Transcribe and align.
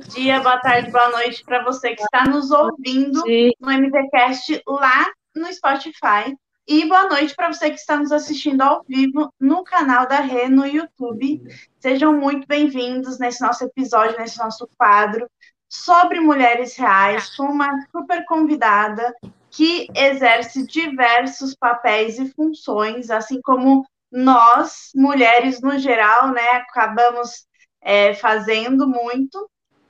Bom 0.00 0.08
dia, 0.14 0.40
boa 0.40 0.58
tarde, 0.58 0.90
boa 0.90 1.10
noite 1.10 1.44
para 1.44 1.62
você 1.62 1.94
que 1.94 2.02
está 2.02 2.24
nos 2.24 2.50
ouvindo 2.50 3.22
no 3.60 3.70
MVCast 3.70 4.62
lá 4.66 5.12
no 5.36 5.52
Spotify. 5.52 6.34
E 6.66 6.86
boa 6.88 7.06
noite 7.06 7.34
para 7.36 7.52
você 7.52 7.68
que 7.68 7.76
está 7.76 7.98
nos 7.98 8.10
assistindo 8.10 8.62
ao 8.62 8.82
vivo 8.88 9.30
no 9.38 9.62
canal 9.62 10.08
da 10.08 10.20
Rê 10.20 10.48
no 10.48 10.64
YouTube. 10.64 11.42
Sejam 11.78 12.14
muito 12.14 12.46
bem-vindos 12.46 13.18
nesse 13.18 13.42
nosso 13.42 13.62
episódio, 13.62 14.18
nesse 14.18 14.38
nosso 14.38 14.66
quadro 14.78 15.28
sobre 15.68 16.18
mulheres 16.18 16.74
reais, 16.76 17.36
com 17.36 17.44
uma 17.44 17.70
super 17.92 18.24
convidada 18.24 19.14
que 19.50 19.86
exerce 19.94 20.66
diversos 20.66 21.54
papéis 21.54 22.18
e 22.18 22.32
funções, 22.32 23.10
assim 23.10 23.38
como 23.42 23.84
nós, 24.10 24.92
mulheres 24.94 25.60
no 25.60 25.78
geral, 25.78 26.30
né, 26.30 26.48
acabamos 26.52 27.44
é, 27.82 28.14
fazendo 28.14 28.88
muito. 28.88 29.46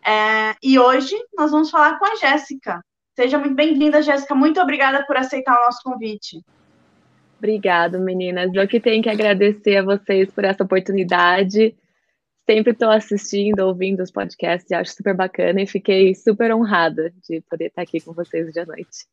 É, 0.07 0.55
e 0.63 0.79
hoje 0.79 1.17
nós 1.37 1.51
vamos 1.51 1.71
falar 1.71 1.99
com 1.99 2.05
a 2.05 2.17
Jéssica. 2.17 2.83
Seja 3.15 3.39
muito 3.39 3.55
bem-vinda, 3.55 4.03
Jéssica. 4.03 4.35
Muito 4.35 4.61
obrigada 4.61 5.05
por 5.07 5.17
aceitar 5.17 5.59
o 5.59 5.65
nosso 5.65 5.83
convite. 5.83 6.43
Obrigada, 7.39 7.99
meninas. 7.99 8.51
Eu 8.55 8.69
que 8.69 8.81
tenho 8.81 9.03
que 9.03 9.09
agradecer 9.09 9.77
a 9.77 9.83
vocês 9.83 10.31
por 10.31 10.45
essa 10.45 10.63
oportunidade. 10.63 11.75
Sempre 12.49 12.73
estou 12.73 12.91
assistindo, 12.91 13.61
ouvindo 13.61 14.03
os 14.03 14.11
podcasts, 14.11 14.71
acho 14.73 14.93
super 14.93 15.15
bacana 15.15 15.63
e 15.63 15.67
fiquei 15.67 16.15
super 16.15 16.53
honrada 16.55 17.13
de 17.29 17.41
poder 17.43 17.67
estar 17.67 17.83
aqui 17.83 18.01
com 18.01 18.13
vocês 18.13 18.49
hoje 18.49 18.61
à 18.61 18.67
noite. 18.67 19.07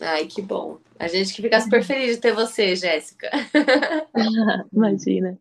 Ai, 0.00 0.26
que 0.26 0.42
bom. 0.42 0.78
A 0.98 1.08
gente 1.08 1.32
que 1.32 1.42
fica 1.42 1.60
super 1.60 1.82
feliz 1.82 2.16
de 2.16 2.20
ter 2.20 2.32
você, 2.32 2.74
Jéssica. 2.74 3.30
Imagina. 4.72 5.38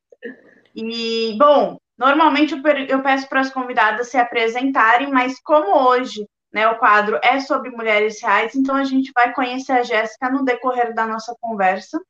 E, 0.75 1.35
bom, 1.37 1.77
normalmente 1.97 2.53
eu 2.89 3.01
peço 3.01 3.27
para 3.29 3.41
as 3.41 3.51
convidadas 3.51 4.09
se 4.09 4.17
apresentarem, 4.17 5.11
mas 5.11 5.39
como 5.41 5.87
hoje 5.87 6.27
né, 6.53 6.67
o 6.69 6.77
quadro 6.77 7.19
é 7.21 7.39
sobre 7.39 7.69
mulheres 7.69 8.21
reais, 8.21 8.55
então 8.55 8.75
a 8.75 8.83
gente 8.85 9.11
vai 9.13 9.33
conhecer 9.33 9.73
a 9.73 9.83
Jéssica 9.83 10.29
no 10.29 10.45
decorrer 10.45 10.93
da 10.93 11.05
nossa 11.05 11.35
conversa. 11.41 12.01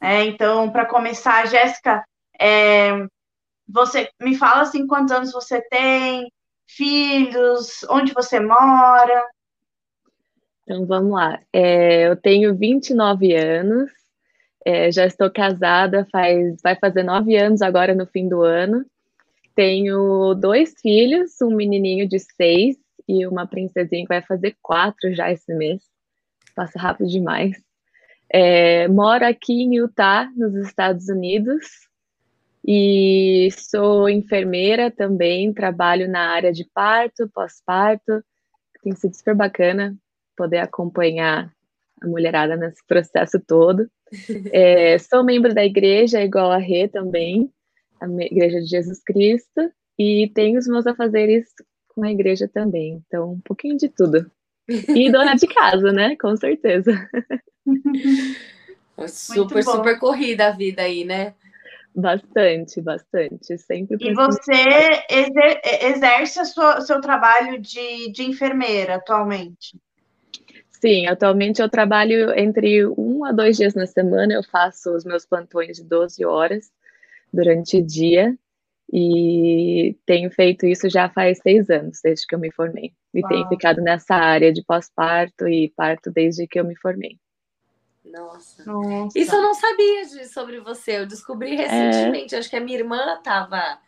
Né? 0.00 0.26
Então, 0.26 0.70
para 0.70 0.84
começar, 0.84 1.46
Jéssica, 1.46 2.04
é, 2.38 3.06
você 3.66 4.10
me 4.20 4.36
fala 4.36 4.62
assim 4.62 4.86
quantos 4.86 5.12
anos 5.12 5.32
você 5.32 5.62
tem, 5.62 6.30
filhos, 6.66 7.84
onde 7.88 8.12
você 8.12 8.38
mora. 8.38 9.24
Então 10.62 10.84
vamos 10.84 11.12
lá. 11.12 11.40
É, 11.52 12.08
eu 12.08 12.16
tenho 12.16 12.56
29 12.56 13.34
anos, 13.34 13.90
é, 14.64 14.90
já 14.90 15.06
estou 15.06 15.30
casada, 15.30 16.06
faz, 16.10 16.60
vai 16.62 16.76
fazer 16.76 17.02
nove 17.02 17.36
anos 17.36 17.62
agora 17.62 17.94
no 17.94 18.06
fim 18.06 18.28
do 18.28 18.42
ano. 18.42 18.84
Tenho 19.56 20.34
dois 20.34 20.74
filhos, 20.82 21.40
um 21.40 21.56
menininho 21.56 22.06
de 22.06 22.18
seis 22.18 22.76
e 23.08 23.26
uma 23.26 23.46
princesinha 23.46 24.02
que 24.02 24.08
vai 24.08 24.20
fazer 24.20 24.54
quatro 24.60 25.14
já 25.14 25.32
esse 25.32 25.54
mês. 25.54 25.82
Passa 26.54 26.78
rápido 26.78 27.08
demais. 27.08 27.56
É, 28.30 28.86
moro 28.86 29.24
aqui 29.24 29.62
em 29.62 29.76
Utah, 29.76 30.30
nos 30.36 30.54
Estados 30.56 31.08
Unidos, 31.08 31.64
e 32.66 33.48
sou 33.52 34.10
enfermeira 34.10 34.90
também. 34.90 35.54
Trabalho 35.54 36.06
na 36.06 36.34
área 36.34 36.52
de 36.52 36.68
parto, 36.74 37.30
pós-parto. 37.32 38.22
Tem 38.82 38.94
sido 38.94 39.14
super 39.14 39.34
bacana 39.34 39.96
poder 40.36 40.58
acompanhar 40.58 41.50
a 42.02 42.06
mulherada 42.06 42.56
nesse 42.56 42.84
processo 42.86 43.40
todo. 43.40 43.88
É, 44.52 44.98
sou 44.98 45.24
membro 45.24 45.52
da 45.52 45.64
igreja, 45.64 46.22
igual 46.22 46.52
a 46.52 46.58
Rê 46.58 46.86
também, 46.86 47.50
a 48.00 48.06
Igreja 48.06 48.60
de 48.60 48.66
Jesus 48.66 49.02
Cristo, 49.02 49.70
e 49.98 50.30
tenho 50.34 50.58
os 50.58 50.66
meus 50.66 50.86
afazeres 50.86 51.46
com 51.88 52.04
a 52.04 52.10
igreja 52.10 52.46
também. 52.46 53.02
Então, 53.06 53.32
um 53.32 53.40
pouquinho 53.40 53.76
de 53.76 53.88
tudo. 53.88 54.30
E 54.68 55.10
dona 55.10 55.34
de 55.34 55.46
casa, 55.46 55.92
né? 55.92 56.16
Com 56.16 56.36
certeza. 56.36 56.92
super, 59.08 59.62
super 59.62 59.98
corrida 59.98 60.48
a 60.48 60.50
vida 60.50 60.82
aí, 60.82 61.04
né? 61.04 61.34
Bastante, 61.94 62.80
bastante. 62.82 63.56
Sempre. 63.56 63.96
E 64.00 64.12
você 64.12 64.52
exer 65.08 65.60
exerce 65.64 66.40
o 66.40 66.80
seu 66.82 67.00
trabalho 67.00 67.58
de, 67.58 68.12
de 68.12 68.24
enfermeira 68.24 68.96
atualmente? 68.96 69.80
Sim, 70.78 71.06
atualmente 71.06 71.62
eu 71.62 71.70
trabalho 71.70 72.38
entre 72.38 72.86
um 72.86 73.24
a 73.24 73.32
dois 73.32 73.56
dias 73.56 73.74
na 73.74 73.86
semana, 73.86 74.34
eu 74.34 74.42
faço 74.42 74.94
os 74.94 75.06
meus 75.06 75.24
plantões 75.24 75.78
de 75.78 75.84
12 75.84 76.22
horas 76.22 76.70
durante 77.32 77.78
o 77.78 77.86
dia 77.86 78.36
e 78.92 79.96
tenho 80.06 80.30
feito 80.30 80.66
isso 80.66 80.88
já 80.88 81.08
faz 81.08 81.38
seis 81.38 81.68
anos, 81.68 82.00
desde 82.02 82.26
que 82.26 82.34
eu 82.34 82.38
me 82.38 82.52
formei. 82.52 82.92
E 83.12 83.20
Uau. 83.20 83.28
tenho 83.28 83.48
ficado 83.48 83.82
nessa 83.82 84.14
área 84.14 84.52
de 84.52 84.62
pós-parto 84.62 85.48
e 85.48 85.72
parto 85.76 86.10
desde 86.10 86.46
que 86.46 86.58
eu 86.58 86.64
me 86.64 86.76
formei. 86.76 87.18
Nossa. 88.04 88.64
Nossa. 88.64 89.18
Isso 89.18 89.34
eu 89.34 89.42
não 89.42 89.54
sabia 89.54 90.04
de, 90.04 90.28
sobre 90.28 90.60
você, 90.60 90.98
eu 90.98 91.06
descobri 91.06 91.56
recentemente. 91.56 92.34
É... 92.34 92.38
Acho 92.38 92.48
que 92.48 92.56
a 92.56 92.60
minha 92.60 92.78
irmã 92.78 93.14
estava. 93.14 93.78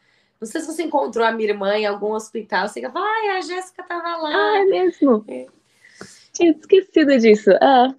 Não 0.41 0.47
sei 0.47 0.61
se 0.61 0.67
você 0.67 0.83
encontrou 0.83 1.25
a 1.25 1.33
minha 1.33 1.51
irmã 1.51 1.77
em 1.77 1.87
algum 1.87 2.13
hospital. 2.13 2.69
Você 2.69 2.81
fala, 2.81 3.07
ai, 3.07 3.29
a 3.37 3.41
Jéssica 3.41 3.83
estava 3.83 4.17
lá. 4.17 4.31
Ah, 4.31 4.59
é 4.59 4.65
mesmo? 4.65 5.25
É 5.29 5.47
tinha 6.39 6.53
esquecido 6.53 7.19
disso. 7.19 7.51
Ah. 7.61 7.95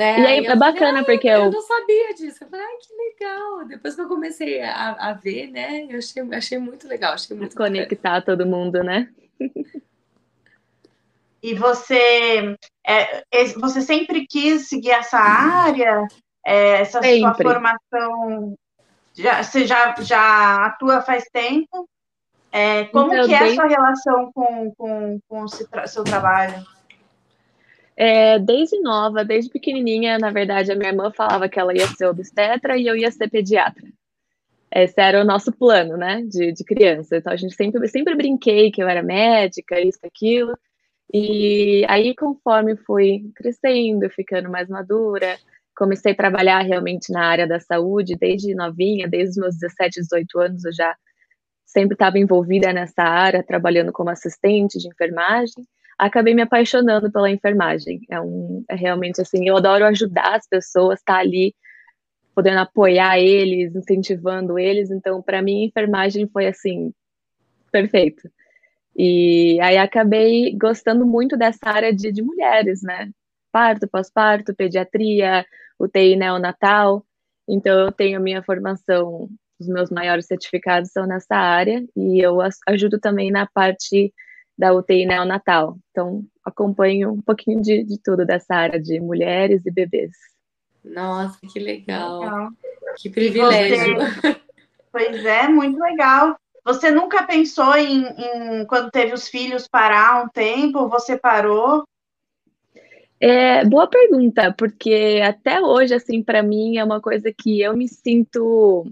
É, 0.00 0.18
e 0.18 0.26
aí 0.26 0.46
é 0.46 0.56
bacana 0.56 1.02
falei, 1.02 1.04
porque 1.04 1.28
eu... 1.28 1.44
eu 1.44 1.50
não 1.50 1.60
sabia 1.60 2.14
disso. 2.14 2.42
Eu 2.44 2.48
falei, 2.48 2.64
ai, 2.64 2.76
que 2.78 3.24
legal. 3.24 3.64
Depois 3.66 3.94
que 3.94 4.00
eu 4.00 4.08
comecei 4.08 4.62
a, 4.62 4.92
a 4.92 5.12
ver, 5.12 5.50
né? 5.50 5.86
Eu 5.88 5.98
achei, 5.98 6.22
achei 6.32 6.58
muito 6.58 6.88
legal. 6.88 7.12
Achei 7.12 7.36
muito 7.36 7.54
Conectar 7.56 8.20
bacana. 8.20 8.22
todo 8.22 8.46
mundo, 8.48 8.82
né? 8.82 9.08
E 11.42 11.54
você, 11.54 12.56
é, 12.86 13.24
você 13.58 13.80
sempre 13.80 14.26
quis 14.26 14.68
seguir 14.68 14.90
essa 14.90 15.18
área? 15.18 16.06
É, 16.46 16.80
essa 16.80 17.00
sempre. 17.00 17.20
sua 17.20 17.34
formação, 17.34 18.56
já, 19.14 19.42
você 19.42 19.66
já, 19.66 19.94
já 20.00 20.66
atua 20.66 21.02
faz 21.02 21.24
tempo? 21.32 21.88
É, 22.52 22.84
como 22.86 23.10
Meu 23.10 23.26
que 23.26 23.34
é 23.34 23.38
a 23.38 23.54
sua 23.54 23.66
relação 23.66 24.32
com, 24.32 24.74
com, 24.74 25.20
com 25.28 25.42
o 25.42 25.48
seu 25.48 26.04
trabalho? 26.04 26.64
É, 28.02 28.38
desde 28.38 28.80
nova, 28.80 29.22
desde 29.22 29.50
pequenininha, 29.50 30.18
na 30.18 30.30
verdade, 30.30 30.72
a 30.72 30.74
minha 30.74 30.88
irmã 30.88 31.12
falava 31.12 31.50
que 31.50 31.60
ela 31.60 31.76
ia 31.76 31.86
ser 31.86 32.06
obstetra 32.06 32.78
e 32.78 32.86
eu 32.86 32.96
ia 32.96 33.10
ser 33.10 33.28
pediatra. 33.28 33.86
Esse 34.74 34.98
era 34.98 35.20
o 35.20 35.24
nosso 35.24 35.52
plano, 35.52 35.98
né, 35.98 36.22
de, 36.22 36.50
de 36.50 36.64
criança. 36.64 37.18
Então, 37.18 37.30
a 37.30 37.36
gente 37.36 37.54
sempre, 37.54 37.86
sempre 37.88 38.14
brinquei 38.14 38.70
que 38.70 38.82
eu 38.82 38.88
era 38.88 39.02
médica, 39.02 39.78
isso, 39.78 39.98
aquilo. 40.02 40.56
E 41.12 41.84
aí, 41.90 42.14
conforme 42.14 42.74
fui 42.74 43.30
crescendo, 43.36 44.08
ficando 44.08 44.48
mais 44.48 44.70
madura, 44.70 45.36
comecei 45.76 46.12
a 46.12 46.16
trabalhar 46.16 46.60
realmente 46.62 47.12
na 47.12 47.26
área 47.26 47.46
da 47.46 47.60
saúde 47.60 48.16
desde 48.18 48.54
novinha, 48.54 49.06
desde 49.06 49.32
os 49.32 49.36
meus 49.36 49.58
17, 49.58 50.00
18 50.00 50.40
anos, 50.40 50.64
eu 50.64 50.72
já 50.72 50.96
sempre 51.66 51.96
estava 51.96 52.18
envolvida 52.18 52.72
nessa 52.72 53.02
área, 53.02 53.44
trabalhando 53.44 53.92
como 53.92 54.08
assistente 54.08 54.78
de 54.78 54.88
enfermagem 54.88 55.66
acabei 56.00 56.34
me 56.34 56.42
apaixonando 56.42 57.12
pela 57.12 57.30
enfermagem. 57.30 58.00
É, 58.10 58.20
um, 58.20 58.64
é 58.68 58.74
realmente 58.74 59.20
assim, 59.20 59.46
eu 59.46 59.56
adoro 59.56 59.84
ajudar 59.84 60.36
as 60.36 60.48
pessoas, 60.48 60.98
estar 60.98 61.14
tá 61.14 61.20
ali 61.20 61.54
podendo 62.34 62.60
apoiar 62.60 63.18
eles, 63.18 63.74
incentivando 63.74 64.58
eles. 64.58 64.90
Então, 64.90 65.20
para 65.20 65.42
mim, 65.42 65.64
enfermagem 65.64 66.26
foi 66.28 66.46
assim 66.46 66.92
perfeito. 67.70 68.28
E 68.96 69.60
aí 69.60 69.76
acabei 69.76 70.56
gostando 70.56 71.06
muito 71.06 71.36
dessa 71.36 71.68
área 71.68 71.94
de, 71.94 72.10
de 72.10 72.22
mulheres, 72.22 72.82
né? 72.82 73.10
Parto, 73.52 73.88
pós-parto, 73.88 74.54
pediatria, 74.54 75.44
UTI 75.78 76.16
neonatal. 76.16 77.04
Então, 77.48 77.78
eu 77.78 77.92
tenho 77.92 78.18
a 78.18 78.22
minha 78.22 78.42
formação, 78.42 79.28
os 79.58 79.68
meus 79.68 79.90
maiores 79.90 80.26
certificados 80.26 80.90
são 80.92 81.06
nessa 81.06 81.36
área, 81.36 81.84
e 81.96 82.20
eu 82.24 82.38
ajudo 82.68 82.98
também 82.98 83.30
na 83.30 83.46
parte 83.46 84.12
da 84.60 84.74
UTI 84.74 85.06
neonatal. 85.06 85.78
Então, 85.90 86.22
acompanho 86.44 87.12
um 87.12 87.22
pouquinho 87.22 87.62
de, 87.62 87.82
de 87.82 87.98
tudo 87.98 88.26
dessa 88.26 88.54
área 88.54 88.78
de 88.78 89.00
mulheres 89.00 89.64
e 89.64 89.70
bebês. 89.70 90.10
Nossa, 90.84 91.38
que 91.50 91.58
legal. 91.58 92.20
legal. 92.20 92.48
Que 92.96 93.08
privilégio. 93.08 93.96
Pois 94.92 95.24
é, 95.24 95.46
muito 95.46 95.78
legal. 95.78 96.36
Você 96.64 96.90
nunca 96.90 97.22
pensou 97.22 97.76
em, 97.76 98.04
em, 98.06 98.66
quando 98.66 98.90
teve 98.90 99.14
os 99.14 99.28
filhos, 99.28 99.68
parar 99.68 100.24
um 100.24 100.28
tempo? 100.28 100.88
Você 100.88 101.16
parou? 101.16 101.84
É, 103.20 103.64
boa 103.64 103.86
pergunta, 103.86 104.52
porque 104.58 105.20
até 105.24 105.60
hoje, 105.60 105.94
assim, 105.94 106.22
para 106.22 106.42
mim 106.42 106.76
é 106.76 106.84
uma 106.84 107.00
coisa 107.00 107.32
que 107.32 107.60
eu 107.60 107.76
me 107.76 107.86
sinto 107.86 108.90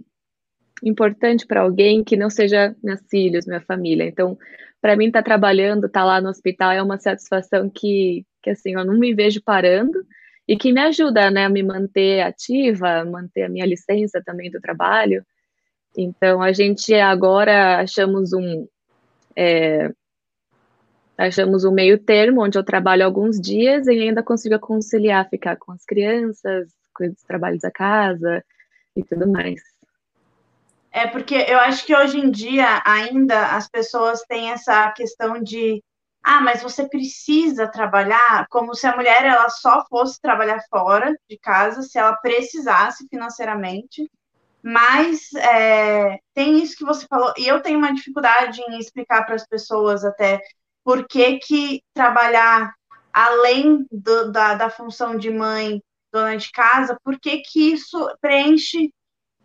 importante 0.84 1.46
para 1.46 1.62
alguém 1.62 2.04
que 2.04 2.16
não 2.16 2.30
seja 2.30 2.76
meus 2.80 3.00
filhos, 3.10 3.44
minha 3.44 3.60
família. 3.60 4.04
Então, 4.04 4.38
para 4.80 4.96
mim 4.96 5.06
estar 5.06 5.20
tá 5.20 5.24
trabalhando, 5.24 5.86
estar 5.86 6.00
tá 6.00 6.06
lá 6.06 6.20
no 6.20 6.28
hospital 6.28 6.72
é 6.72 6.82
uma 6.82 6.98
satisfação 6.98 7.68
que, 7.68 8.24
que 8.42 8.50
assim, 8.50 8.74
eu 8.74 8.84
não 8.84 8.98
me 8.98 9.14
vejo 9.14 9.42
parando 9.42 10.04
e 10.46 10.56
que 10.56 10.72
me 10.72 10.80
ajuda, 10.80 11.30
né, 11.30 11.44
a 11.44 11.48
me 11.48 11.62
manter 11.62 12.20
ativa, 12.20 13.04
manter 13.04 13.44
a 13.44 13.48
minha 13.48 13.66
licença 13.66 14.22
também 14.24 14.50
do 14.50 14.60
trabalho. 14.60 15.24
Então, 15.96 16.40
a 16.40 16.52
gente 16.52 16.94
agora 16.94 17.80
achamos 17.80 18.32
um, 18.32 18.66
é, 19.36 19.90
achamos 21.18 21.64
um 21.64 21.72
meio 21.72 21.98
termo 21.98 22.42
onde 22.42 22.56
eu 22.56 22.64
trabalho 22.64 23.04
alguns 23.04 23.40
dias 23.40 23.86
e 23.88 23.90
ainda 23.90 24.22
consigo 24.22 24.58
conciliar 24.58 25.28
ficar 25.28 25.56
com 25.56 25.72
as 25.72 25.84
crianças, 25.84 26.68
com 26.94 27.04
os 27.04 27.22
trabalhos 27.24 27.60
da 27.60 27.70
casa 27.70 28.42
e 28.96 29.02
tudo 29.02 29.26
mais. 29.28 29.60
É 30.98 31.06
porque 31.06 31.36
eu 31.36 31.60
acho 31.60 31.86
que 31.86 31.94
hoje 31.94 32.18
em 32.18 32.28
dia 32.28 32.82
ainda 32.84 33.54
as 33.54 33.68
pessoas 33.68 34.20
têm 34.22 34.50
essa 34.50 34.90
questão 34.90 35.40
de 35.40 35.80
ah, 36.24 36.40
mas 36.40 36.60
você 36.60 36.88
precisa 36.88 37.68
trabalhar, 37.68 38.48
como 38.50 38.74
se 38.74 38.84
a 38.84 38.96
mulher 38.96 39.24
ela 39.24 39.48
só 39.48 39.86
fosse 39.88 40.20
trabalhar 40.20 40.60
fora 40.68 41.14
de 41.30 41.38
casa, 41.38 41.82
se 41.82 41.96
ela 41.96 42.16
precisasse 42.16 43.06
financeiramente. 43.08 44.10
Mas 44.60 45.32
é, 45.34 46.18
tem 46.34 46.60
isso 46.60 46.76
que 46.76 46.84
você 46.84 47.06
falou, 47.06 47.32
e 47.38 47.46
eu 47.46 47.62
tenho 47.62 47.78
uma 47.78 47.94
dificuldade 47.94 48.60
em 48.68 48.80
explicar 48.80 49.24
para 49.24 49.36
as 49.36 49.46
pessoas 49.46 50.04
até 50.04 50.40
por 50.82 51.06
que, 51.06 51.38
que 51.38 51.80
trabalhar 51.94 52.74
além 53.12 53.86
do, 53.92 54.32
da, 54.32 54.54
da 54.54 54.68
função 54.68 55.16
de 55.16 55.30
mãe, 55.30 55.80
dona 56.12 56.36
de 56.36 56.50
casa, 56.50 56.98
por 57.04 57.20
que, 57.20 57.38
que 57.38 57.72
isso 57.72 58.04
preenche 58.20 58.90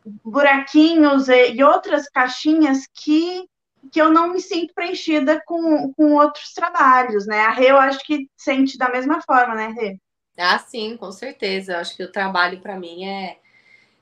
buraquinhos 0.05 1.29
e, 1.29 1.53
e 1.53 1.63
outras 1.63 2.09
caixinhas 2.09 2.87
que 2.93 3.45
que 3.91 4.01
eu 4.01 4.09
não 4.09 4.31
me 4.31 4.39
sinto 4.39 4.73
preenchida 4.73 5.41
com, 5.45 5.93
com 5.93 6.13
outros 6.13 6.53
trabalhos, 6.53 7.27
né? 7.27 7.41
A 7.41 7.51
Rê, 7.51 7.69
eu 7.69 7.77
acho 7.77 7.99
que 8.05 8.29
sente 8.37 8.77
da 8.77 8.89
mesma 8.89 9.21
forma, 9.21 9.55
né, 9.55 9.73
Rê? 9.75 9.97
Ah, 10.37 10.57
sim, 10.57 10.97
com 10.97 11.11
certeza. 11.11 11.73
Eu 11.73 11.77
acho 11.79 11.95
que 11.95 12.03
o 12.03 12.11
trabalho 12.11 12.59
para 12.59 12.79
mim 12.79 13.05
é, 13.05 13.37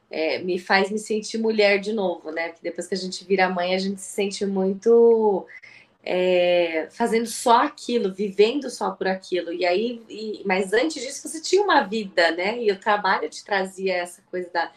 é, 0.10 0.40
me 0.40 0.60
faz 0.60 0.92
me 0.92 1.00
sentir 1.00 1.38
mulher 1.40 1.80
de 1.80 1.94
novo, 1.94 2.32
né? 2.32 2.50
Porque 2.50 2.64
depois 2.64 2.88
que 2.88 2.94
a 2.94 2.98
gente 2.98 3.26
vira 3.26 3.50
mãe, 3.50 3.74
a 3.74 3.80
gente 3.80 4.00
se 4.00 4.12
sente 4.12 4.46
muito 4.46 5.46
é, 6.04 6.88
fazendo 6.92 7.28
só 7.28 7.64
aquilo, 7.64 8.14
vivendo 8.14 8.70
só 8.70 8.92
por 8.92 9.08
aquilo. 9.08 9.52
E 9.52 9.66
aí, 9.66 10.02
e, 10.10 10.42
mas 10.46 10.74
antes 10.74 11.02
disso, 11.02 11.28
você 11.28 11.42
tinha 11.42 11.62
uma 11.62 11.82
vida, 11.82 12.32
né? 12.32 12.62
E 12.62 12.72
o 12.72 12.80
trabalho 12.80 13.30
te 13.30 13.44
trazia 13.44 13.96
essa 13.96 14.22
coisa 14.30 14.50
da, 14.52 14.72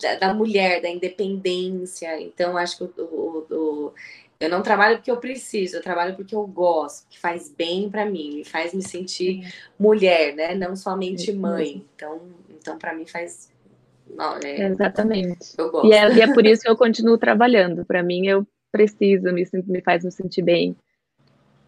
da, 0.00 0.16
da 0.16 0.34
mulher, 0.34 0.80
da 0.80 0.88
independência. 0.88 2.20
Então, 2.20 2.56
acho 2.56 2.78
que 2.78 2.84
o, 2.84 3.04
o, 3.04 3.46
o 3.50 3.92
eu 4.38 4.50
não 4.50 4.62
trabalho 4.62 4.96
porque 4.96 5.10
eu 5.10 5.16
preciso, 5.16 5.76
eu 5.76 5.82
trabalho 5.82 6.14
porque 6.14 6.34
eu 6.34 6.46
gosto, 6.46 7.08
que 7.08 7.18
faz 7.18 7.48
bem 7.48 7.88
para 7.88 8.04
mim, 8.04 8.34
me 8.34 8.44
faz 8.44 8.74
me 8.74 8.82
sentir 8.82 9.50
mulher, 9.78 10.34
né? 10.34 10.54
Não 10.54 10.76
somente 10.76 11.32
mãe. 11.32 11.82
Então, 11.94 12.20
então 12.50 12.78
para 12.78 12.94
mim 12.94 13.06
faz. 13.06 13.50
Não, 14.08 14.38
é... 14.44 14.68
Exatamente. 14.68 15.54
Eu 15.56 15.70
gosto. 15.70 15.88
E 15.88 15.92
é, 15.92 16.12
e 16.12 16.20
é 16.20 16.32
por 16.32 16.44
isso 16.44 16.62
que 16.62 16.68
eu 16.68 16.76
continuo 16.76 17.16
trabalhando. 17.16 17.84
Para 17.84 18.02
mim, 18.02 18.26
eu 18.26 18.46
preciso, 18.70 19.32
me, 19.32 19.48
me 19.66 19.80
faz 19.80 20.04
me 20.04 20.12
sentir 20.12 20.42
bem. 20.42 20.76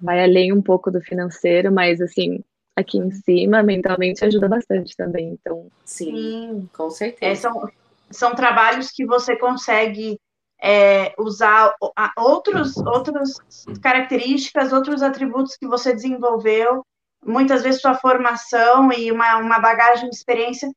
Vai 0.01 0.23
além 0.23 0.53
um 0.53 0.63
pouco 0.63 0.91
do 0.91 1.01
financeiro, 1.01 1.73
mas 1.73 2.01
assim, 2.03 2.45
aqui 2.77 2.99
em 2.99 3.11
cima, 3.11 3.63
mentalmente 3.63 4.25
ajuda 4.25 4.47
bastante 4.47 4.95
também. 4.95 5.31
Então, 5.31 5.67
sim, 5.85 6.05
sim. 6.05 6.69
com 6.77 6.91
certeza. 6.91 7.33
É, 7.33 7.35
são, 7.35 7.69
são 8.11 8.35
trabalhos 8.35 8.91
que 8.91 9.05
você 9.05 9.37
consegue 9.39 10.19
é, 10.61 11.15
usar 11.19 11.75
outros, 12.17 12.77
outras 12.79 13.35
características, 13.81 14.73
outros 14.73 15.03
atributos 15.03 15.57
que 15.57 15.67
você 15.67 15.95
desenvolveu, 15.95 16.85
muitas 17.25 17.63
vezes 17.63 17.81
sua 17.81 17.95
formação 17.95 18.93
e 18.93 19.11
uma, 19.13 19.37
uma 19.37 19.59
bagagem 19.59 20.09
de 20.09 20.17
experiência 20.17 20.69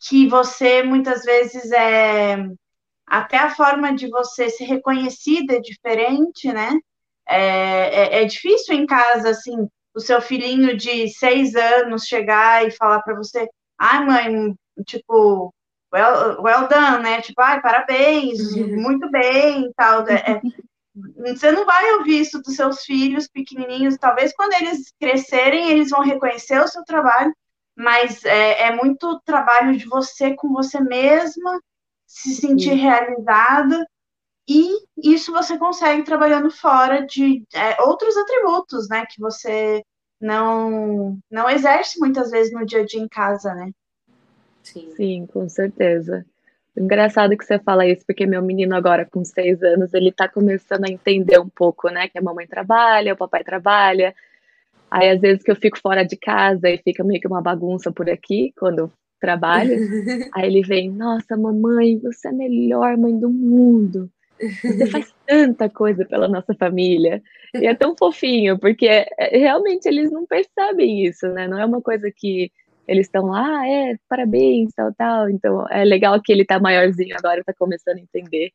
que 0.00 0.26
você 0.26 0.82
muitas 0.82 1.24
vezes 1.24 1.70
é 1.72 2.36
até 3.06 3.38
a 3.38 3.50
forma 3.50 3.94
de 3.94 4.08
você 4.08 4.48
ser 4.48 4.64
reconhecida 4.64 5.56
é 5.56 5.60
diferente, 5.60 6.52
né? 6.52 6.70
É, 7.26 8.18
é, 8.18 8.22
é 8.22 8.24
difícil 8.24 8.74
em 8.74 8.86
casa, 8.86 9.30
assim, 9.30 9.68
o 9.94 10.00
seu 10.00 10.22
filhinho 10.22 10.76
de 10.76 11.08
seis 11.08 11.54
anos 11.56 12.04
chegar 12.04 12.66
e 12.66 12.70
falar 12.70 13.02
para 13.02 13.16
você, 13.16 13.48
ai, 13.78 14.04
mãe, 14.04 14.54
tipo, 14.86 15.52
well, 15.92 16.42
well 16.42 16.68
done, 16.68 17.02
né? 17.02 17.20
Tipo, 17.20 17.40
ai, 17.42 17.60
parabéns, 17.60 18.38
muito 18.76 19.10
bem 19.10 19.66
e 19.66 19.74
tal. 19.74 20.06
É, 20.08 20.14
é, 20.14 20.40
você 21.34 21.52
não 21.52 21.64
vai 21.64 21.92
ouvir 21.94 22.20
isso 22.20 22.40
dos 22.40 22.56
seus 22.56 22.82
filhos 22.84 23.28
pequenininhos. 23.28 23.96
Talvez 23.98 24.32
quando 24.34 24.52
eles 24.54 24.92
crescerem, 24.98 25.70
eles 25.70 25.90
vão 25.90 26.00
reconhecer 26.00 26.60
o 26.60 26.68
seu 26.68 26.84
trabalho, 26.84 27.34
mas 27.76 28.24
é, 28.24 28.68
é 28.68 28.76
muito 28.76 29.20
trabalho 29.24 29.76
de 29.76 29.86
você 29.86 30.34
com 30.34 30.52
você 30.52 30.80
mesma, 30.80 31.60
se 32.06 32.34
sentir 32.34 32.70
Sim. 32.70 32.76
realizada. 32.76 33.86
E 34.48 34.68
isso 34.98 35.30
você 35.32 35.56
consegue 35.56 36.02
trabalhando 36.02 36.50
fora 36.50 37.06
de 37.06 37.44
é, 37.54 37.80
outros 37.82 38.16
atributos, 38.16 38.88
né? 38.88 39.06
Que 39.06 39.20
você 39.20 39.82
não, 40.20 41.18
não 41.30 41.48
exerce 41.48 41.98
muitas 42.00 42.30
vezes 42.30 42.52
no 42.52 42.66
dia 42.66 42.80
a 42.80 42.84
dia 42.84 43.00
em 43.00 43.08
casa, 43.08 43.54
né? 43.54 43.70
Sim. 44.62 44.90
Sim, 44.96 45.26
com 45.26 45.48
certeza. 45.48 46.24
Engraçado 46.76 47.36
que 47.36 47.44
você 47.44 47.58
fala 47.58 47.86
isso, 47.86 48.04
porque 48.06 48.26
meu 48.26 48.42
menino 48.42 48.74
agora 48.74 49.04
com 49.04 49.24
seis 49.24 49.62
anos, 49.62 49.92
ele 49.92 50.12
tá 50.12 50.28
começando 50.28 50.84
a 50.84 50.90
entender 50.90 51.38
um 51.38 51.48
pouco, 51.48 51.88
né? 51.88 52.08
Que 52.08 52.18
a 52.18 52.22
mamãe 52.22 52.46
trabalha, 52.46 53.14
o 53.14 53.16
papai 53.16 53.42
trabalha. 53.42 54.14
Aí 54.90 55.10
às 55.10 55.20
vezes 55.20 55.42
que 55.42 55.50
eu 55.50 55.56
fico 55.56 55.78
fora 55.78 56.04
de 56.04 56.16
casa 56.16 56.68
e 56.68 56.78
fica 56.78 57.04
meio 57.04 57.20
que 57.20 57.26
uma 57.26 57.42
bagunça 57.42 57.92
por 57.92 58.08
aqui, 58.08 58.52
quando 58.58 58.92
trabalho. 59.20 59.76
aí 60.34 60.46
ele 60.46 60.62
vem, 60.62 60.90
nossa, 60.90 61.36
mamãe, 61.36 61.98
você 61.98 62.28
é 62.28 62.30
a 62.30 62.34
melhor 62.34 62.96
mãe 62.96 63.18
do 63.18 63.28
mundo. 63.28 64.10
Você 64.40 64.86
faz 64.86 65.14
tanta 65.26 65.68
coisa 65.68 66.04
pela 66.04 66.26
nossa 66.26 66.54
família. 66.54 67.22
E 67.54 67.66
é 67.66 67.74
tão 67.74 67.94
fofinho, 67.96 68.58
porque 68.58 68.86
é, 68.86 69.38
realmente 69.38 69.86
eles 69.86 70.10
não 70.10 70.24
percebem 70.24 71.04
isso, 71.04 71.28
né? 71.28 71.46
Não 71.46 71.58
é 71.58 71.64
uma 71.66 71.82
coisa 71.82 72.10
que 72.14 72.50
eles 72.90 73.06
estão 73.06 73.26
lá, 73.26 73.60
ah, 73.60 73.68
é, 73.68 73.96
parabéns, 74.08 74.72
tal, 74.74 74.92
tal. 74.94 75.30
Então, 75.30 75.64
é 75.70 75.84
legal 75.84 76.20
que 76.20 76.32
ele 76.32 76.44
tá 76.44 76.58
maiorzinho 76.58 77.16
agora, 77.16 77.44
tá 77.44 77.54
começando 77.56 77.98
a 77.98 78.00
entender. 78.00 78.50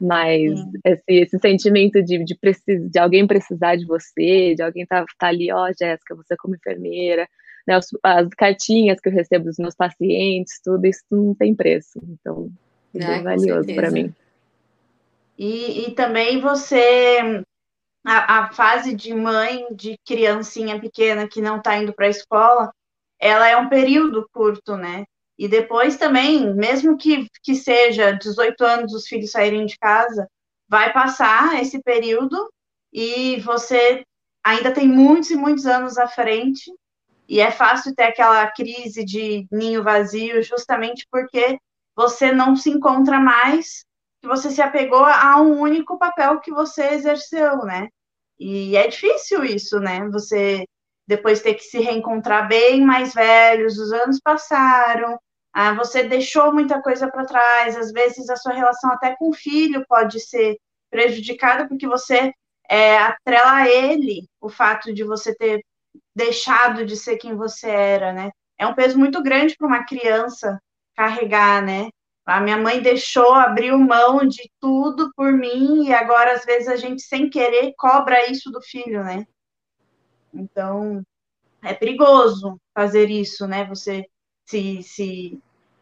Mas 0.00 0.52
esse, 0.84 1.02
esse, 1.06 1.38
sentimento 1.38 2.02
de, 2.02 2.24
de, 2.24 2.36
precis, 2.36 2.90
de 2.90 2.98
alguém 2.98 3.24
precisar 3.28 3.76
de 3.76 3.86
você, 3.86 4.56
de 4.56 4.62
alguém 4.62 4.84
tá, 4.84 5.04
tá 5.16 5.28
ali, 5.28 5.52
ó, 5.52 5.68
oh, 5.68 5.72
Jéssica, 5.72 6.16
você 6.16 6.36
como 6.36 6.56
enfermeira, 6.56 7.28
né, 7.64 7.76
as, 7.76 7.86
as, 8.02 8.28
cartinhas 8.30 8.98
que 8.98 9.08
eu 9.08 9.12
recebo 9.12 9.44
dos 9.44 9.56
meus 9.56 9.76
pacientes, 9.76 10.60
tudo 10.62 10.84
isso 10.84 11.04
não 11.08 11.32
tem 11.32 11.54
preço. 11.54 12.00
Então, 12.08 12.50
é 12.92 13.06
bem 13.06 13.22
valioso 13.22 13.72
para 13.72 13.90
mim. 13.92 14.12
E, 15.38 15.86
e 15.86 15.90
também 15.92 16.40
você, 16.40 17.44
a, 18.04 18.40
a, 18.40 18.52
fase 18.52 18.92
de 18.96 19.14
mãe 19.14 19.64
de 19.70 19.96
criancinha 20.04 20.80
pequena 20.80 21.28
que 21.28 21.40
não 21.40 21.58
está 21.58 21.76
indo 21.76 21.92
para 21.92 22.06
a 22.06 22.10
escola, 22.10 22.72
ela 23.24 23.48
é 23.48 23.56
um 23.56 23.70
período 23.70 24.28
curto, 24.30 24.76
né? 24.76 25.06
E 25.38 25.48
depois 25.48 25.96
também, 25.96 26.54
mesmo 26.54 26.94
que, 26.98 27.26
que 27.42 27.54
seja 27.54 28.12
18 28.12 28.62
anos 28.62 28.92
os 28.92 29.06
filhos 29.06 29.30
saírem 29.30 29.64
de 29.64 29.78
casa, 29.78 30.28
vai 30.68 30.92
passar 30.92 31.58
esse 31.58 31.82
período 31.82 32.36
e 32.92 33.40
você 33.40 34.04
ainda 34.44 34.70
tem 34.70 34.86
muitos 34.86 35.30
e 35.30 35.36
muitos 35.36 35.64
anos 35.64 35.96
à 35.96 36.06
frente. 36.06 36.70
E 37.26 37.40
é 37.40 37.50
fácil 37.50 37.94
ter 37.94 38.04
aquela 38.04 38.46
crise 38.50 39.02
de 39.02 39.46
ninho 39.50 39.82
vazio, 39.82 40.42
justamente 40.42 41.06
porque 41.10 41.58
você 41.96 42.30
não 42.30 42.54
se 42.54 42.68
encontra 42.68 43.18
mais, 43.18 43.86
que 44.20 44.28
você 44.28 44.50
se 44.50 44.60
apegou 44.60 45.02
a 45.02 45.40
um 45.40 45.58
único 45.58 45.98
papel 45.98 46.40
que 46.40 46.50
você 46.50 46.88
exerceu, 46.88 47.64
né? 47.64 47.88
E 48.38 48.76
é 48.76 48.86
difícil 48.86 49.42
isso, 49.44 49.80
né? 49.80 50.06
Você 50.10 50.66
depois 51.06 51.42
ter 51.42 51.54
que 51.54 51.62
se 51.64 51.78
reencontrar 51.78 52.48
bem 52.48 52.80
mais 52.84 53.12
velhos, 53.12 53.78
os 53.78 53.92
anos 53.92 54.20
passaram, 54.22 55.18
ah, 55.52 55.72
você 55.74 56.02
deixou 56.02 56.52
muita 56.52 56.82
coisa 56.82 57.08
para 57.10 57.24
trás, 57.24 57.76
às 57.76 57.92
vezes 57.92 58.28
a 58.28 58.36
sua 58.36 58.52
relação 58.52 58.90
até 58.90 59.14
com 59.16 59.30
o 59.30 59.34
filho 59.34 59.84
pode 59.88 60.18
ser 60.20 60.56
prejudicada 60.90 61.68
porque 61.68 61.86
você 61.86 62.32
é, 62.68 62.96
atrela 62.98 63.52
a 63.58 63.68
ele 63.68 64.26
o 64.40 64.48
fato 64.48 64.92
de 64.92 65.04
você 65.04 65.34
ter 65.34 65.64
deixado 66.14 66.84
de 66.84 66.96
ser 66.96 67.18
quem 67.18 67.36
você 67.36 67.68
era, 67.68 68.12
né? 68.12 68.30
É 68.58 68.66
um 68.66 68.74
peso 68.74 68.98
muito 68.98 69.22
grande 69.22 69.56
para 69.56 69.66
uma 69.66 69.84
criança 69.84 70.58
carregar, 70.96 71.62
né? 71.62 71.88
A 72.26 72.40
minha 72.40 72.56
mãe 72.56 72.80
deixou, 72.80 73.34
abriu 73.34 73.78
mão 73.78 74.26
de 74.26 74.50
tudo 74.60 75.12
por 75.14 75.32
mim 75.32 75.86
e 75.86 75.92
agora 75.92 76.32
às 76.32 76.44
vezes 76.44 76.68
a 76.68 76.76
gente 76.76 77.02
sem 77.02 77.28
querer 77.28 77.74
cobra 77.76 78.30
isso 78.30 78.50
do 78.50 78.62
filho, 78.62 79.04
né? 79.04 79.26
Então, 80.34 81.02
é 81.62 81.72
perigoso 81.72 82.60
fazer 82.74 83.10
isso, 83.10 83.46
né? 83.46 83.64
Você 83.66 84.04
se, 84.44 84.82
se 84.82 85.38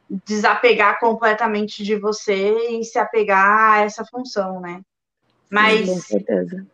desapegar 0.09 1.01
completamente 1.01 1.83
de 1.83 1.97
você 1.97 2.79
e 2.79 2.85
se 2.85 2.99
apegar 2.99 3.73
a 3.73 3.81
essa 3.81 4.05
função, 4.05 4.61
né? 4.61 4.81
Mas 5.51 5.89
Sim, 5.89 5.95
com 5.95 6.01
certeza. 6.01 6.67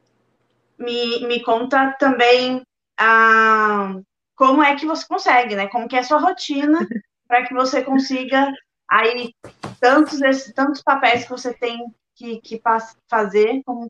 Me, 0.78 1.26
me 1.26 1.42
conta 1.42 1.92
também 1.98 2.62
ah, 2.98 3.98
como 4.36 4.62
é 4.62 4.76
que 4.76 4.86
você 4.86 5.06
consegue, 5.06 5.56
né? 5.56 5.66
Como 5.68 5.88
que 5.88 5.96
é 5.96 6.00
a 6.00 6.04
sua 6.04 6.18
rotina 6.18 6.78
para 7.26 7.46
que 7.46 7.54
você 7.54 7.82
consiga 7.82 8.52
aí 8.88 9.32
tantos 9.80 10.20
tantos 10.54 10.82
papéis 10.82 11.24
que 11.24 11.30
você 11.30 11.52
tem 11.54 11.92
que, 12.14 12.40
que 12.40 12.60
fazer, 13.08 13.62
como, 13.64 13.88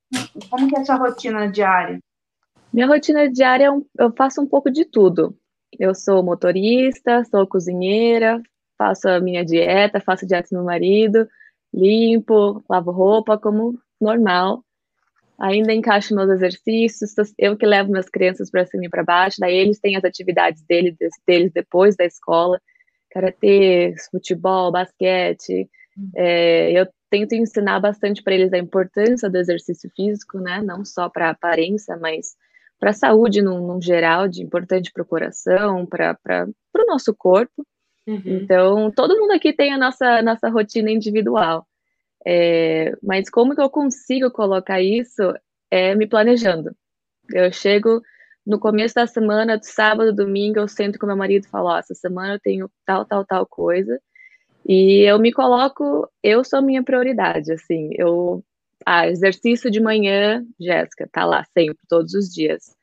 como 0.50 0.68
que 0.68 0.76
é 0.76 0.80
a 0.80 0.84
sua 0.84 0.96
rotina 0.96 1.50
diária? 1.50 1.98
Minha 2.72 2.86
rotina 2.86 3.30
diária, 3.30 3.66
é 3.66 4.04
eu 4.04 4.12
faço 4.16 4.40
um 4.40 4.46
pouco 4.46 4.70
de 4.70 4.84
tudo. 4.84 5.36
Eu 5.78 5.94
sou 5.94 6.22
motorista, 6.22 7.24
sou 7.24 7.46
cozinheira, 7.46 8.42
faço 8.76 9.08
a 9.08 9.20
minha 9.20 9.44
dieta, 9.44 10.00
faço 10.00 10.26
dieta 10.26 10.48
do 10.50 10.56
meu 10.56 10.64
marido, 10.64 11.28
limpo, 11.72 12.64
lavo 12.68 12.90
roupa 12.90 13.38
como 13.38 13.78
normal. 14.00 14.64
Ainda 15.38 15.72
encaixo 15.72 16.14
meus 16.14 16.30
exercícios, 16.30 17.12
eu 17.38 17.56
que 17.56 17.64
levo 17.64 17.90
minhas 17.90 18.08
crianças 18.08 18.50
para 18.50 18.66
cima 18.66 18.86
e 18.86 18.88
para 18.88 19.04
baixo, 19.04 19.36
daí 19.38 19.56
eles 19.56 19.78
têm 19.78 19.96
as 19.96 20.04
atividades 20.04 20.62
deles, 20.62 20.96
deles 21.26 21.52
depois 21.52 21.94
da 21.94 22.04
escola, 22.04 22.60
karatê, 23.10 23.94
futebol, 24.10 24.72
basquete. 24.72 25.68
Uhum. 25.96 26.10
É, 26.16 26.72
eu 26.72 26.88
tento 27.08 27.34
ensinar 27.34 27.78
bastante 27.78 28.22
para 28.22 28.34
eles 28.34 28.52
a 28.52 28.58
importância 28.58 29.30
do 29.30 29.38
exercício 29.38 29.88
físico, 29.94 30.38
né? 30.38 30.60
Não 30.60 30.84
só 30.84 31.08
para 31.08 31.30
aparência, 31.30 31.96
mas 31.96 32.36
para 32.78 32.90
a 32.90 32.94
saúde 32.94 33.42
no, 33.42 33.66
no, 33.66 33.82
geral, 33.82 34.28
de 34.28 34.42
importante 34.42 34.92
para 34.92 35.02
o 35.02 35.06
coração, 35.06 35.84
para 35.86 36.16
o 36.76 36.86
nosso 36.86 37.14
corpo. 37.14 37.66
Uhum. 38.06 38.22
Então, 38.24 38.90
todo 38.90 39.18
mundo 39.18 39.32
aqui 39.32 39.52
tem 39.52 39.72
a 39.72 39.78
nossa, 39.78 40.22
nossa 40.22 40.48
rotina 40.48 40.90
individual. 40.90 41.66
É, 42.26 42.92
mas 43.02 43.28
como 43.30 43.54
que 43.54 43.60
eu 43.60 43.70
consigo 43.70 44.30
colocar 44.30 44.80
isso 44.80 45.22
é 45.70 45.94
me 45.94 46.06
planejando. 46.06 46.74
Eu 47.32 47.52
chego 47.52 48.02
no 48.46 48.58
começo 48.58 48.94
da 48.94 49.06
semana, 49.06 49.60
sábado, 49.62 50.14
domingo, 50.14 50.58
eu 50.58 50.68
sento 50.68 50.98
com 50.98 51.06
meu 51.06 51.16
marido 51.16 51.44
e 51.44 51.48
falo, 51.48 51.68
oh, 51.68 51.76
essa 51.76 51.94
semana 51.94 52.34
eu 52.34 52.40
tenho 52.40 52.70
tal, 52.86 53.04
tal, 53.04 53.24
tal 53.24 53.46
coisa. 53.46 54.00
E 54.66 55.02
eu 55.02 55.18
me 55.18 55.32
coloco, 55.32 56.08
eu 56.22 56.42
sou 56.44 56.58
a 56.58 56.62
minha 56.62 56.82
prioridade, 56.82 57.52
assim, 57.52 57.90
eu 57.92 58.42
ah, 58.84 59.06
exercício 59.08 59.70
de 59.70 59.80
manhã, 59.80 60.44
Jéssica, 60.58 61.08
tá 61.12 61.24
lá 61.24 61.44
sempre, 61.56 61.78
todos 61.88 62.14
os 62.14 62.32
dias. 62.32 62.76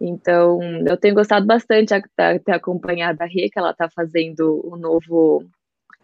Então, 0.00 0.60
eu 0.86 0.96
tenho 0.96 1.14
gostado 1.14 1.46
bastante 1.46 1.92
de 1.94 2.38
ter 2.40 2.52
acompanhado 2.52 3.22
a 3.22 3.26
Rê, 3.26 3.50
que 3.50 3.58
ela 3.58 3.74
tá 3.74 3.88
fazendo 3.90 4.60
o 4.64 4.76
novo, 4.76 5.44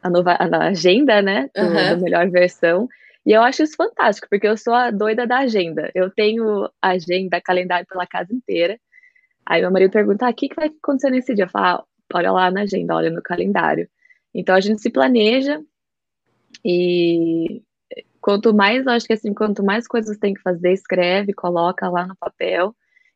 a 0.03 0.11
nova 0.11 0.33
a 0.33 0.67
agenda, 0.67 1.23
né, 1.23 1.49
do, 1.55 1.63
uhum. 1.63 1.97
do 1.97 2.03
melhor 2.03 2.29
versão. 2.29 2.89
E 3.25 3.33
eu 3.33 3.43
acho 3.43 3.63
isso 3.63 3.75
fantástico, 3.75 4.29
porque 4.31 4.47
eu 4.47 4.57
sou 4.57 4.75
a 4.75 4.91
doida 4.91 5.27
da 5.27 5.39
agenda. 5.39 5.91
Eu 5.95 6.11
tenho 6.11 6.71
agenda, 6.81 7.41
calendário 7.41 7.87
pela 7.87 8.07
casa 8.07 8.33
inteira. 8.33 8.79
Aí 9.45 9.63
meu 9.63 9.71
marido 9.71 9.91
pergunta, 9.91 10.27
ah, 10.27 10.31
o 10.31 10.35
que, 10.35 10.49
que 10.49 10.57
vai 10.57 10.69
acontecer 10.69 11.11
nesse 11.11 11.35
dia? 11.35 11.45
Eu 11.45 11.49
falo, 11.49 11.79
ah, 11.79 11.85
olha 12.15 12.33
lá 12.33 12.51
na 12.51 12.63
agenda, 12.63 12.95
olha 12.95 13.11
no 13.11 13.23
calendário. 13.23 13.89
Então 14.35 14.55
a 14.55 14.61
gente 14.61 14.83
se 14.83 14.91
planeja 14.91 15.61
e 16.65 17.63
quanto 18.27 18.53
mais, 18.53 18.85
acho 18.89 19.07
que 19.07 19.13
assim, 19.13 19.33
quanto 19.33 19.63
mais 19.63 19.87
coisas 19.87 20.19
tem 20.19 20.35
que 20.35 20.43
fazer, 20.43 20.73
escreve, 20.73 21.33
coloca 21.33 21.89
lá 21.89 22.05
no 22.09 22.17
papel, 22.17 22.75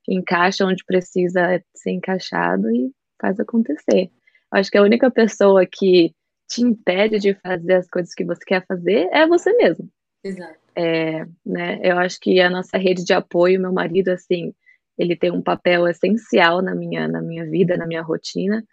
encaixa 0.08 0.64
onde 0.64 0.84
precisa 0.84 1.60
ser 1.74 1.90
encaixado 1.90 2.70
e 2.70 2.92
faz 3.20 3.40
acontecer. 3.40 4.08
Acho 4.52 4.70
que 4.70 4.78
a 4.78 4.82
única 4.84 5.10
pessoa 5.10 5.66
que 5.66 6.14
te 6.48 6.62
impede 6.62 7.18
de 7.18 7.34
fazer 7.34 7.72
as 7.74 7.90
coisas 7.90 8.14
que 8.14 8.24
você 8.24 8.40
quer 8.46 8.64
fazer 8.64 9.08
é 9.10 9.26
você 9.26 9.52
mesmo. 9.54 9.90
Exato. 10.22 10.54
É, 10.76 11.26
né, 11.44 11.80
eu 11.82 11.98
acho 11.98 12.20
que 12.20 12.40
a 12.40 12.48
nossa 12.48 12.78
rede 12.78 13.04
de 13.04 13.12
apoio, 13.12 13.60
meu 13.60 13.72
marido, 13.72 14.10
assim, 14.10 14.54
ele 14.96 15.16
tem 15.16 15.32
um 15.32 15.42
papel 15.42 15.88
essencial 15.88 16.62
na 16.62 16.72
minha, 16.72 17.08
na 17.08 17.20
minha 17.20 17.44
vida, 17.44 17.76
na 17.76 17.84
minha 17.84 18.02
rotina, 18.02 18.64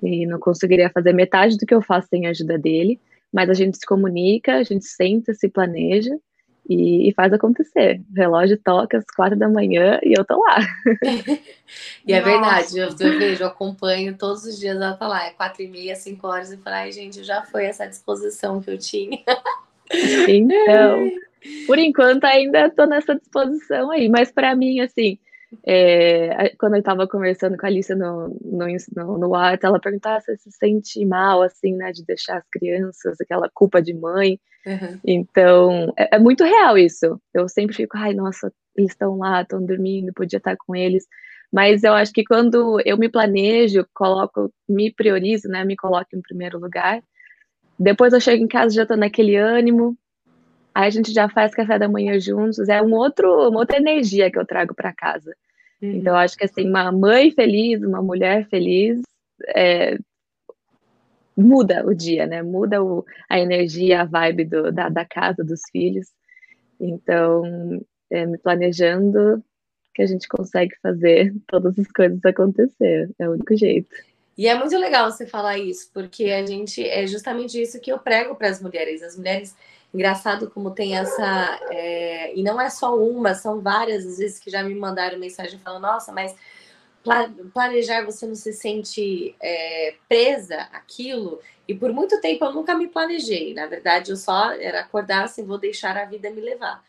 e 0.00 0.24
não 0.24 0.38
conseguiria 0.38 0.88
fazer 0.88 1.12
metade 1.12 1.56
do 1.56 1.66
que 1.66 1.74
eu 1.74 1.82
faço 1.82 2.06
sem 2.06 2.28
a 2.28 2.30
ajuda 2.30 2.56
dele, 2.56 3.00
mas 3.32 3.48
a 3.48 3.54
gente 3.54 3.78
se 3.78 3.86
comunica, 3.86 4.56
a 4.56 4.62
gente 4.62 4.84
senta, 4.84 5.32
se 5.34 5.48
planeja 5.48 6.16
e, 6.68 7.08
e 7.08 7.14
faz 7.14 7.32
acontecer. 7.32 8.00
O 8.10 8.14
relógio 8.14 8.58
toca 8.62 8.98
às 8.98 9.04
quatro 9.04 9.38
da 9.38 9.48
manhã 9.48 9.98
e 10.02 10.16
eu 10.16 10.24
tô 10.24 10.38
lá. 10.40 10.58
e 12.06 12.12
é 12.12 12.20
verdade, 12.20 12.78
eu, 12.78 12.88
eu, 12.88 13.18
vejo, 13.18 13.42
eu 13.42 13.48
acompanho 13.48 14.16
todos 14.16 14.44
os 14.44 14.58
dias 14.58 14.76
ela 14.76 14.94
tá 14.94 15.08
lá, 15.08 15.26
é 15.26 15.30
quatro 15.30 15.62
e 15.62 15.68
meia, 15.68 15.96
cinco 15.96 16.26
horas, 16.26 16.52
e 16.52 16.56
falo, 16.56 16.76
ai 16.76 16.92
gente, 16.92 17.24
já 17.24 17.42
foi 17.42 17.64
essa 17.64 17.86
disposição 17.86 18.60
que 18.60 18.70
eu 18.70 18.78
tinha. 18.78 19.18
Então, 20.28 21.10
por 21.66 21.78
enquanto 21.78 22.24
ainda 22.24 22.70
tô 22.70 22.86
nessa 22.86 23.16
disposição 23.16 23.90
aí, 23.90 24.08
mas 24.08 24.30
para 24.30 24.54
mim, 24.54 24.80
assim, 24.80 25.18
é, 25.66 26.54
quando 26.58 26.74
eu 26.74 26.80
estava 26.80 27.06
conversando 27.08 27.56
com 27.56 27.66
a 27.66 27.68
Alicia 27.68 27.96
no, 27.96 28.28
no, 28.42 28.66
no, 28.96 29.18
no 29.18 29.28
WhatsApp, 29.28 29.66
ela 29.66 29.80
perguntava 29.80 30.20
se 30.20 30.36
se 30.36 30.52
sente 30.52 31.04
mal, 31.04 31.42
assim, 31.42 31.74
né, 31.74 31.92
de 31.92 32.04
deixar 32.04 32.38
as 32.38 32.48
crianças, 32.48 33.20
aquela 33.20 33.48
culpa 33.52 33.82
de 33.82 33.92
mãe. 33.94 34.38
Uhum. 34.66 35.00
Então, 35.04 35.92
é, 35.96 36.16
é, 36.16 36.18
muito 36.18 36.44
real 36.44 36.78
isso. 36.78 37.20
Eu 37.34 37.48
sempre 37.48 37.74
fico, 37.74 37.96
ai, 37.96 38.14
nossa, 38.14 38.52
eles 38.76 38.92
estão 38.92 39.18
lá, 39.18 39.42
estão 39.42 39.64
dormindo, 39.64 40.12
podia 40.12 40.38
estar 40.38 40.56
com 40.56 40.74
eles. 40.76 41.06
Mas 41.52 41.82
eu 41.82 41.94
acho 41.94 42.12
que 42.12 42.24
quando 42.24 42.80
eu 42.84 42.96
me 42.96 43.08
planejo, 43.08 43.84
coloco, 43.92 44.52
me 44.68 44.92
priorizo, 44.92 45.48
né, 45.48 45.64
me 45.64 45.76
coloco 45.76 46.08
em 46.14 46.22
primeiro 46.22 46.60
lugar, 46.60 47.02
depois 47.78 48.12
eu 48.12 48.20
chego 48.20 48.44
em 48.44 48.48
casa 48.48 48.74
já 48.74 48.82
estou 48.82 48.96
naquele 48.96 49.36
ânimo, 49.36 49.96
Aí 50.74 50.86
a 50.86 50.90
gente 50.90 51.12
já 51.12 51.28
faz 51.28 51.54
café 51.54 51.78
da 51.78 51.88
manhã 51.88 52.18
juntos, 52.18 52.68
é 52.68 52.80
um 52.80 52.94
outro, 52.94 53.48
uma 53.48 53.60
outra 53.60 53.76
energia 53.76 54.30
que 54.30 54.38
eu 54.38 54.46
trago 54.46 54.74
para 54.74 54.92
casa. 54.92 55.34
Uhum. 55.82 55.92
Então, 55.92 56.14
acho 56.14 56.36
que 56.36 56.44
assim, 56.44 56.68
uma 56.68 56.92
mãe 56.92 57.30
feliz, 57.30 57.82
uma 57.82 58.02
mulher 58.02 58.46
feliz, 58.48 59.00
é, 59.54 59.98
muda 61.36 61.84
o 61.86 61.94
dia, 61.94 62.26
né? 62.26 62.42
Muda 62.42 62.82
o, 62.82 63.04
a 63.28 63.38
energia, 63.38 64.02
a 64.02 64.04
vibe 64.04 64.44
do, 64.44 64.72
da, 64.72 64.88
da 64.88 65.04
casa, 65.04 65.42
dos 65.42 65.60
filhos. 65.72 66.08
Então, 66.78 67.82
é, 68.10 68.26
me 68.26 68.38
planejando 68.38 69.42
que 69.94 70.02
a 70.02 70.06
gente 70.06 70.28
consegue 70.28 70.74
fazer 70.82 71.34
todas 71.46 71.78
as 71.78 71.88
coisas 71.88 72.24
acontecer. 72.24 73.10
É 73.18 73.28
o 73.28 73.32
único 73.32 73.56
jeito. 73.56 73.94
E 74.38 74.46
é 74.46 74.54
muito 74.54 74.76
legal 74.78 75.10
você 75.10 75.26
falar 75.26 75.58
isso, 75.58 75.90
porque 75.92 76.24
a 76.24 76.46
gente 76.46 76.82
é 76.82 77.06
justamente 77.06 77.60
isso 77.60 77.80
que 77.80 77.92
eu 77.92 77.98
prego 77.98 78.34
para 78.34 78.48
as 78.48 78.60
mulheres. 78.60 79.02
As 79.02 79.16
mulheres 79.16 79.54
Engraçado 79.92 80.50
como 80.50 80.70
tem 80.70 80.96
essa. 80.96 81.58
É, 81.70 82.34
e 82.36 82.42
não 82.42 82.60
é 82.60 82.70
só 82.70 82.96
uma, 82.96 83.34
são 83.34 83.60
várias 83.60 84.06
às 84.06 84.18
vezes 84.18 84.38
que 84.38 84.50
já 84.50 84.62
me 84.62 84.74
mandaram 84.74 85.18
mensagem 85.18 85.58
falando: 85.58 85.82
nossa, 85.82 86.12
mas 86.12 86.34
planejar 87.52 88.04
você 88.04 88.26
não 88.26 88.34
se 88.34 88.52
sente 88.52 89.34
é, 89.40 89.94
presa 90.08 90.68
aquilo. 90.72 91.40
E 91.66 91.74
por 91.74 91.92
muito 91.92 92.20
tempo 92.20 92.44
eu 92.44 92.52
nunca 92.52 92.74
me 92.74 92.88
planejei. 92.88 93.54
Na 93.54 93.66
verdade, 93.66 94.10
eu 94.10 94.16
só 94.16 94.52
era 94.52 94.80
acordar 94.80 95.24
assim, 95.24 95.44
vou 95.44 95.58
deixar 95.58 95.96
a 95.96 96.04
vida 96.04 96.30
me 96.30 96.40
levar. 96.40 96.84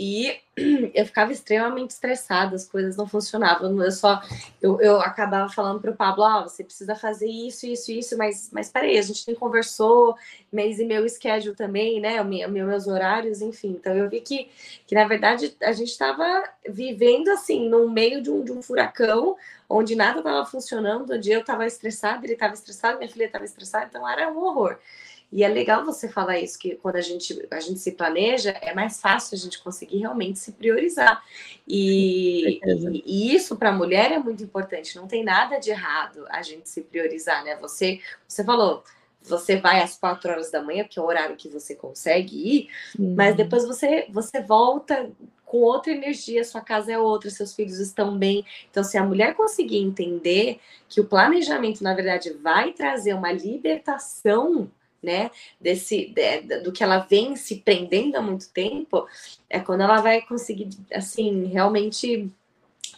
E 0.00 0.40
eu 0.94 1.04
ficava 1.04 1.32
extremamente 1.32 1.90
estressada, 1.90 2.54
as 2.54 2.68
coisas 2.68 2.96
não 2.96 3.08
funcionavam. 3.08 3.82
Eu 3.82 3.90
só 3.90 4.22
eu, 4.62 4.80
eu 4.80 5.00
acabava 5.00 5.52
falando 5.52 5.80
para 5.80 5.90
o 5.90 5.96
Pablo: 5.96 6.22
ah, 6.22 6.42
você 6.42 6.62
precisa 6.62 6.94
fazer 6.94 7.26
isso, 7.26 7.66
isso, 7.66 7.90
isso, 7.90 8.16
mas, 8.16 8.48
mas 8.52 8.70
peraí, 8.70 8.96
a 8.96 9.02
gente 9.02 9.26
nem 9.26 9.34
conversou, 9.34 10.14
mês 10.52 10.78
e 10.78 10.84
meu 10.84 11.06
schedule 11.08 11.56
também, 11.56 12.00
né? 12.00 12.22
O 12.22 12.24
meu, 12.24 12.48
meus 12.48 12.86
horários, 12.86 13.42
enfim. 13.42 13.70
Então 13.70 13.92
eu 13.92 14.08
vi 14.08 14.20
que, 14.20 14.48
que 14.86 14.94
na 14.94 15.04
verdade, 15.04 15.56
a 15.60 15.72
gente 15.72 15.90
estava 15.90 16.44
vivendo 16.68 17.28
assim, 17.30 17.68
no 17.68 17.90
meio 17.90 18.22
de 18.22 18.30
um, 18.30 18.44
de 18.44 18.52
um 18.52 18.62
furacão, 18.62 19.36
onde 19.68 19.96
nada 19.96 20.18
estava 20.20 20.46
funcionando, 20.46 21.12
onde 21.12 21.32
eu 21.32 21.40
estava 21.40 21.66
estressada, 21.66 22.24
ele 22.24 22.34
estava 22.34 22.54
estressado, 22.54 22.98
minha 22.98 23.10
filha 23.10 23.24
estava 23.24 23.44
estressada, 23.44 23.86
então 23.86 24.08
era 24.08 24.30
um 24.30 24.38
horror. 24.38 24.78
E 25.30 25.44
é 25.44 25.48
legal 25.48 25.84
você 25.84 26.08
falar 26.08 26.38
isso, 26.38 26.58
que 26.58 26.76
quando 26.76 26.96
a 26.96 27.02
gente, 27.02 27.46
a 27.50 27.60
gente 27.60 27.78
se 27.78 27.92
planeja, 27.92 28.50
é 28.62 28.74
mais 28.74 29.00
fácil 29.00 29.34
a 29.34 29.38
gente 29.38 29.62
conseguir 29.62 29.98
realmente 29.98 30.38
se 30.38 30.52
priorizar. 30.52 31.22
E, 31.66 32.60
e, 32.64 33.02
e 33.04 33.34
isso 33.34 33.54
para 33.56 33.68
a 33.68 33.72
mulher 33.72 34.10
é 34.10 34.18
muito 34.18 34.42
importante. 34.42 34.96
Não 34.96 35.06
tem 35.06 35.22
nada 35.22 35.58
de 35.58 35.70
errado 35.70 36.24
a 36.30 36.40
gente 36.40 36.68
se 36.68 36.80
priorizar, 36.80 37.44
né? 37.44 37.56
Você, 37.56 38.00
você 38.26 38.42
falou, 38.42 38.82
você 39.22 39.56
vai 39.56 39.82
às 39.82 39.98
quatro 39.98 40.30
horas 40.30 40.50
da 40.50 40.62
manhã, 40.62 40.84
que 40.84 40.98
é 40.98 41.02
o 41.02 41.06
horário 41.06 41.36
que 41.36 41.48
você 41.48 41.74
consegue 41.74 42.36
ir, 42.36 42.68
uhum. 42.98 43.14
mas 43.14 43.36
depois 43.36 43.66
você, 43.66 44.06
você 44.10 44.40
volta 44.40 45.10
com 45.44 45.58
outra 45.58 45.92
energia, 45.92 46.44
sua 46.44 46.60
casa 46.60 46.92
é 46.92 46.98
outra, 46.98 47.30
seus 47.30 47.54
filhos 47.54 47.78
estão 47.78 48.16
bem. 48.16 48.44
Então, 48.70 48.84
se 48.84 48.96
a 48.96 49.04
mulher 49.04 49.34
conseguir 49.34 49.78
entender 49.78 50.60
que 50.88 51.00
o 51.00 51.04
planejamento, 51.04 51.82
na 51.82 51.94
verdade, 51.94 52.32
vai 52.32 52.72
trazer 52.72 53.14
uma 53.14 53.32
libertação 53.32 54.70
né, 55.02 55.30
desse 55.60 56.06
de, 56.06 56.60
do 56.60 56.72
que 56.72 56.82
ela 56.82 56.98
vem 56.98 57.36
se 57.36 57.56
prendendo 57.56 58.16
há 58.16 58.22
muito 58.22 58.50
tempo, 58.50 59.06
é 59.48 59.60
quando 59.60 59.82
ela 59.82 60.00
vai 60.00 60.22
conseguir 60.22 60.68
assim 60.92 61.46
realmente 61.46 62.30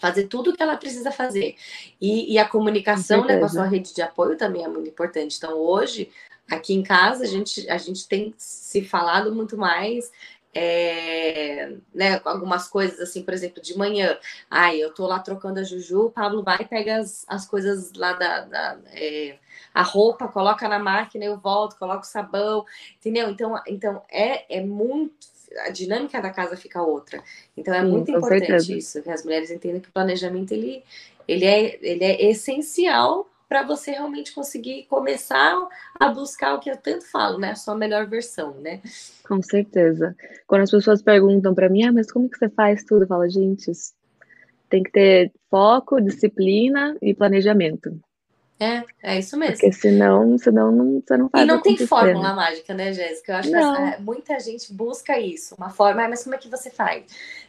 fazer 0.00 0.26
tudo 0.28 0.50
o 0.50 0.57
que 0.57 0.62
ela 0.62 0.76
precisa 0.76 1.12
fazer. 1.12 1.57
E, 2.00 2.33
e 2.33 2.38
a 2.38 2.49
comunicação 2.49 3.25
né, 3.25 3.38
com 3.38 3.45
a 3.45 3.49
sua 3.49 3.66
rede 3.66 3.95
de 3.95 4.00
apoio 4.00 4.37
também 4.37 4.64
é 4.64 4.69
muito 4.69 4.88
importante. 4.88 5.37
Então, 5.37 5.59
hoje, 5.59 6.11
aqui 6.50 6.73
em 6.73 6.83
casa, 6.83 7.25
a 7.25 7.26
gente, 7.26 7.69
a 7.69 7.76
gente 7.76 8.09
tem 8.09 8.35
se 8.37 8.83
falado 8.83 9.35
muito 9.35 9.59
mais 9.59 10.11
é, 10.52 11.75
né, 11.95 12.21
algumas 12.25 12.69
coisas 12.69 12.99
assim, 13.00 13.23
por 13.23 13.33
exemplo, 13.33 13.62
de 13.62 13.76
manhã, 13.76 14.19
ai, 14.50 14.78
eu 14.78 14.92
tô 14.92 15.07
lá 15.07 15.19
trocando 15.21 15.61
a 15.61 15.62
Juju, 15.62 16.07
o 16.07 16.11
Pablo 16.11 16.42
vai 16.42 16.59
e 16.61 16.64
pega 16.64 16.97
as, 16.97 17.25
as 17.28 17.47
coisas 17.47 17.92
lá 17.92 18.12
da, 18.14 18.40
da 18.40 18.78
é, 18.92 19.38
a 19.73 19.83
roupa, 19.83 20.28
coloca 20.28 20.69
na 20.69 20.78
máquina, 20.78 21.25
eu 21.25 21.38
volto, 21.38 21.78
coloco 21.78 22.04
sabão, 22.04 22.64
entendeu? 22.99 23.30
Então, 23.30 23.61
então 23.66 24.02
é, 24.11 24.59
é 24.59 24.61
muito 24.61 25.30
a 25.66 25.71
dinâmica 25.71 26.21
da 26.21 26.30
casa 26.30 26.57
fica 26.57 26.83
outra. 26.83 27.23
Então 27.57 27.75
é 27.75 27.80
Sim, 27.80 27.88
muito 27.88 28.11
importante 28.11 28.47
certeza. 28.47 28.73
isso, 28.73 29.02
que 29.02 29.11
as 29.11 29.25
mulheres 29.25 29.50
entendam 29.50 29.80
que 29.80 29.88
o 29.88 29.92
planejamento 29.92 30.52
ele, 30.52 30.85
ele, 31.26 31.45
é, 31.45 31.78
ele 31.83 32.04
é 32.04 32.30
essencial 32.30 33.30
para 33.50 33.64
você 33.64 33.90
realmente 33.90 34.33
conseguir 34.33 34.85
começar 34.85 35.59
a 35.99 36.09
buscar 36.09 36.54
o 36.54 36.61
que 36.61 36.71
eu 36.71 36.76
tanto 36.76 37.04
falo, 37.04 37.37
né? 37.37 37.50
A 37.50 37.57
sua 37.57 37.75
melhor 37.75 38.07
versão, 38.07 38.54
né? 38.61 38.80
Com 39.26 39.42
certeza. 39.42 40.14
Quando 40.47 40.62
as 40.62 40.71
pessoas 40.71 41.02
perguntam 41.02 41.52
para 41.52 41.69
mim, 41.69 41.83
ah, 41.83 41.92
mas 41.92 42.12
como 42.12 42.30
que 42.30 42.38
você 42.38 42.49
faz 42.49 42.85
tudo? 42.85 43.02
Eu 43.02 43.09
falo, 43.09 43.28
gente, 43.28 43.73
tem 44.69 44.85
que 44.85 44.92
ter 44.92 45.33
foco, 45.50 46.00
disciplina 46.00 46.97
e 47.02 47.12
planejamento. 47.12 48.00
É, 48.61 48.85
é 49.02 49.19
isso 49.19 49.38
mesmo. 49.38 49.55
Porque 49.55 49.73
senão, 49.73 50.37
senão 50.37 50.71
não, 50.71 51.00
você 51.00 51.17
não 51.17 51.31
faz 51.31 51.45
E 51.45 51.47
não 51.47 51.62
tem 51.62 51.79
fórmula 51.79 52.29
né? 52.29 52.35
mágica, 52.35 52.75
né, 52.75 52.93
Jéssica? 52.93 53.33
Eu 53.33 53.37
acho 53.37 53.50
não. 53.50 53.75
que 53.75 53.83
essa, 53.83 54.00
muita 54.02 54.38
gente 54.38 54.71
busca 54.75 55.19
isso, 55.19 55.55
uma 55.57 55.71
forma, 55.71 56.05
ah, 56.05 56.09
mas 56.11 56.23
como 56.23 56.35
é 56.35 56.38
que 56.38 56.49
você 56.49 56.69
faz? 56.69 57.05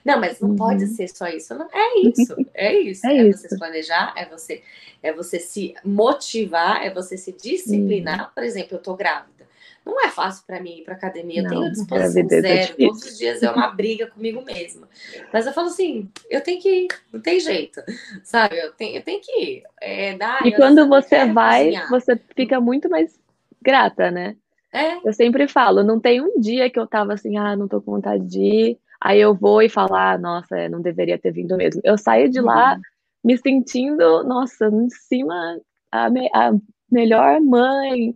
Não, 0.06 0.22
mas 0.22 0.40
não 0.40 0.52
uhum. 0.52 0.56
pode 0.56 0.88
ser 0.88 1.10
só 1.10 1.28
isso. 1.28 1.54
Não, 1.54 1.68
é 1.74 2.00
isso, 2.00 2.36
é 2.54 2.74
isso. 2.80 3.06
é, 3.06 3.18
é 3.18 3.28
isso. 3.28 3.42
você 3.42 3.50
se 3.50 3.60
planejar, 3.60 4.14
é 4.16 4.26
você, 4.26 4.64
é 5.04 5.12
você 5.12 5.38
se 5.38 5.76
motivar, 5.84 6.82
é 6.82 6.90
você 6.90 7.18
se 7.18 7.34
disciplinar. 7.34 8.28
Uhum. 8.28 8.34
Por 8.34 8.44
exemplo, 8.44 8.78
eu 8.78 8.82
tô 8.82 8.96
grávida. 8.96 9.41
Não 9.86 10.00
é 10.00 10.10
fácil 10.10 10.46
para 10.46 10.62
mim 10.62 10.80
ir 10.80 10.84
para 10.84 10.94
academia. 10.94 11.40
Eu 11.40 11.44
não, 11.44 11.50
tenho 11.50 11.72
disposição 11.72 12.22
é 12.22 12.42
zero. 12.42 12.74
É 12.78 12.86
Todos 12.88 13.04
os 13.04 13.18
dias 13.18 13.44
é 13.44 13.52
uma 13.52 13.68
briga 13.70 14.08
comigo 14.08 14.42
mesma. 14.44 14.88
Mas 15.34 15.48
eu 15.48 15.54
falo 15.54 15.68
assim, 15.68 16.10
eu 16.30 16.42
tenho 16.42 16.62
que 16.62 16.70
ir, 16.70 16.88
não 17.12 17.20
tem 17.20 17.40
jeito, 17.40 17.82
sabe? 18.24 18.58
Eu 18.58 18.72
tenho, 18.74 18.98
eu 18.98 19.04
tenho 19.04 19.22
que 19.22 19.32
ir. 19.42 19.64
É, 19.82 20.16
dá, 20.18 20.40
e 20.46 20.52
quando 20.56 20.88
você 20.88 21.26
vai, 21.26 21.66
cozinhar. 21.66 21.90
você 21.90 22.20
fica 22.36 22.60
muito 22.62 22.90
mais 22.90 23.20
grata, 23.62 24.12
né? 24.12 24.36
É. 24.74 24.96
Eu 25.06 25.14
sempre 25.14 25.48
falo, 25.48 25.84
não 25.84 26.00
tem 26.00 26.22
um 26.22 26.40
dia 26.40 26.70
que 26.70 26.80
eu 26.80 26.88
tava 26.88 27.14
assim, 27.14 27.38
ah, 27.38 27.56
não 27.56 27.68
tô 27.68 27.82
com 27.82 27.92
vontade 27.92 28.26
de 28.26 28.40
ir. 28.40 28.80
Aí 29.00 29.20
eu 29.20 29.34
vou 29.34 29.62
e 29.62 29.68
falo, 29.68 29.96
ah, 29.96 30.18
nossa, 30.18 30.56
é, 30.58 30.70
não 30.70 30.82
deveria 30.82 31.18
ter 31.18 31.32
vindo 31.32 31.58
mesmo. 31.58 31.82
Eu 31.84 31.98
saio 31.98 32.30
de 32.30 32.40
lá 32.40 32.76
uhum. 32.76 32.82
me 33.24 33.38
sentindo, 33.38 34.24
nossa, 34.24 34.68
em 34.68 34.90
cima 34.90 35.60
a, 35.92 36.10
me, 36.10 36.30
a 36.34 36.54
melhor 36.90 37.42
mãe, 37.42 38.14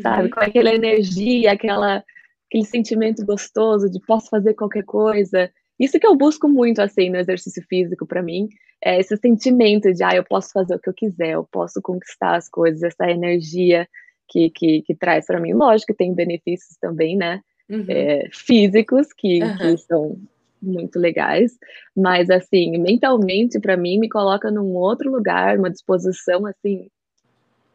sabe? 0.00 0.24
Uhum. 0.24 0.30
Com 0.30 0.40
aquela 0.40 0.74
energia, 0.74 1.52
aquela, 1.52 2.04
aquele 2.48 2.64
sentimento 2.64 3.24
gostoso 3.24 3.90
de 3.90 4.00
posso 4.00 4.28
fazer 4.28 4.54
qualquer 4.54 4.84
coisa. 4.84 5.50
Isso 5.78 5.98
que 5.98 6.06
eu 6.06 6.16
busco 6.16 6.48
muito, 6.48 6.80
assim, 6.80 7.10
no 7.10 7.16
exercício 7.16 7.62
físico 7.68 8.06
para 8.06 8.22
mim, 8.22 8.48
é 8.84 8.98
esse 9.00 9.16
sentimento 9.16 9.92
de, 9.92 10.02
ah, 10.02 10.14
eu 10.14 10.24
posso 10.24 10.50
fazer 10.52 10.74
o 10.74 10.78
que 10.78 10.88
eu 10.88 10.94
quiser, 10.94 11.30
eu 11.32 11.46
posso 11.50 11.80
conquistar 11.82 12.36
as 12.36 12.48
coisas, 12.48 12.82
essa 12.82 13.10
energia 13.10 13.88
que, 14.28 14.50
que, 14.50 14.82
que 14.82 14.94
traz 14.94 15.26
para 15.26 15.40
mim. 15.40 15.52
Lógico 15.52 15.92
que 15.92 15.98
tem 15.98 16.14
benefícios 16.14 16.76
também, 16.80 17.16
né? 17.16 17.40
Uhum. 17.68 17.84
É, 17.88 18.28
físicos 18.32 19.08
que, 19.16 19.42
uhum. 19.42 19.56
que 19.56 19.76
são 19.78 20.16
muito 20.60 20.98
legais, 20.98 21.58
mas 21.96 22.30
assim, 22.30 22.78
mentalmente 22.78 23.58
para 23.58 23.76
mim 23.76 23.98
me 23.98 24.08
coloca 24.08 24.50
num 24.50 24.74
outro 24.76 25.10
lugar, 25.10 25.58
uma 25.58 25.70
disposição 25.70 26.46
assim 26.46 26.88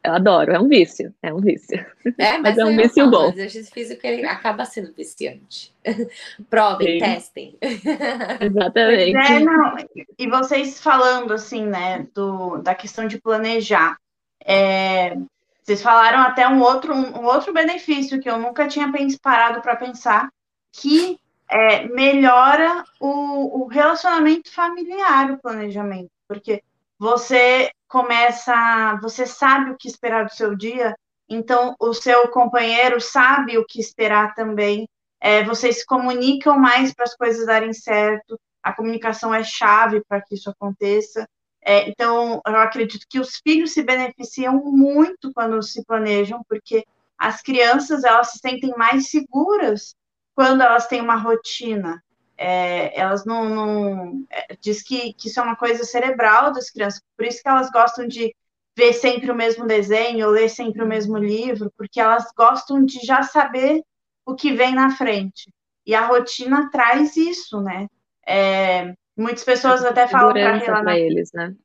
eu 0.07 0.13
adoro, 0.13 0.53
é 0.53 0.59
um 0.59 0.67
vício, 0.67 1.13
é 1.21 1.33
um 1.33 1.39
vício. 1.39 1.85
É, 2.17 2.37
mas, 2.39 2.55
mas 2.55 2.57
é 2.57 2.65
um 2.65 2.75
vício 2.75 3.03
falo, 3.03 3.11
bom. 3.11 3.25
O 3.27 3.33
exercício 3.33 3.73
físico 3.73 4.01
ele 4.05 4.25
acaba 4.25 4.65
sendo 4.65 4.93
viciante. 4.93 5.73
Provem, 6.49 6.93
Sim. 6.93 6.99
testem. 6.99 7.57
Exatamente. 8.41 9.17
É, 9.17 9.39
não, 9.39 9.75
e 10.17 10.27
vocês 10.27 10.81
falando 10.81 11.33
assim, 11.33 11.65
né, 11.65 12.07
do, 12.13 12.58
da 12.58 12.73
questão 12.73 13.08
de 13.08 13.19
planejar. 13.19 13.97
É, 14.43 15.17
vocês 15.62 15.82
falaram 15.82 16.19
até 16.19 16.47
um 16.47 16.62
outro, 16.62 16.93
um, 16.93 17.19
um, 17.19 17.25
outro 17.25 17.51
benefício 17.51 18.21
que 18.21 18.29
eu 18.29 18.38
nunca 18.38 18.67
tinha 18.67 18.89
parado 19.21 19.62
para 19.62 19.75
pensar, 19.75 20.29
que 20.71 21.19
é, 21.49 21.86
melhora 21.89 22.86
o, 22.99 23.63
o 23.63 23.67
relacionamento 23.67 24.49
familiar, 24.51 25.32
o 25.32 25.38
planejamento. 25.38 26.10
Porque 26.27 26.63
você 26.99 27.71
começa, 27.88 28.97
você 29.01 29.25
sabe 29.25 29.71
o 29.71 29.77
que 29.77 29.88
esperar 29.88 30.25
do 30.25 30.33
seu 30.33 30.55
dia, 30.55 30.95
então 31.29 31.75
o 31.79 31.93
seu 31.93 32.27
companheiro 32.29 32.99
sabe 32.99 33.57
o 33.57 33.65
que 33.65 33.79
esperar 33.79 34.33
também. 34.33 34.88
É, 35.19 35.43
vocês 35.43 35.79
se 35.79 35.86
comunicam 35.86 36.57
mais 36.57 36.93
para 36.93 37.05
as 37.05 37.15
coisas 37.15 37.45
darem 37.45 37.73
certo. 37.73 38.39
A 38.62 38.73
comunicação 38.73 39.33
é 39.33 39.43
chave 39.43 40.03
para 40.07 40.21
que 40.21 40.36
isso 40.36 40.49
aconteça. 40.49 41.27
É, 41.62 41.89
então, 41.89 42.41
eu 42.45 42.55
acredito 42.57 43.05
que 43.10 43.19
os 43.19 43.41
filhos 43.43 43.73
se 43.73 43.83
beneficiam 43.83 44.55
muito 44.65 45.33
quando 45.33 45.62
se 45.62 45.83
planejam, 45.86 46.41
porque 46.47 46.86
as 47.17 47.41
crianças 47.41 48.03
elas 48.03 48.31
se 48.31 48.39
sentem 48.39 48.73
mais 48.77 49.10
seguras 49.10 49.95
quando 50.36 50.62
elas 50.62 50.88
têm 50.88 51.01
uma 51.01 51.15
rotina. 51.15 52.01
É, 52.38 53.00
elas 53.00 53.26
não, 53.26 53.50
não 53.50 54.26
é, 54.30 54.56
diz 54.60 54.84
que, 54.84 55.13
que 55.13 55.28
isso 55.28 55.39
é 55.39 55.43
uma 55.43 55.56
coisa 55.56 55.84
cerebral 55.84 56.54
das 56.54 56.69
crianças, 56.69 57.02
por 57.15 57.26
isso 57.26 57.41
que 57.41 57.50
elas 57.50 57.71
gostam 57.71 58.08
de 58.08 58.36
ver 58.76 58.93
sempre 58.93 59.32
o 59.32 59.36
mesmo 59.36 59.65
desenho, 59.65 60.28
ou 60.28 60.32
ler 60.32 60.50
sempre 60.50 60.84
o 60.84 60.88
mesmo 60.88 61.17
livro, 61.17 61.73
porque 61.76 62.00
elas 62.00 62.32
gostam 62.38 62.86
de 62.86 63.00
já 63.00 63.23
saber 63.23 63.82
o 64.23 64.36
que 64.36 64.54
vem 64.54 64.76
na 64.76 64.95
frente. 64.95 65.52
E 65.84 65.95
a 65.95 66.06
rotina 66.06 66.69
traz 66.69 67.17
isso, 67.17 67.60
né? 67.60 67.88
É, 68.26 68.93
muitas 69.17 69.43
pessoas 69.43 69.84
até 69.84 70.08
falam 70.08 70.34
para 70.34 70.84
na... 70.84 70.97
eles, 70.97 71.32
né? 71.34 71.56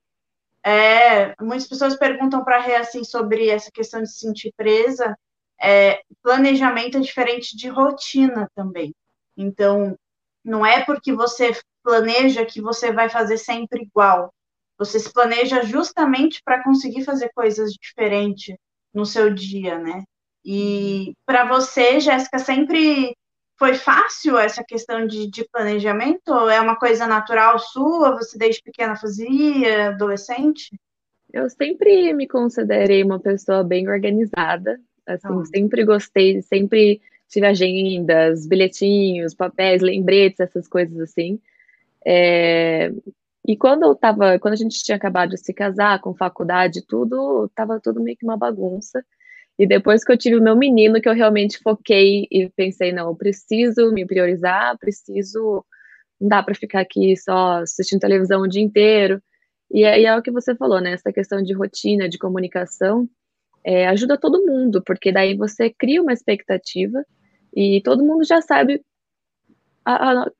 É, 0.65 1.35
muitas 1.43 1.67
pessoas 1.67 1.97
perguntam 1.97 2.45
para 2.45 2.61
Rê 2.61 2.77
assim 2.77 3.03
sobre 3.03 3.49
essa 3.49 3.71
questão 3.71 4.01
de 4.01 4.09
se 4.09 4.21
sentir 4.21 4.53
presa. 4.57 5.19
É, 5.61 6.01
planejamento 6.23 6.97
é 6.97 7.01
diferente 7.01 7.57
de 7.57 7.69
rotina 7.69 8.49
também. 8.55 8.95
Então, 9.37 9.99
não 10.45 10.65
é 10.65 10.85
porque 10.85 11.13
você 11.13 11.53
planeja 11.83 12.45
que 12.45 12.61
você 12.61 12.93
vai 12.93 13.09
fazer 13.09 13.39
sempre 13.39 13.83
igual. 13.83 14.33
Você 14.79 14.99
se 14.99 15.13
planeja 15.13 15.63
justamente 15.63 16.41
para 16.45 16.63
conseguir 16.63 17.05
fazer 17.05 17.31
coisas 17.35 17.73
diferentes 17.73 18.57
no 18.93 19.07
seu 19.07 19.33
dia, 19.33 19.79
né? 19.79 20.05
E 20.45 21.15
para 21.25 21.45
você, 21.45 22.01
Jéssica, 22.01 22.39
sempre 22.39 23.17
foi 23.57 23.75
fácil 23.75 24.37
essa 24.37 24.65
questão 24.65 25.07
de, 25.07 25.31
de, 25.31 25.49
planejamento? 25.49 26.33
É 26.49 26.61
uma 26.61 26.75
coisa 26.75 27.07
natural 27.07 27.59
sua? 27.61 28.17
Você 28.17 28.37
desde 28.37 28.61
pequena 28.63 28.97
fazia, 28.97 29.91
adolescente? 29.91 30.77
Eu 31.33 31.49
sempre 31.49 32.13
me 32.13 32.27
considerei 32.27 33.05
uma 33.05 33.21
pessoa 33.21 33.63
bem 33.63 33.89
organizada. 33.89 34.81
Assim, 35.07 35.29
ah. 35.29 35.45
sempre 35.45 35.85
gostei, 35.85 36.43
sempre 36.43 37.01
tive 37.33 37.47
agendas, 37.47 38.47
bilhetinhos, 38.47 39.35
papéis, 39.35 39.81
lembretes, 39.81 40.40
essas 40.40 40.68
coisas 40.68 40.99
assim. 41.01 41.40
É, 42.07 42.92
e 43.47 43.57
quando 43.57 43.85
eu 43.85 43.95
tava, 43.95 44.38
quando 44.38 44.55
a 44.55 44.57
gente 44.57 44.83
tinha 44.85 44.97
acabado 44.97 45.31
de 45.31 45.38
se 45.38 45.53
casar, 45.55 46.01
com 46.01 46.14
faculdade, 46.14 46.85
tudo, 46.87 47.51
tava 47.55 47.81
tudo 47.81 48.03
meio 48.03 48.16
que 48.16 48.25
uma 48.25 48.37
bagunça. 48.37 49.03
E 49.59 49.66
depois 49.66 50.05
que 50.05 50.12
eu 50.12 50.18
tive 50.18 50.37
o 50.37 50.42
meu 50.42 50.57
menino, 50.57 51.01
que 51.01 51.09
eu 51.09 51.14
realmente 51.14 51.59
foquei 51.59 52.27
e 52.31 52.51
pensei, 52.51 52.92
não, 52.92 53.09
eu 53.09 53.16
preciso 53.16 53.90
me 53.92 54.07
priorizar, 54.07 54.79
preciso, 54.79 55.64
não 56.21 56.29
dá 56.29 56.42
para 56.42 56.55
ficar 56.55 56.81
aqui 56.81 57.16
só 57.16 57.62
assistindo 57.62 58.01
televisão 58.01 58.42
o 58.42 58.49
dia 58.49 58.62
inteiro. 58.62 59.23
E 59.71 59.85
aí 59.85 60.05
é 60.05 60.16
o 60.16 60.23
que 60.23 60.31
você 60.31 60.55
falou, 60.55 60.81
né? 60.81 60.92
Essa 60.92 61.12
questão 61.12 61.42
de 61.42 61.55
rotina, 61.55 62.09
de 62.09 62.18
comunicação, 62.18 63.09
é, 63.64 63.87
ajuda 63.88 64.18
todo 64.18 64.45
mundo, 64.45 64.83
porque 64.85 65.12
daí 65.12 65.37
você 65.37 65.71
cria 65.71 66.03
uma 66.03 66.12
expectativa 66.12 67.05
e 67.55 67.81
todo 67.83 68.05
mundo 68.05 68.25
já 68.25 68.41
sabe 68.41 68.83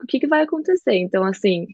o 0.01 0.07
que, 0.07 0.19
que, 0.19 0.27
vai 0.27 0.43
acontecer. 0.43 0.95
Então, 0.95 1.23
assim, 1.23 1.67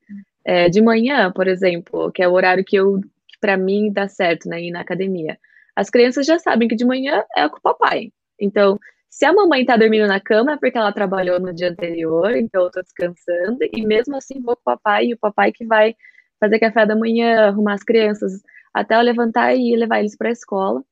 é, 0.44 0.70
de 0.70 0.82
manhã, 0.82 1.32
por 1.32 1.48
exemplo, 1.48 2.12
que 2.12 2.24
é 2.24 2.28
o 2.28 2.34
horário 2.34 2.66
que 2.66 2.76
eu, 2.76 3.00
para 3.40 3.58
mim, 3.58 3.92
dá 3.92 4.08
certo, 4.08 4.50
né, 4.50 4.62
ir 4.62 4.72
na 4.72 4.82
academia. 4.82 5.38
As 5.76 5.90
crianças 5.90 6.26
já 6.26 6.40
sabem 6.40 6.68
que 6.68 6.76
de 6.76 6.86
manhã 6.86 7.24
é 7.36 7.48
com 7.48 7.58
o 7.58 7.62
papai. 7.62 8.12
Então, 8.40 8.80
se 9.10 9.26
a 9.26 9.34
mamãe 9.34 9.66
tá 9.66 9.76
dormindo 9.76 10.08
na 10.08 10.20
cama 10.20 10.54
é 10.54 10.58
porque 10.58 10.78
ela 10.78 10.92
trabalhou 10.94 11.40
no 11.40 11.54
dia 11.54 11.70
anterior, 11.70 12.36
então 12.36 12.64
eu 12.64 12.72
tô 12.72 12.82
descansando, 12.82 13.60
e 13.74 13.86
mesmo 13.86 14.16
assim 14.16 14.42
vou 14.42 14.56
com 14.56 14.62
o 14.62 14.66
papai, 14.66 15.08
e 15.08 15.14
o 15.14 15.18
papai 15.18 15.52
que 15.52 15.66
vai 15.66 15.96
fazer 16.40 16.60
café 16.60 16.86
da 16.86 16.96
manhã, 16.96 17.48
arrumar 17.48 17.74
as 17.74 17.84
crianças, 17.84 18.42
até 18.74 18.96
eu 18.96 19.02
levantar 19.02 19.56
e 19.56 19.76
levar 19.76 20.00
eles 20.00 20.16
para 20.16 20.30
a 20.30 20.32
escola. 20.32 20.84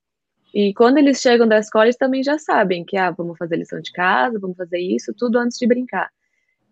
E 0.57 0.73
quando 0.73 0.97
eles 0.97 1.21
chegam 1.21 1.47
da 1.47 1.59
escola, 1.59 1.85
eles 1.85 1.97
também 1.97 2.23
já 2.23 2.39
sabem 2.39 2.83
que, 2.83 2.97
ah, 2.97 3.11
vamos 3.11 3.37
fazer 3.37 3.57
lição 3.57 3.79
de 3.79 3.91
casa, 3.91 4.39
vamos 4.39 4.57
fazer 4.57 4.79
isso, 4.79 5.13
tudo 5.15 5.37
antes 5.37 5.59
de 5.59 5.67
brincar. 5.67 6.09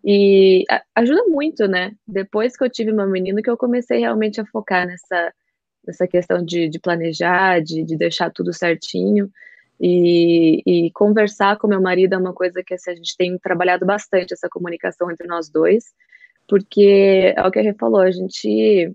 E 0.04 0.64
ajuda 0.92 1.22
muito, 1.28 1.68
né? 1.68 1.92
Depois 2.04 2.56
que 2.56 2.64
eu 2.64 2.68
tive 2.68 2.90
meu 2.90 3.08
menino, 3.08 3.40
que 3.40 3.48
eu 3.48 3.56
comecei 3.56 4.00
realmente 4.00 4.40
a 4.40 4.46
focar 4.46 4.88
nessa, 4.88 5.32
nessa 5.86 6.08
questão 6.08 6.44
de, 6.44 6.68
de 6.68 6.80
planejar, 6.80 7.62
de, 7.62 7.84
de 7.84 7.96
deixar 7.96 8.28
tudo 8.32 8.52
certinho. 8.52 9.30
E, 9.80 10.62
e, 10.66 10.90
conversar 10.90 11.56
com 11.56 11.68
meu 11.68 11.80
marido 11.80 12.14
é 12.14 12.18
uma 12.18 12.32
coisa 12.34 12.64
que 12.64 12.74
assim, 12.74 12.90
a 12.90 12.96
gente 12.96 13.16
tem 13.16 13.38
trabalhado 13.38 13.86
bastante, 13.86 14.34
essa 14.34 14.48
comunicação 14.48 15.12
entre 15.12 15.28
nós 15.28 15.48
dois, 15.48 15.94
porque 16.48 17.32
é 17.36 17.46
o 17.46 17.52
que 17.52 17.60
a 17.60 17.62
Rê 17.62 17.72
falou, 17.74 18.00
a 18.00 18.10
gente 18.10 18.92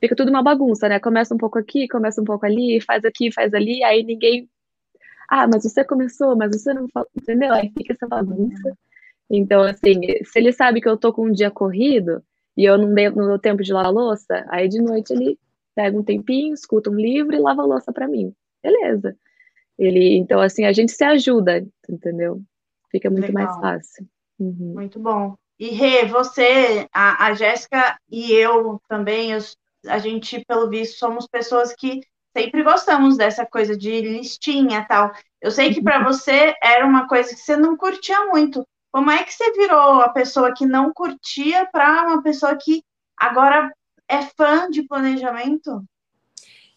fica 0.00 0.16
tudo 0.16 0.30
uma 0.30 0.42
bagunça, 0.42 0.88
né? 0.88 0.98
Começa 0.98 1.34
um 1.34 1.38
pouco 1.38 1.58
aqui, 1.58 1.86
começa 1.88 2.20
um 2.20 2.24
pouco 2.24 2.46
ali, 2.46 2.80
faz 2.80 3.04
aqui, 3.04 3.32
faz 3.32 3.52
ali, 3.54 3.84
aí 3.84 4.02
ninguém. 4.02 4.48
Ah, 5.28 5.46
mas 5.46 5.62
você 5.62 5.84
começou, 5.84 6.36
mas 6.36 6.50
você 6.50 6.72
não 6.74 6.88
falou, 6.88 7.08
entendeu? 7.16 7.52
Aí 7.52 7.70
fica 7.76 7.92
essa 7.92 8.08
bagunça. 8.08 8.76
Então, 9.30 9.62
assim, 9.62 10.00
se 10.24 10.38
ele 10.38 10.52
sabe 10.52 10.80
que 10.80 10.88
eu 10.88 10.96
tô 10.96 11.12
com 11.12 11.26
um 11.26 11.32
dia 11.32 11.50
corrido 11.50 12.22
e 12.56 12.64
eu 12.64 12.76
não 12.76 12.92
dei, 12.92 13.10
não 13.10 13.28
dou 13.28 13.38
tempo 13.38 13.62
de 13.62 13.72
lavar 13.72 13.90
a 13.90 13.94
louça, 13.94 14.44
aí 14.48 14.68
de 14.68 14.80
noite 14.80 15.12
ele 15.12 15.38
pega 15.74 15.96
um 15.96 16.02
tempinho, 16.02 16.52
escuta 16.52 16.90
um 16.90 16.96
livro 16.96 17.34
e 17.34 17.38
lava 17.38 17.62
a 17.62 17.66
louça 17.66 17.92
para 17.92 18.08
mim. 18.08 18.34
Beleza. 18.60 19.16
Ele, 19.78 20.16
então, 20.16 20.40
assim, 20.40 20.64
a 20.64 20.72
gente 20.72 20.92
se 20.92 21.04
ajuda, 21.04 21.64
entendeu? 21.88 22.42
Fica 22.90 23.08
muito 23.08 23.28
Legal. 23.28 23.44
mais 23.44 23.60
fácil. 23.60 24.06
Uhum. 24.38 24.74
Muito 24.74 24.98
bom. 24.98 25.36
E 25.58 25.68
Rê, 25.68 26.06
você, 26.06 26.88
a, 26.92 27.26
a 27.26 27.34
Jéssica 27.34 27.98
e 28.10 28.32
eu 28.32 28.80
também, 28.88 29.32
eu, 29.32 29.38
a 29.86 29.98
gente, 29.98 30.44
pelo 30.46 30.68
visto, 30.68 30.98
somos 30.98 31.26
pessoas 31.26 31.74
que 31.74 32.00
sempre 32.36 32.62
gostamos 32.62 33.16
dessa 33.16 33.44
coisa 33.44 33.76
de 33.76 34.00
listinha 34.00 34.84
tal. 34.88 35.12
Eu 35.40 35.50
sei 35.50 35.72
que 35.72 35.82
para 35.82 35.98
uhum. 35.98 36.04
você 36.04 36.54
era 36.62 36.86
uma 36.86 37.08
coisa 37.08 37.30
que 37.30 37.40
você 37.40 37.56
não 37.56 37.76
curtia 37.76 38.26
muito. 38.26 38.66
Como 38.92 39.10
é 39.10 39.22
que 39.22 39.32
você 39.32 39.52
virou 39.52 40.00
a 40.00 40.08
pessoa 40.08 40.52
que 40.54 40.66
não 40.66 40.92
curtia 40.92 41.66
para 41.66 42.06
uma 42.06 42.22
pessoa 42.22 42.56
que 42.56 42.82
agora 43.16 43.72
é 44.08 44.22
fã 44.22 44.68
de 44.68 44.82
planejamento? 44.82 45.84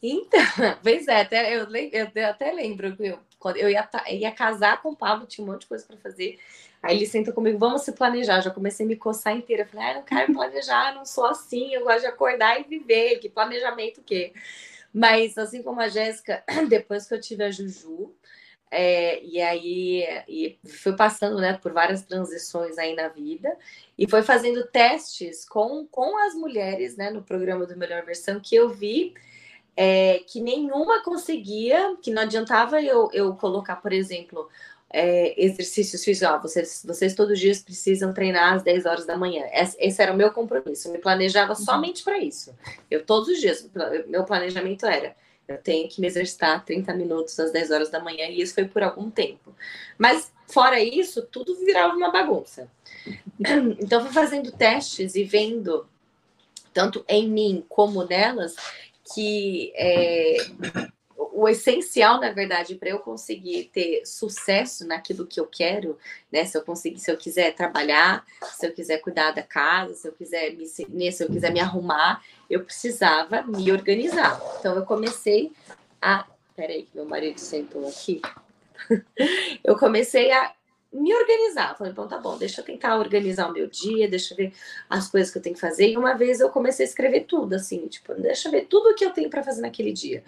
Então, 0.02 0.40
pois 0.84 1.08
é, 1.08 1.22
até, 1.22 1.56
eu, 1.56 1.68
eu 1.72 2.28
até 2.28 2.52
lembro 2.52 2.96
que 2.96 3.08
eu, 3.08 3.20
quando 3.40 3.58
eu 3.58 3.70
ia, 3.70 3.90
ia 4.10 4.32
casar 4.32 4.82
com 4.82 4.90
o 4.90 4.96
Pablo, 4.96 5.26
tinha 5.26 5.46
um 5.46 5.52
monte 5.52 5.62
de 5.62 5.68
coisa 5.68 5.86
para 5.86 5.98
fazer. 5.98 6.40
Aí 6.84 6.98
ele 6.98 7.06
senta 7.06 7.32
comigo, 7.32 7.58
vamos 7.58 7.84
se 7.84 7.94
planejar. 7.94 8.42
Já 8.42 8.52
comecei 8.52 8.86
a 8.86 8.90
me 8.90 8.98
coçar 8.98 9.34
inteira. 9.34 9.66
Falei, 9.66 9.88
ah, 9.88 9.94
não 9.96 10.04
quero 10.04 10.34
planejar, 10.34 10.94
não 10.94 11.06
sou 11.06 11.26
assim, 11.26 11.74
eu 11.74 11.86
gosto 11.86 12.02
de 12.02 12.08
acordar 12.08 12.60
e 12.60 12.66
viver. 12.66 13.20
Que 13.20 13.30
planejamento 13.30 14.02
o 14.02 14.04
quê? 14.04 14.34
Mas, 14.94 15.38
assim 15.38 15.64
como 15.64 15.80
a 15.80 15.88
Jéssica, 15.88 16.44
depois 16.68 17.08
que 17.08 17.14
eu 17.14 17.22
tive 17.22 17.44
a 17.44 17.50
Juju, 17.50 18.14
é, 18.70 19.24
e 19.24 19.40
aí 19.40 20.04
e 20.28 20.60
fui 20.66 20.96
passando 20.96 21.40
né, 21.40 21.58
por 21.62 21.72
várias 21.72 22.02
transições 22.02 22.78
aí 22.78 22.96
na 22.96 23.08
vida 23.08 23.56
e 23.96 24.10
foi 24.10 24.24
fazendo 24.24 24.66
testes 24.66 25.48
com, 25.48 25.86
com 25.92 26.18
as 26.18 26.34
mulheres 26.34 26.98
né, 26.98 27.12
no 27.12 27.22
programa 27.22 27.68
do 27.68 27.78
Melhor 27.78 28.04
Versão 28.04 28.40
que 28.40 28.56
eu 28.56 28.70
vi 28.70 29.14
é, 29.76 30.20
que 30.28 30.42
nenhuma 30.42 31.04
conseguia, 31.04 31.96
que 32.02 32.12
não 32.12 32.24
adiantava 32.24 32.82
eu, 32.82 33.10
eu 33.12 33.36
colocar, 33.36 33.78
por 33.78 33.92
exemplo, 33.92 34.50
é, 34.94 35.34
exercícios 35.44 36.04
físicos. 36.04 36.30
Ah, 36.30 36.38
vocês, 36.38 36.84
vocês 36.86 37.16
todos 37.16 37.34
os 37.34 37.40
dias 37.40 37.62
precisam 37.62 38.14
treinar 38.14 38.54
às 38.54 38.64
10 38.64 38.86
horas 38.86 39.06
da 39.06 39.18
manhã. 39.18 39.44
Esse, 39.52 39.76
esse 39.80 40.02
era 40.02 40.14
o 40.14 40.16
meu 40.16 40.32
compromisso. 40.32 40.88
Eu 40.88 40.94
me 40.94 41.00
planejava 41.00 41.54
uhum. 41.54 41.66
somente 41.66 42.04
para 42.04 42.20
isso. 42.20 42.56
Eu 42.90 43.04
todos 43.04 43.28
os 43.28 43.42
dias, 43.42 43.68
meu 44.08 44.24
planejamento 44.24 44.86
era 44.86 45.16
eu 45.48 45.58
tenho 45.58 45.90
que 45.90 46.00
me 46.00 46.08
exercitar 46.08 46.64
30 46.64 46.94
minutos 46.94 47.38
às 47.40 47.52
10 47.52 47.72
horas 47.72 47.90
da 47.90 48.00
manhã, 48.00 48.28
e 48.28 48.42
isso 48.42 48.54
foi 48.54 48.66
por 48.66 48.82
algum 48.82 49.10
tempo. 49.10 49.54
Mas, 49.98 50.32
fora 50.48 50.80
isso, 50.82 51.22
tudo 51.24 51.56
virava 51.58 51.94
uma 51.94 52.12
bagunça. 52.12 52.70
Então, 53.80 54.02
fui 54.02 54.14
fazendo 54.14 54.52
testes 54.52 55.16
e 55.16 55.24
vendo, 55.26 55.86
tanto 56.74 57.04
em 57.10 57.28
mim 57.28 57.66
como 57.68 58.06
nelas, 58.06 58.56
que 59.14 59.74
é, 59.76 60.38
o 61.34 61.50
essencial, 61.50 62.20
na 62.20 62.32
verdade, 62.32 62.76
para 62.76 62.90
eu 62.90 63.00
conseguir 63.00 63.72
ter 63.74 64.06
sucesso 64.06 64.86
naquilo 64.86 65.26
que 65.26 65.40
eu 65.40 65.48
quero, 65.48 65.98
né? 66.32 66.46
Se 66.46 66.56
eu 66.56 66.62
conseguir, 66.62 67.00
se 67.00 67.12
eu 67.12 67.18
quiser 67.18 67.56
trabalhar, 67.56 68.24
se 68.56 68.68
eu 68.68 68.72
quiser 68.72 69.00
cuidar 69.00 69.32
da 69.32 69.42
casa, 69.42 69.96
se 69.96 70.08
eu 70.08 70.12
quiser 70.12 70.54
me, 70.54 70.66
né, 70.90 71.12
se 71.12 71.24
eu 71.24 71.30
quiser 71.30 71.52
me 71.52 71.60
arrumar, 71.60 72.24
eu 72.50 72.64
precisava 72.64 73.42
me 73.42 73.72
organizar. 73.72 74.40
Então 74.60 74.76
eu 74.76 74.86
comecei 74.86 75.52
a, 76.00 76.26
peraí, 76.56 76.84
que 76.84 76.96
meu 76.96 77.06
marido 77.06 77.40
sentou 77.40 77.88
aqui. 77.88 78.22
eu 79.64 79.76
comecei 79.76 80.32
a 80.32 80.54
me 80.94 81.16
organizar. 81.16 81.76
Falei, 81.76 81.92
então 81.92 82.08
tá 82.08 82.20
bom, 82.20 82.38
deixa 82.38 82.62
eu 82.62 82.66
tentar 82.66 82.96
organizar 82.98 83.50
o 83.50 83.54
meu 83.54 83.68
dia, 83.68 84.08
deixa 84.08 84.34
eu 84.34 84.38
ver 84.38 84.54
as 84.88 85.10
coisas 85.10 85.32
que 85.32 85.40
eu 85.40 85.42
tenho 85.42 85.56
que 85.56 85.62
fazer. 85.62 85.90
E 85.90 85.98
uma 85.98 86.14
vez 86.14 86.40
eu 86.40 86.50
comecei 86.50 86.86
a 86.86 86.90
escrever 86.90 87.22
tudo, 87.22 87.56
assim, 87.56 87.88
tipo, 87.88 88.14
deixa 88.14 88.48
eu 88.48 88.52
ver 88.52 88.68
tudo 88.68 88.92
o 88.92 88.96
que 88.96 89.04
eu 89.04 89.10
tenho 89.10 89.32
para 89.32 89.42
fazer 89.42 89.62
naquele 89.62 89.92
dia. 89.92 90.24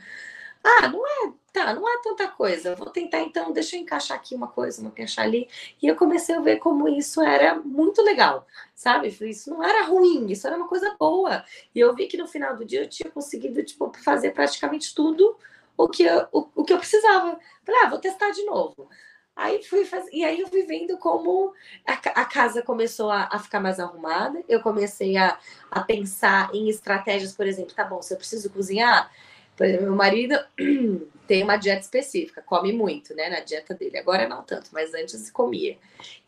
Ah, 0.68 0.88
não 0.88 1.06
é, 1.06 1.34
tá, 1.54 1.74
não 1.76 1.88
é 1.88 2.02
tanta 2.02 2.28
coisa. 2.28 2.76
Vou 2.76 2.90
tentar 2.90 3.20
então, 3.22 3.52
deixa 3.54 3.76
eu 3.76 3.82
encaixar 3.82 4.18
aqui 4.18 4.34
uma 4.34 4.48
coisa, 4.48 4.82
vou 4.82 4.90
encaixar 4.92 5.26
ali. 5.26 5.48
E 5.80 5.88
eu 5.88 5.96
comecei 5.96 6.34
a 6.34 6.40
ver 6.42 6.58
como 6.58 6.90
isso 6.90 7.22
era 7.22 7.54
muito 7.56 8.02
legal, 8.02 8.48
sabe? 8.74 9.10
Isso 9.10 9.52
não 9.52 9.64
era 9.64 9.84
ruim, 9.86 10.26
isso 10.32 10.48
era 10.48 10.58
uma 10.58 10.68
coisa 10.68 10.96
boa. 11.00 11.46
E 11.74 11.80
eu 11.80 11.94
vi 11.94 12.08
que 12.08 12.18
no 12.18 12.28
final 12.28 12.56
do 12.56 12.66
dia 12.66 12.82
eu 12.82 12.90
tinha 12.90 13.12
conseguido, 13.12 13.64
tipo, 13.64 13.92
fazer 14.04 14.32
praticamente 14.32 14.96
tudo 14.96 15.38
o 15.78 15.88
que 15.88 16.04
eu, 16.04 16.28
o, 16.32 16.48
o 16.56 16.64
que 16.64 16.74
eu 16.74 16.80
precisava. 16.80 17.40
Falei, 17.64 17.82
ah, 17.84 17.90
vou 17.90 18.00
testar 18.00 18.32
de 18.32 18.44
novo. 18.44 18.90
Aí 19.36 19.62
fui 19.64 19.86
fazer, 19.86 20.10
e 20.14 20.24
aí 20.24 20.40
eu 20.40 20.48
fui 20.48 20.64
vendo 20.64 20.98
como 20.98 21.54
a, 21.86 21.94
a 22.22 22.26
casa 22.26 22.62
começou 22.64 23.12
a, 23.12 23.30
a, 23.32 23.38
ficar 23.38 23.60
mais 23.60 23.80
arrumada. 23.80 24.44
Eu 24.50 24.62
comecei 24.62 25.16
a, 25.18 25.38
a 25.70 25.82
pensar 25.82 26.50
em 26.56 26.70
estratégias, 26.70 27.36
por 27.36 27.46
exemplo, 27.46 27.76
tá 27.76 27.84
bom, 27.84 28.02
se 28.02 28.14
eu 28.14 28.18
preciso 28.18 28.50
cozinhar, 28.50 29.12
por 29.56 29.66
exemplo, 29.66 29.86
meu 29.86 29.96
marido 29.96 30.36
tem 31.28 31.44
uma 31.44 31.58
dieta 31.58 31.82
específica, 31.82 32.42
come 32.42 32.74
muito, 32.74 33.16
né, 33.16 33.30
na 33.30 33.40
dieta 33.40 33.74
dele. 33.74 33.98
Agora 33.98 34.28
não 34.28 34.44
tanto, 34.44 34.70
mas 34.72 34.94
antes 34.94 35.32
comia. 35.32 35.78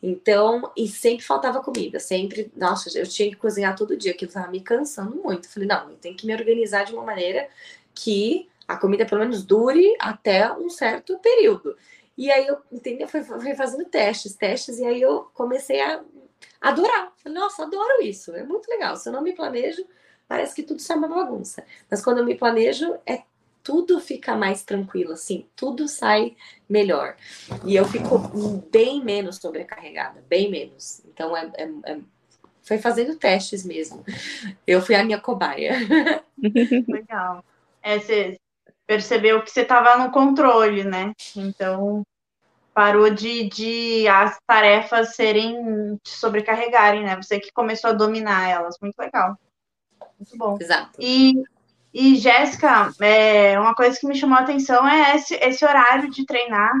Então, 0.02 0.72
e 0.76 0.88
sempre 0.88 1.24
faltava 1.24 1.62
comida, 1.62 2.00
sempre, 2.00 2.50
nossa, 2.56 2.96
eu 2.98 3.06
tinha 3.06 3.28
que 3.28 3.36
cozinhar 3.36 3.76
todo 3.76 3.96
dia, 3.96 4.12
aquilo 4.12 4.28
estava 4.28 4.50
me 4.50 4.60
cansando 4.60 5.16
muito. 5.16 5.48
falei, 5.48 5.68
não, 5.68 5.90
eu 5.90 5.96
tenho 5.96 6.16
que 6.16 6.26
me 6.26 6.34
organizar 6.34 6.84
de 6.84 6.94
uma 6.94 7.04
maneira 7.04 7.48
que 7.94 8.48
a 8.66 8.76
comida 8.76 9.06
pelo 9.06 9.20
menos 9.20 9.44
dure 9.44 9.94
até 10.00 10.52
um 10.52 10.68
certo 10.68 11.18
período. 11.18 11.76
E 12.16 12.30
aí 12.30 12.46
eu, 12.46 12.58
entendeu? 12.72 13.06
Fui, 13.08 13.22
fui 13.22 13.54
fazendo 13.54 13.84
testes, 13.84 14.34
testes, 14.34 14.78
e 14.78 14.84
aí 14.84 15.00
eu 15.00 15.30
comecei 15.34 15.80
a 15.80 16.02
adorar. 16.60 17.12
Falei, 17.16 17.38
nossa, 17.38 17.62
adoro 17.62 18.02
isso, 18.02 18.34
é 18.34 18.42
muito 18.42 18.68
legal. 18.68 18.96
Se 18.96 19.08
eu 19.08 19.12
não 19.12 19.22
me 19.22 19.34
planejo, 19.34 19.86
parece 20.28 20.54
que 20.54 20.62
tudo 20.62 20.80
sai 20.80 20.96
uma 20.96 21.08
bagunça. 21.08 21.64
Mas 21.90 22.04
quando 22.04 22.18
eu 22.18 22.24
me 22.24 22.36
planejo, 22.36 22.96
é 23.06 23.22
tudo 23.62 24.00
fica 24.00 24.36
mais 24.36 24.62
tranquilo, 24.62 25.12
assim, 25.12 25.46
tudo 25.56 25.88
sai 25.88 26.36
melhor. 26.68 27.16
E 27.64 27.74
eu 27.74 27.84
fico 27.84 28.18
bem 28.70 29.04
menos 29.04 29.36
sobrecarregada, 29.36 30.22
bem 30.28 30.50
menos. 30.50 31.02
Então, 31.04 31.36
é, 31.36 31.50
é, 31.54 31.92
é 31.92 31.98
foi 32.62 32.78
fazendo 32.78 33.16
testes 33.16 33.64
mesmo. 33.64 34.04
Eu 34.66 34.82
fui 34.82 34.94
a 34.94 35.02
minha 35.02 35.18
cobaia. 35.18 35.72
Legal. 36.86 37.42
É, 37.82 37.98
você 37.98 38.38
percebeu 38.86 39.42
que 39.42 39.50
você 39.50 39.62
estava 39.62 39.96
no 39.96 40.10
controle, 40.10 40.84
né? 40.84 41.12
Então, 41.34 42.02
parou 42.74 43.10
de, 43.10 43.48
de 43.48 44.06
as 44.08 44.38
tarefas 44.46 45.14
serem 45.14 45.96
te 46.02 46.10
sobrecarregarem, 46.10 47.04
né? 47.04 47.16
Você 47.16 47.40
que 47.40 47.50
começou 47.52 47.90
a 47.90 47.94
dominar 47.94 48.48
elas. 48.48 48.76
Muito 48.80 48.98
legal. 48.98 49.36
Muito 50.18 50.36
bom. 50.36 50.58
Exato. 50.60 50.98
E, 51.00 51.34
e 51.94 52.16
Jéssica, 52.16 52.90
é, 53.00 53.58
uma 53.58 53.74
coisa 53.74 53.98
que 53.98 54.06
me 54.06 54.16
chamou 54.16 54.36
a 54.36 54.42
atenção 54.42 54.86
é 54.86 55.16
esse, 55.16 55.34
esse 55.34 55.64
horário 55.64 56.10
de 56.10 56.26
treinar 56.26 56.72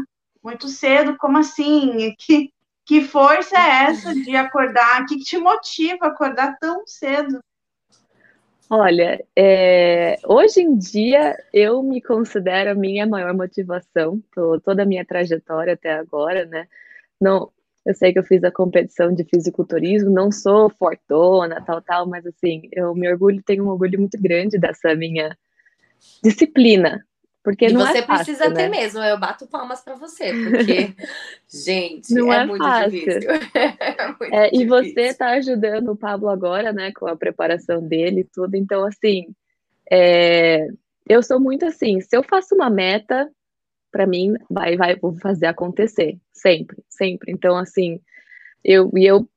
muito 0.42 0.68
cedo. 0.68 1.16
Como 1.16 1.38
assim? 1.38 2.14
Que, 2.18 2.52
que 2.84 3.02
força 3.02 3.56
é 3.56 3.90
essa 3.90 4.14
de 4.14 4.34
acordar? 4.36 5.02
O 5.02 5.06
que, 5.06 5.18
que 5.18 5.24
te 5.24 5.38
motiva 5.38 6.06
a 6.06 6.08
acordar 6.08 6.58
tão 6.58 6.86
cedo? 6.86 7.40
Olha, 8.70 9.24
é, 9.34 10.18
hoje 10.26 10.60
em 10.60 10.76
dia 10.76 11.34
eu 11.54 11.82
me 11.82 12.02
considero 12.02 12.72
a 12.72 12.74
minha 12.74 13.06
maior 13.06 13.32
motivação, 13.32 14.22
toda 14.62 14.82
a 14.82 14.86
minha 14.86 15.06
trajetória 15.06 15.72
até 15.72 15.94
agora, 15.94 16.44
né? 16.44 16.68
Não, 17.18 17.50
eu 17.88 17.94
sei 17.94 18.12
que 18.12 18.18
eu 18.18 18.22
fiz 18.22 18.44
a 18.44 18.52
competição 18.52 19.14
de 19.14 19.24
fisiculturismo, 19.24 20.10
não 20.10 20.30
sou 20.30 20.68
fortona, 20.68 21.64
tal, 21.64 21.80
tal, 21.80 22.06
mas 22.06 22.26
assim, 22.26 22.68
eu 22.70 22.94
me 22.94 23.10
orgulho, 23.10 23.42
tenho 23.42 23.64
um 23.64 23.68
orgulho 23.68 23.98
muito 23.98 24.20
grande 24.20 24.58
dessa 24.58 24.94
minha 24.94 25.34
disciplina. 26.22 27.02
Porque 27.42 27.64
e 27.64 27.72
não 27.72 27.80
você 27.80 28.00
é 28.00 28.02
fácil, 28.02 28.26
precisa 28.26 28.50
né? 28.50 28.54
ter 28.54 28.68
mesmo, 28.68 29.00
eu 29.00 29.18
bato 29.18 29.46
palmas 29.46 29.80
para 29.80 29.94
você, 29.94 30.34
porque, 30.34 30.94
gente, 31.48 32.12
não 32.12 32.30
é, 32.30 32.42
é 32.42 32.44
muito 32.44 32.62
fácil. 32.62 32.90
difícil. 32.90 33.30
é 33.56 34.06
muito 34.08 34.34
é, 34.34 34.50
difícil. 34.50 34.60
E 34.60 34.66
você 34.66 35.00
está 35.00 35.30
ajudando 35.30 35.88
o 35.88 35.96
Pablo 35.96 36.28
agora, 36.28 36.74
né, 36.74 36.92
com 36.92 37.06
a 37.06 37.16
preparação 37.16 37.80
dele 37.80 38.20
e 38.20 38.24
tudo, 38.24 38.54
então, 38.54 38.84
assim, 38.84 39.28
é, 39.90 40.68
eu 41.08 41.22
sou 41.22 41.40
muito 41.40 41.64
assim, 41.64 42.02
se 42.02 42.14
eu 42.14 42.22
faço 42.22 42.54
uma 42.54 42.68
meta, 42.68 43.30
para 43.90 44.06
mim, 44.06 44.34
vai, 44.50 44.76
vai, 44.76 44.96
vou 44.96 45.14
fazer 45.18 45.46
acontecer, 45.46 46.18
sempre, 46.32 46.82
sempre. 46.88 47.32
Então, 47.32 47.56
assim, 47.56 48.00
eu, 48.64 48.90
e 48.96 49.06
eu, 49.06 49.28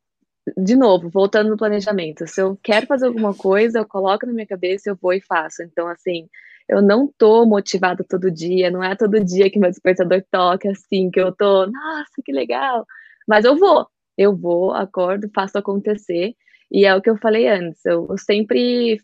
de 0.58 0.76
novo, 0.76 1.10
voltando 1.10 1.50
no 1.50 1.58
planejamento, 1.58 2.28
se 2.28 2.42
eu 2.42 2.58
quero 2.62 2.88
fazer 2.88 3.08
alguma 3.08 3.34
coisa, 3.34 3.80
eu 3.80 3.88
coloco 3.88 4.26
na 4.26 4.34
minha 4.34 4.48
cabeça, 4.48 4.90
eu 4.90 4.98
vou 5.02 5.14
e 5.14 5.22
faço. 5.22 5.64
Então, 5.64 5.88
assim, 5.88 6.28
eu 6.68 6.82
não 6.82 7.08
tô 7.18 7.46
motivada 7.46 8.04
todo 8.08 8.32
dia, 8.32 8.72
não 8.72 8.84
é 8.84 8.96
todo 8.96 9.24
dia 9.24 9.50
que 9.50 9.60
meu 9.60 9.70
despertador 9.70 10.24
toca, 10.32 10.72
assim, 10.72 11.10
que 11.12 11.20
eu 11.20 11.32
tô, 11.34 11.66
nossa, 11.68 12.22
que 12.24 12.32
legal, 12.32 12.86
mas 13.28 13.46
eu 13.46 13.58
vou, 13.58 13.88
eu 14.18 14.36
vou, 14.36 14.72
acordo, 14.74 15.30
faço 15.34 15.58
acontecer, 15.58 16.36
e 16.72 16.86
é 16.86 16.96
o 16.96 17.02
que 17.02 17.10
eu 17.10 17.18
falei 17.18 17.48
antes, 17.48 17.86
eu, 17.86 18.08
eu 18.10 18.18
sempre, 18.18 19.02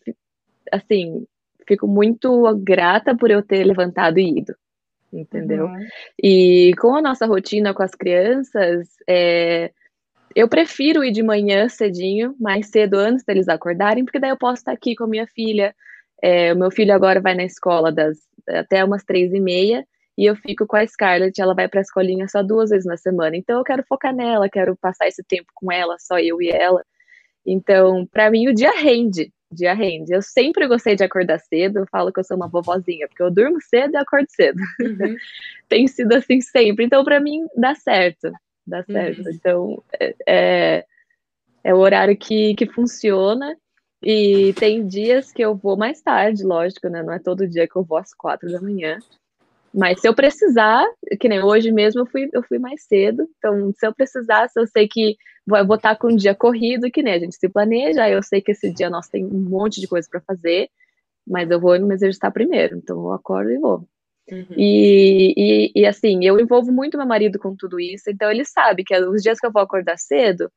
assim, 0.71 1.25
fico 1.67 1.87
muito 1.87 2.55
grata 2.57 3.15
por 3.17 3.29
eu 3.29 3.43
ter 3.43 3.63
levantado 3.65 4.19
e 4.19 4.39
ido 4.39 4.55
entendeu? 5.11 5.65
Uhum. 5.65 5.87
E 6.21 6.71
com 6.79 6.95
a 6.95 7.01
nossa 7.01 7.25
rotina 7.25 7.73
com 7.73 7.83
as 7.83 7.95
crianças, 7.95 8.87
é, 9.07 9.71
eu 10.35 10.47
prefiro 10.47 11.03
ir 11.03 11.11
de 11.11 11.23
manhã 11.23 11.67
cedinho, 11.69 12.35
mais 12.39 12.67
cedo 12.69 12.95
antes 12.95 13.23
deles 13.23 13.47
acordarem, 13.47 14.05
porque 14.05 14.19
daí 14.19 14.29
eu 14.29 14.37
posso 14.37 14.61
estar 14.61 14.71
aqui 14.71 14.95
com 14.95 15.05
a 15.05 15.07
minha 15.07 15.27
filha. 15.27 15.73
É, 16.21 16.53
o 16.53 16.57
meu 16.57 16.71
filho 16.71 16.93
agora 16.93 17.21
vai 17.21 17.35
na 17.35 17.43
escola 17.43 17.91
das 17.91 18.17
até 18.47 18.83
umas 18.83 19.03
três 19.03 19.33
e 19.33 19.39
meia 19.39 19.85
e 20.17 20.25
eu 20.25 20.35
fico 20.35 20.65
com 20.65 20.75
a 20.75 20.85
Scarlett, 20.87 21.39
ela 21.39 21.53
vai 21.53 21.67
para 21.67 21.79
a 21.79 21.81
escolinha 21.81 22.27
só 22.27 22.41
duas 22.41 22.71
vezes 22.71 22.85
na 22.85 22.97
semana. 22.97 23.37
Então 23.37 23.59
eu 23.59 23.63
quero 23.63 23.83
focar 23.87 24.15
nela, 24.15 24.49
quero 24.49 24.75
passar 24.75 25.07
esse 25.07 25.23
tempo 25.23 25.47
com 25.53 25.71
ela, 25.71 25.95
só 25.99 26.19
eu 26.19 26.41
e 26.41 26.49
ela. 26.49 26.83
Então, 27.45 28.05
para 28.11 28.31
mim 28.31 28.47
o 28.47 28.53
dia 28.53 28.71
rende, 28.71 29.31
dia 29.51 29.73
rende. 29.73 30.13
Eu 30.13 30.21
sempre 30.21 30.67
gostei 30.67 30.95
de 30.95 31.03
acordar 31.03 31.39
cedo, 31.39 31.79
eu 31.79 31.87
falo 31.87 32.11
que 32.11 32.19
eu 32.19 32.23
sou 32.23 32.37
uma 32.37 32.47
vovozinha, 32.47 33.07
porque 33.07 33.23
eu 33.23 33.31
durmo 33.31 33.61
cedo 33.61 33.93
e 33.93 33.97
acordo 33.97 34.27
cedo. 34.29 34.59
Uhum. 34.79 35.15
Tem 35.69 35.87
sido 35.87 36.13
assim 36.13 36.41
sempre. 36.41 36.85
Então, 36.85 37.03
para 37.03 37.19
mim 37.19 37.45
dá 37.55 37.75
certo, 37.75 38.31
dá 38.65 38.83
certo. 38.83 39.21
Uhum. 39.21 39.31
Então, 39.31 39.83
é, 39.99 40.15
é, 40.27 40.85
é 41.63 41.73
o 41.73 41.77
horário 41.77 42.15
que, 42.17 42.55
que 42.55 42.65
funciona. 42.65 43.55
E 44.03 44.53
tem 44.53 44.85
dias 44.85 45.31
que 45.31 45.43
eu 45.43 45.55
vou 45.55 45.75
mais 45.75 45.99
tarde, 46.01 46.43
lógico, 46.43 46.87
né? 46.87 47.01
Não 47.01 47.11
é 47.11 47.17
todo 47.17 47.47
dia 47.47 47.67
que 47.67 47.75
eu 47.75 47.83
vou 47.83 47.97
às 47.97 48.13
quatro 48.13 48.51
da 48.51 48.61
manhã. 48.61 48.99
Mas 49.73 50.01
se 50.01 50.07
eu 50.07 50.13
precisar, 50.13 50.85
que 51.19 51.29
nem 51.29 51.43
hoje 51.43 51.71
mesmo 51.71 52.01
eu 52.01 52.05
fui, 52.05 52.29
eu 52.33 52.43
fui 52.43 52.57
mais 52.57 52.83
cedo, 52.83 53.27
então 53.37 53.71
se 53.73 53.85
eu 53.85 53.93
precisar, 53.93 54.47
se 54.49 54.59
eu 54.59 54.65
sei 54.67 54.87
que 54.87 55.15
vou, 55.45 55.57
eu 55.57 55.67
vou 55.67 55.75
estar 55.75 55.95
com 55.95 56.07
um 56.11 56.15
dia 56.15 56.33
corrido, 56.33 56.89
que 56.89 57.03
nem 57.03 57.13
a 57.13 57.19
gente 57.19 57.35
se 57.35 57.49
planeja, 57.49 58.09
eu 58.09 58.23
sei 58.23 58.41
que 58.41 58.51
esse 58.51 58.71
dia 58.71 58.89
nós 58.89 59.07
tem 59.07 59.25
um 59.25 59.39
monte 59.39 59.79
de 59.79 59.87
coisa 59.87 60.07
para 60.09 60.21
fazer, 60.21 60.69
mas 61.25 61.49
eu 61.51 61.59
vou 61.59 61.79
me 61.79 61.93
exercitar 61.93 62.31
primeiro, 62.31 62.77
então 62.77 62.97
eu 62.97 63.11
acordo 63.11 63.51
e 63.51 63.57
vou. 63.57 63.87
Uhum. 64.29 64.45
E, 64.57 65.33
e, 65.37 65.71
e, 65.73 65.85
assim, 65.85 66.25
eu 66.25 66.37
envolvo 66.39 66.71
muito 66.71 66.97
meu 66.97 67.07
marido 67.07 67.39
com 67.39 67.55
tudo 67.55 67.79
isso, 67.79 68.09
então 68.09 68.29
ele 68.29 68.43
sabe 68.43 68.83
que 68.83 68.97
os 68.97 69.21
dias 69.21 69.39
que 69.39 69.47
eu 69.47 69.51
vou 69.51 69.61
acordar 69.61 69.97
cedo, 69.97 70.51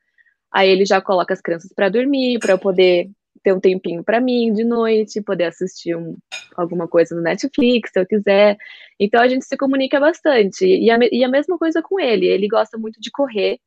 aí 0.53 0.69
ele 0.69 0.85
já 0.85 1.01
coloca 1.01 1.33
as 1.33 1.41
crianças 1.41 1.73
para 1.73 1.89
dormir, 1.89 2.39
para 2.41 2.53
eu 2.53 2.59
poder 2.59 3.09
ter 3.43 3.53
um 3.53 3.61
tempinho 3.61 4.05
para 4.05 4.21
mim 4.21 4.53
de 4.53 4.65
noite, 4.65 5.23
poder 5.23 5.45
assistir 5.45 5.97
um, 5.97 6.17
alguma 6.57 6.87
coisa 6.87 7.15
no 7.15 7.23
Netflix, 7.23 7.91
se 7.93 8.01
eu 8.01 8.07
quiser. 8.07 8.57
Então 8.99 9.21
a 9.21 9.29
gente 9.29 9.45
se 9.45 9.57
comunica 9.57 9.99
bastante. 9.99 10.67
E 10.67 10.91
a, 10.91 10.99
e 11.11 11.25
a 11.25 11.29
mesma 11.29 11.59
coisa 11.59 11.83
com 11.83 11.99
ele. 11.99 12.27
Ele 12.27 12.49
gosta 12.49 12.77
muito 12.77 13.01
de 13.01 13.11
correr. 13.11 13.59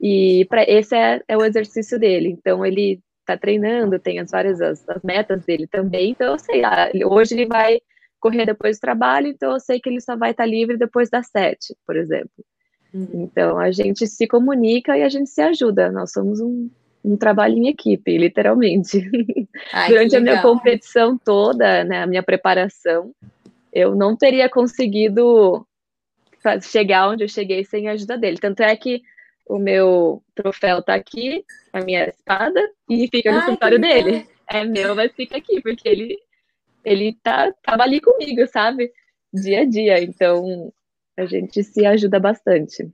E 0.00 0.44
para 0.48 0.62
esse 0.68 0.94
é, 0.94 1.22
é, 1.28 1.36
o 1.36 1.44
exercício 1.44 1.98
dele. 1.98 2.30
Então 2.30 2.64
ele 2.64 3.00
está 3.20 3.36
treinando, 3.36 3.98
tem 3.98 4.18
as 4.18 4.30
várias 4.30 4.60
as, 4.60 4.88
as, 4.88 5.02
metas 5.02 5.44
dele 5.44 5.66
também. 5.66 6.10
Então 6.10 6.32
eu 6.32 6.38
sei, 6.38 6.64
ah, 6.64 6.90
hoje 7.06 7.34
ele 7.34 7.46
vai 7.46 7.80
correr 8.20 8.46
depois 8.46 8.78
do 8.78 8.80
trabalho, 8.80 9.28
então 9.28 9.52
eu 9.52 9.60
sei 9.60 9.80
que 9.80 9.88
ele 9.88 10.00
só 10.00 10.16
vai 10.16 10.30
estar 10.30 10.44
tá 10.44 10.48
livre 10.48 10.76
depois 10.76 11.10
das 11.10 11.28
sete, 11.28 11.76
por 11.86 11.96
exemplo. 11.96 12.44
Uhum. 12.94 13.24
Então 13.24 13.58
a 13.58 13.70
gente 13.70 14.06
se 14.06 14.26
comunica 14.26 14.96
e 14.96 15.02
a 15.02 15.08
gente 15.08 15.28
se 15.28 15.40
ajuda. 15.40 15.90
Nós 15.90 16.12
somos 16.12 16.40
um, 16.40 16.70
um 17.06 17.16
trabalho 17.16 17.56
em 17.56 17.68
equipe, 17.68 18.18
literalmente. 18.18 19.08
Ai, 19.72 19.88
Durante 19.88 20.16
a 20.16 20.20
minha 20.20 20.42
competição 20.42 21.16
toda, 21.16 21.84
né, 21.84 22.02
a 22.02 22.06
minha 22.06 22.22
preparação, 22.22 23.12
eu 23.72 23.94
não 23.94 24.16
teria 24.16 24.48
conseguido 24.48 25.64
chegar 26.62 27.08
onde 27.08 27.24
eu 27.24 27.28
cheguei 27.28 27.64
sem 27.64 27.88
a 27.88 27.92
ajuda 27.92 28.18
dele. 28.18 28.38
Tanto 28.38 28.60
é 28.60 28.74
que 28.74 29.02
o 29.48 29.58
meu 29.58 30.22
troféu 30.34 30.82
tá 30.82 30.94
aqui, 30.94 31.44
a 31.72 31.80
minha 31.80 32.08
espada, 32.08 32.60
e 32.88 33.08
fica 33.08 33.30
no 33.30 33.38
escritório 33.38 33.80
dele. 33.80 34.26
É 34.48 34.64
meu, 34.64 34.94
mas 34.94 35.12
fica 35.12 35.36
aqui, 35.36 35.60
porque 35.60 35.88
ele, 35.88 36.18
ele 36.84 37.16
tá, 37.22 37.52
tava 37.62 37.82
ali 37.82 38.00
comigo, 38.00 38.46
sabe? 38.48 38.92
Dia 39.32 39.60
a 39.60 39.64
dia. 39.64 40.02
Então, 40.02 40.72
a 41.16 41.24
gente 41.26 41.62
se 41.62 41.84
ajuda 41.84 42.18
bastante. 42.18 42.88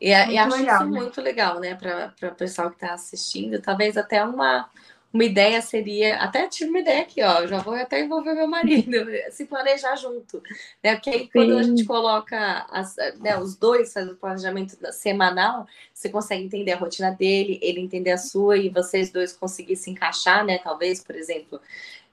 E, 0.00 0.10
e 0.10 0.38
acho 0.38 0.56
legal, 0.56 0.82
isso 0.82 0.90
né? 0.90 1.00
muito 1.00 1.20
legal, 1.20 1.60
né, 1.60 1.74
para 1.74 2.30
o 2.30 2.34
pessoal 2.34 2.70
que 2.70 2.76
está 2.76 2.94
assistindo. 2.94 3.60
Talvez 3.60 3.96
até 3.96 4.22
uma, 4.22 4.68
uma 5.12 5.24
ideia 5.24 5.60
seria, 5.60 6.16
até 6.16 6.46
tive 6.46 6.70
uma 6.70 6.80
ideia 6.80 7.02
aqui, 7.02 7.22
ó, 7.22 7.46
já 7.46 7.58
vou 7.58 7.74
até 7.74 8.00
envolver 8.00 8.34
meu 8.34 8.46
marido, 8.46 9.06
se 9.30 9.46
planejar 9.46 9.96
junto, 9.96 10.42
né? 10.82 10.94
Porque 10.94 11.10
aí 11.10 11.28
quando 11.28 11.54
Sim. 11.54 11.58
a 11.58 11.62
gente 11.62 11.84
coloca 11.84 12.66
as, 12.70 12.94
né, 13.18 13.38
os 13.38 13.56
dois 13.56 13.92
fazendo 13.92 14.12
o 14.12 14.16
planejamento 14.16 14.76
semanal, 14.92 15.66
você 15.92 16.08
consegue 16.08 16.44
entender 16.44 16.72
a 16.72 16.78
rotina 16.78 17.10
dele, 17.10 17.58
ele 17.62 17.80
entender 17.80 18.10
a 18.12 18.18
sua 18.18 18.56
e 18.56 18.68
vocês 18.68 19.10
dois 19.10 19.32
conseguir 19.32 19.76
se 19.76 19.90
encaixar, 19.90 20.44
né? 20.44 20.58
Talvez, 20.58 21.02
por 21.02 21.16
exemplo, 21.16 21.60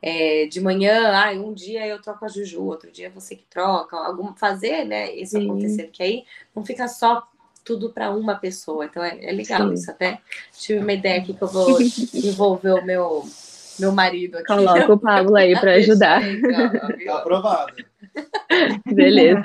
é, 0.02 0.46
de 0.46 0.62
manhã, 0.62 1.12
ah, 1.14 1.32
um 1.32 1.54
dia 1.54 1.86
eu 1.86 2.02
troco 2.02 2.26
a 2.26 2.28
Juju, 2.28 2.64
outro 2.64 2.92
dia 2.92 3.10
você 3.10 3.36
que 3.36 3.46
troca, 3.50 3.98
algum, 3.98 4.34
fazer, 4.34 4.86
né, 4.86 5.14
isso 5.16 5.38
Sim. 5.38 5.46
acontecer, 5.46 5.84
porque 5.84 6.04
aí 6.04 6.26
não 6.56 6.64
fica 6.66 6.88
só 6.88 7.28
tudo 7.66 7.90
para 7.90 8.12
uma 8.12 8.36
pessoa. 8.36 8.86
Então 8.86 9.04
é, 9.04 9.26
é 9.26 9.32
legal 9.32 9.68
Sim. 9.68 9.74
isso 9.74 9.92
até. 9.92 10.20
Tive 10.54 10.80
uma 10.80 10.94
ideia 10.94 11.20
aqui 11.20 11.34
que 11.34 11.42
eu 11.42 11.48
vou 11.48 11.78
envolver 12.14 12.72
o 12.72 12.86
meu, 12.86 13.26
meu 13.80 13.92
marido 13.92 14.38
aqui. 14.38 14.48
Coloca 14.48 14.94
o 14.94 15.00
Pablo 15.00 15.36
aí 15.36 15.60
para 15.60 15.74
ajudar. 15.74 16.22
Tá 17.06 17.18
aprovado. 17.18 17.74
Beleza. 18.86 19.42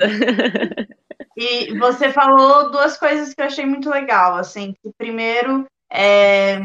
E 1.35 1.77
você 1.77 2.11
falou 2.11 2.71
duas 2.71 2.97
coisas 2.97 3.33
que 3.33 3.41
eu 3.41 3.45
achei 3.45 3.65
muito 3.65 3.89
legal, 3.89 4.35
assim, 4.35 4.73
que 4.73 4.91
primeiro 4.97 5.65
é 5.91 6.59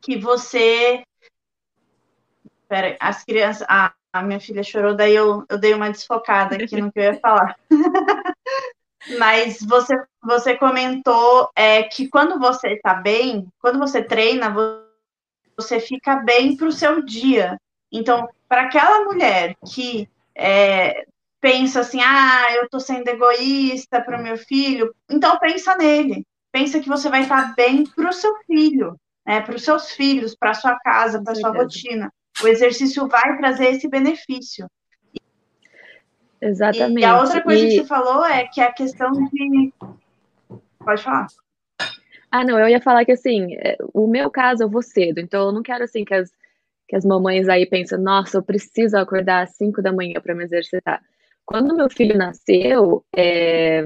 que 0.00 0.18
você 0.18 1.02
Pera, 2.68 2.96
as 3.00 3.24
crianças. 3.24 3.66
Ah, 3.68 3.92
a 4.12 4.22
minha 4.22 4.40
filha 4.40 4.62
chorou, 4.62 4.94
daí 4.94 5.14
eu, 5.14 5.44
eu 5.48 5.58
dei 5.58 5.74
uma 5.74 5.90
desfocada 5.90 6.56
aqui 6.56 6.80
no 6.80 6.90
que 6.90 6.98
eu 6.98 7.04
ia 7.04 7.20
falar. 7.20 7.56
Mas 9.18 9.58
você, 9.62 9.94
você 10.22 10.56
comentou 10.56 11.50
é, 11.54 11.84
que 11.84 12.08
quando 12.08 12.38
você 12.38 12.70
está 12.70 12.94
bem, 12.94 13.46
quando 13.60 13.78
você 13.78 14.02
treina, 14.02 14.54
você 15.56 15.80
fica 15.80 16.16
bem 16.16 16.56
para 16.56 16.66
o 16.66 16.72
seu 16.72 17.02
dia. 17.02 17.58
Então, 17.90 18.28
para 18.48 18.62
aquela 18.62 19.04
mulher 19.04 19.56
que 19.72 20.08
é, 20.34 21.06
pensa 21.40 21.80
assim, 21.80 22.00
ah, 22.02 22.46
eu 22.56 22.64
estou 22.64 22.80
sendo 22.80 23.08
egoísta 23.08 24.00
para 24.00 24.18
o 24.18 24.22
meu 24.22 24.36
filho, 24.36 24.94
então 25.08 25.38
pensa 25.38 25.76
nele. 25.76 26.26
Pensa 26.50 26.80
que 26.80 26.88
você 26.88 27.08
vai 27.08 27.22
estar 27.22 27.54
bem 27.54 27.84
para 27.84 28.08
o 28.08 28.12
seu 28.12 28.34
filho, 28.46 28.98
né, 29.24 29.40
para 29.40 29.54
os 29.54 29.62
seus 29.62 29.90
filhos, 29.90 30.34
para 30.34 30.50
a 30.50 30.54
sua 30.54 30.78
casa, 30.80 31.22
para 31.22 31.32
a 31.32 31.36
sua 31.36 31.50
rotina. 31.50 32.12
O 32.42 32.48
exercício 32.48 33.06
vai 33.08 33.36
trazer 33.38 33.72
esse 33.72 33.88
benefício. 33.88 34.66
Exatamente. 36.46 37.00
E 37.00 37.04
a 37.04 37.20
outra 37.20 37.42
coisa 37.42 37.64
e... 37.64 37.68
que 37.68 37.76
você 37.76 37.84
falou 37.84 38.24
é 38.24 38.46
que 38.46 38.60
a 38.60 38.72
questão 38.72 39.12
de. 39.12 39.72
Pode 40.78 41.02
falar. 41.02 41.26
Ah, 42.30 42.44
não, 42.44 42.58
eu 42.58 42.68
ia 42.68 42.80
falar 42.80 43.04
que 43.04 43.12
assim, 43.12 43.54
é, 43.54 43.76
o 43.92 44.06
meu 44.06 44.30
caso 44.30 44.62
eu 44.62 44.68
vou 44.68 44.82
cedo, 44.82 45.18
então 45.18 45.46
eu 45.46 45.52
não 45.52 45.62
quero 45.62 45.84
assim 45.84 46.04
que 46.04 46.14
as, 46.14 46.30
que 46.88 46.94
as 46.94 47.04
mamães 47.04 47.48
aí 47.48 47.66
pensem, 47.66 47.98
nossa, 47.98 48.38
eu 48.38 48.42
preciso 48.42 48.96
acordar 48.96 49.44
às 49.44 49.56
5 49.56 49.80
da 49.80 49.92
manhã 49.92 50.20
para 50.20 50.34
me 50.34 50.44
exercitar. 50.44 51.00
Quando 51.44 51.76
meu 51.76 51.88
filho 51.88 52.16
nasceu, 52.16 53.04
é, 53.16 53.84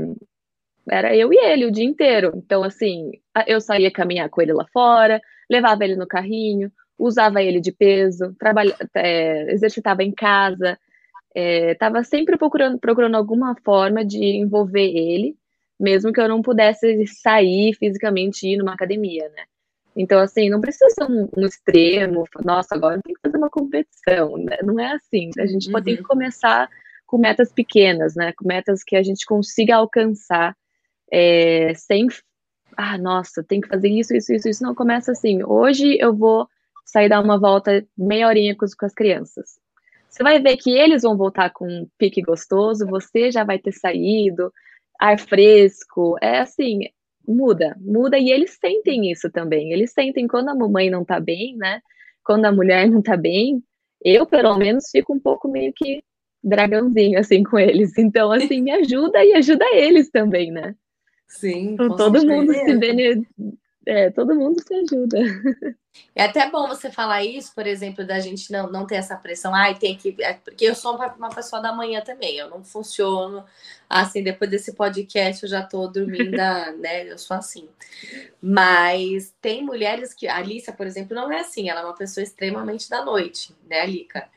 era 0.90 1.14
eu 1.14 1.32
e 1.32 1.36
ele 1.36 1.66
o 1.66 1.70
dia 1.70 1.84
inteiro. 1.84 2.32
Então, 2.34 2.64
assim, 2.64 3.12
eu 3.46 3.60
saía 3.60 3.90
caminhar 3.90 4.28
com 4.28 4.42
ele 4.42 4.52
lá 4.52 4.66
fora, 4.72 5.20
levava 5.48 5.84
ele 5.84 5.96
no 5.96 6.06
carrinho, 6.06 6.72
usava 6.98 7.42
ele 7.42 7.60
de 7.60 7.72
peso, 7.72 8.34
trabalha, 8.38 8.74
é, 8.94 9.52
exercitava 9.52 10.02
em 10.02 10.12
casa 10.12 10.78
estava 11.34 11.98
é, 11.98 12.02
sempre 12.04 12.36
procurando, 12.36 12.78
procurando 12.78 13.16
alguma 13.16 13.54
forma 13.64 14.04
de 14.04 14.18
envolver 14.18 14.86
ele, 14.86 15.36
mesmo 15.78 16.12
que 16.12 16.20
eu 16.20 16.28
não 16.28 16.42
pudesse 16.42 17.06
sair 17.06 17.74
fisicamente 17.74 18.46
e 18.46 18.54
ir 18.54 18.56
numa 18.56 18.74
academia, 18.74 19.28
né? 19.30 19.44
Então, 19.96 20.20
assim, 20.20 20.48
não 20.48 20.60
precisa 20.60 20.88
ser 20.90 21.04
um, 21.04 21.28
um 21.36 21.46
extremo, 21.46 22.24
nossa, 22.44 22.74
agora 22.74 23.00
tem 23.02 23.14
que 23.14 23.20
fazer 23.20 23.36
uma 23.36 23.50
competição, 23.50 24.36
né? 24.36 24.58
não 24.62 24.78
é 24.78 24.92
assim. 24.92 25.30
A 25.38 25.46
gente 25.46 25.66
uhum. 25.66 25.72
pode 25.72 25.84
ter 25.84 25.96
que 25.96 26.02
começar 26.02 26.68
com 27.06 27.18
metas 27.18 27.52
pequenas, 27.52 28.14
né? 28.14 28.32
Com 28.36 28.46
metas 28.46 28.84
que 28.84 28.94
a 28.94 29.02
gente 29.02 29.26
consiga 29.26 29.76
alcançar 29.76 30.56
é, 31.12 31.74
sem, 31.74 32.06
ah, 32.76 32.96
nossa, 32.96 33.42
tem 33.42 33.60
que 33.60 33.68
fazer 33.68 33.88
isso, 33.88 34.14
isso, 34.14 34.32
isso, 34.32 34.48
isso. 34.48 34.62
Não, 34.62 34.74
começa 34.74 35.10
assim, 35.10 35.42
hoje 35.42 35.98
eu 36.00 36.14
vou 36.14 36.48
sair 36.84 37.08
dar 37.08 37.20
uma 37.20 37.38
volta 37.38 37.84
meia 37.98 38.28
horinha 38.28 38.54
com, 38.54 38.64
com 38.78 38.86
as 38.86 38.94
crianças. 38.94 39.58
Você 40.10 40.24
vai 40.24 40.40
ver 40.40 40.56
que 40.56 40.70
eles 40.70 41.02
vão 41.02 41.16
voltar 41.16 41.50
com 41.50 41.66
um 41.66 41.86
pique 41.96 42.20
gostoso, 42.20 42.84
você 42.86 43.30
já 43.30 43.44
vai 43.44 43.58
ter 43.58 43.72
saído, 43.72 44.52
ar 44.98 45.18
fresco. 45.18 46.16
É 46.20 46.40
assim, 46.40 46.80
muda, 47.26 47.76
muda 47.80 48.18
e 48.18 48.30
eles 48.30 48.58
sentem 48.60 49.10
isso 49.10 49.30
também. 49.30 49.72
Eles 49.72 49.92
sentem 49.92 50.26
quando 50.26 50.48
a 50.48 50.54
mamãe 50.54 50.90
não 50.90 51.04
tá 51.04 51.20
bem, 51.20 51.56
né? 51.56 51.80
Quando 52.24 52.44
a 52.44 52.52
mulher 52.52 52.90
não 52.90 53.00
tá 53.00 53.16
bem, 53.16 53.62
eu 54.04 54.26
pelo 54.26 54.58
menos 54.58 54.90
fico 54.90 55.14
um 55.14 55.20
pouco 55.20 55.48
meio 55.48 55.72
que 55.74 56.02
dragãozinho 56.42 57.18
assim 57.18 57.44
com 57.44 57.58
eles. 57.58 57.96
Então 57.96 58.32
assim, 58.32 58.60
me 58.60 58.72
ajuda 58.72 59.24
e 59.24 59.34
ajuda 59.34 59.64
eles 59.74 60.10
também, 60.10 60.50
né? 60.50 60.74
Sim, 61.28 61.74
então, 61.74 61.96
todo 61.96 62.26
mundo 62.26 62.52
se 62.52 62.76
bene... 62.76 63.24
É, 63.86 64.10
todo 64.10 64.34
mundo 64.34 64.62
se 64.62 64.74
ajuda. 64.74 65.18
É 66.14 66.22
até 66.24 66.48
bom 66.48 66.68
você 66.68 66.90
falar 66.90 67.24
isso, 67.24 67.52
por 67.52 67.66
exemplo, 67.66 68.06
da 68.06 68.20
gente 68.20 68.52
não, 68.52 68.70
não 68.70 68.86
ter 68.86 68.94
essa 68.94 69.16
pressão, 69.16 69.52
ai, 69.52 69.76
tem 69.76 69.96
que. 69.96 70.16
É, 70.20 70.34
porque 70.34 70.64
eu 70.64 70.74
sou 70.74 70.96
uma 70.96 71.30
pessoa 71.30 71.60
da 71.60 71.72
manhã 71.72 72.00
também, 72.00 72.36
eu 72.36 72.48
não 72.48 72.62
funciono 72.62 73.44
assim, 73.88 74.22
depois 74.22 74.48
desse 74.48 74.72
podcast 74.74 75.42
eu 75.42 75.48
já 75.48 75.62
tô 75.64 75.88
dormindo, 75.88 76.30
né? 76.78 77.10
Eu 77.10 77.18
sou 77.18 77.36
assim. 77.36 77.68
Mas 78.40 79.34
tem 79.40 79.64
mulheres 79.64 80.14
que. 80.14 80.28
A 80.28 80.36
Alícia, 80.36 80.72
por 80.72 80.86
exemplo, 80.86 81.14
não 81.14 81.30
é 81.32 81.40
assim, 81.40 81.68
ela 81.68 81.80
é 81.80 81.84
uma 81.84 81.96
pessoa 81.96 82.22
extremamente 82.22 82.88
da 82.88 83.04
noite, 83.04 83.54
né, 83.68 83.80
Alica? 83.80 84.28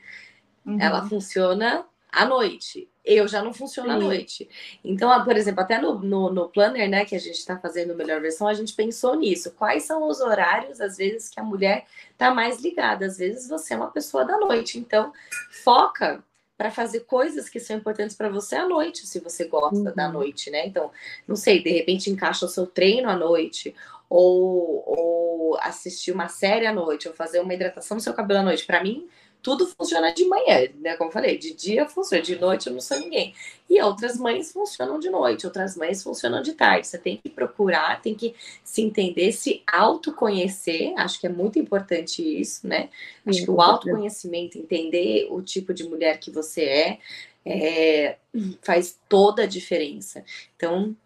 Uhum. 0.66 0.80
Ela 0.80 1.08
funciona 1.08 1.86
à 2.14 2.24
noite. 2.26 2.88
Eu 3.04 3.28
já 3.28 3.42
não 3.42 3.52
funciono 3.52 3.90
Sim. 3.90 3.94
à 3.96 3.98
noite. 3.98 4.48
Então, 4.82 5.24
por 5.24 5.36
exemplo, 5.36 5.60
até 5.60 5.78
no, 5.78 5.98
no, 5.98 6.32
no 6.32 6.48
planner, 6.48 6.88
né, 6.88 7.04
que 7.04 7.14
a 7.14 7.18
gente 7.18 7.36
está 7.36 7.58
fazendo 7.58 7.94
melhor 7.94 8.20
versão, 8.20 8.46
a 8.46 8.54
gente 8.54 8.74
pensou 8.74 9.14
nisso. 9.14 9.50
Quais 9.52 9.82
são 9.82 10.08
os 10.08 10.20
horários, 10.20 10.80
às 10.80 10.96
vezes, 10.96 11.28
que 11.28 11.38
a 11.38 11.42
mulher 11.42 11.84
está 12.12 12.32
mais 12.32 12.60
ligada? 12.60 13.06
Às 13.06 13.18
vezes 13.18 13.48
você 13.48 13.74
é 13.74 13.76
uma 13.76 13.90
pessoa 13.90 14.24
da 14.24 14.38
noite. 14.38 14.78
Então, 14.78 15.12
foca 15.50 16.24
para 16.56 16.70
fazer 16.70 17.00
coisas 17.00 17.48
que 17.48 17.58
são 17.58 17.76
importantes 17.76 18.14
para 18.14 18.28
você 18.28 18.54
à 18.54 18.66
noite, 18.66 19.06
se 19.06 19.18
você 19.18 19.44
gosta 19.44 19.76
uhum. 19.76 19.94
da 19.94 20.08
noite, 20.08 20.50
né? 20.50 20.66
Então, 20.66 20.90
não 21.26 21.34
sei, 21.34 21.62
de 21.62 21.70
repente 21.70 22.10
encaixa 22.10 22.46
o 22.46 22.48
seu 22.48 22.66
treino 22.66 23.08
à 23.10 23.16
noite, 23.16 23.74
ou, 24.08 24.84
ou 24.86 25.58
assistir 25.58 26.12
uma 26.12 26.28
série 26.28 26.66
à 26.66 26.72
noite, 26.72 27.08
ou 27.08 27.14
fazer 27.14 27.40
uma 27.40 27.52
hidratação 27.52 27.96
no 27.96 28.00
seu 28.00 28.14
cabelo 28.14 28.40
à 28.40 28.42
noite. 28.44 28.64
Para 28.64 28.82
mim, 28.82 29.08
tudo 29.44 29.66
funciona 29.66 30.10
de 30.10 30.24
manhã, 30.24 30.70
né? 30.76 30.96
Como 30.96 31.10
eu 31.10 31.12
falei, 31.12 31.36
de 31.36 31.52
dia 31.52 31.86
funciona, 31.86 32.22
de 32.22 32.34
noite 32.34 32.66
eu 32.66 32.72
não 32.72 32.80
sou 32.80 32.98
ninguém. 32.98 33.34
E 33.68 33.80
outras 33.82 34.16
mães 34.16 34.50
funcionam 34.50 34.98
de 34.98 35.10
noite, 35.10 35.44
outras 35.44 35.76
mães 35.76 36.02
funcionam 36.02 36.40
de 36.40 36.54
tarde. 36.54 36.86
Você 36.86 36.96
tem 36.96 37.18
que 37.18 37.28
procurar, 37.28 38.00
tem 38.00 38.14
que 38.14 38.34
se 38.64 38.80
entender, 38.80 39.32
se 39.32 39.62
autoconhecer. 39.70 40.94
Acho 40.96 41.20
que 41.20 41.26
é 41.26 41.30
muito 41.30 41.58
importante 41.58 42.22
isso, 42.22 42.66
né? 42.66 42.88
Acho 43.26 43.40
Sim, 43.40 43.44
que 43.44 43.50
o 43.50 43.60
autoconhecimento, 43.60 44.56
entender 44.56 45.28
o 45.30 45.42
tipo 45.42 45.74
de 45.74 45.84
mulher 45.84 46.18
que 46.18 46.30
você 46.30 46.62
é, 46.64 46.98
é 47.44 48.16
faz 48.62 48.98
toda 49.10 49.42
a 49.42 49.46
diferença. 49.46 50.24
Então, 50.56 50.96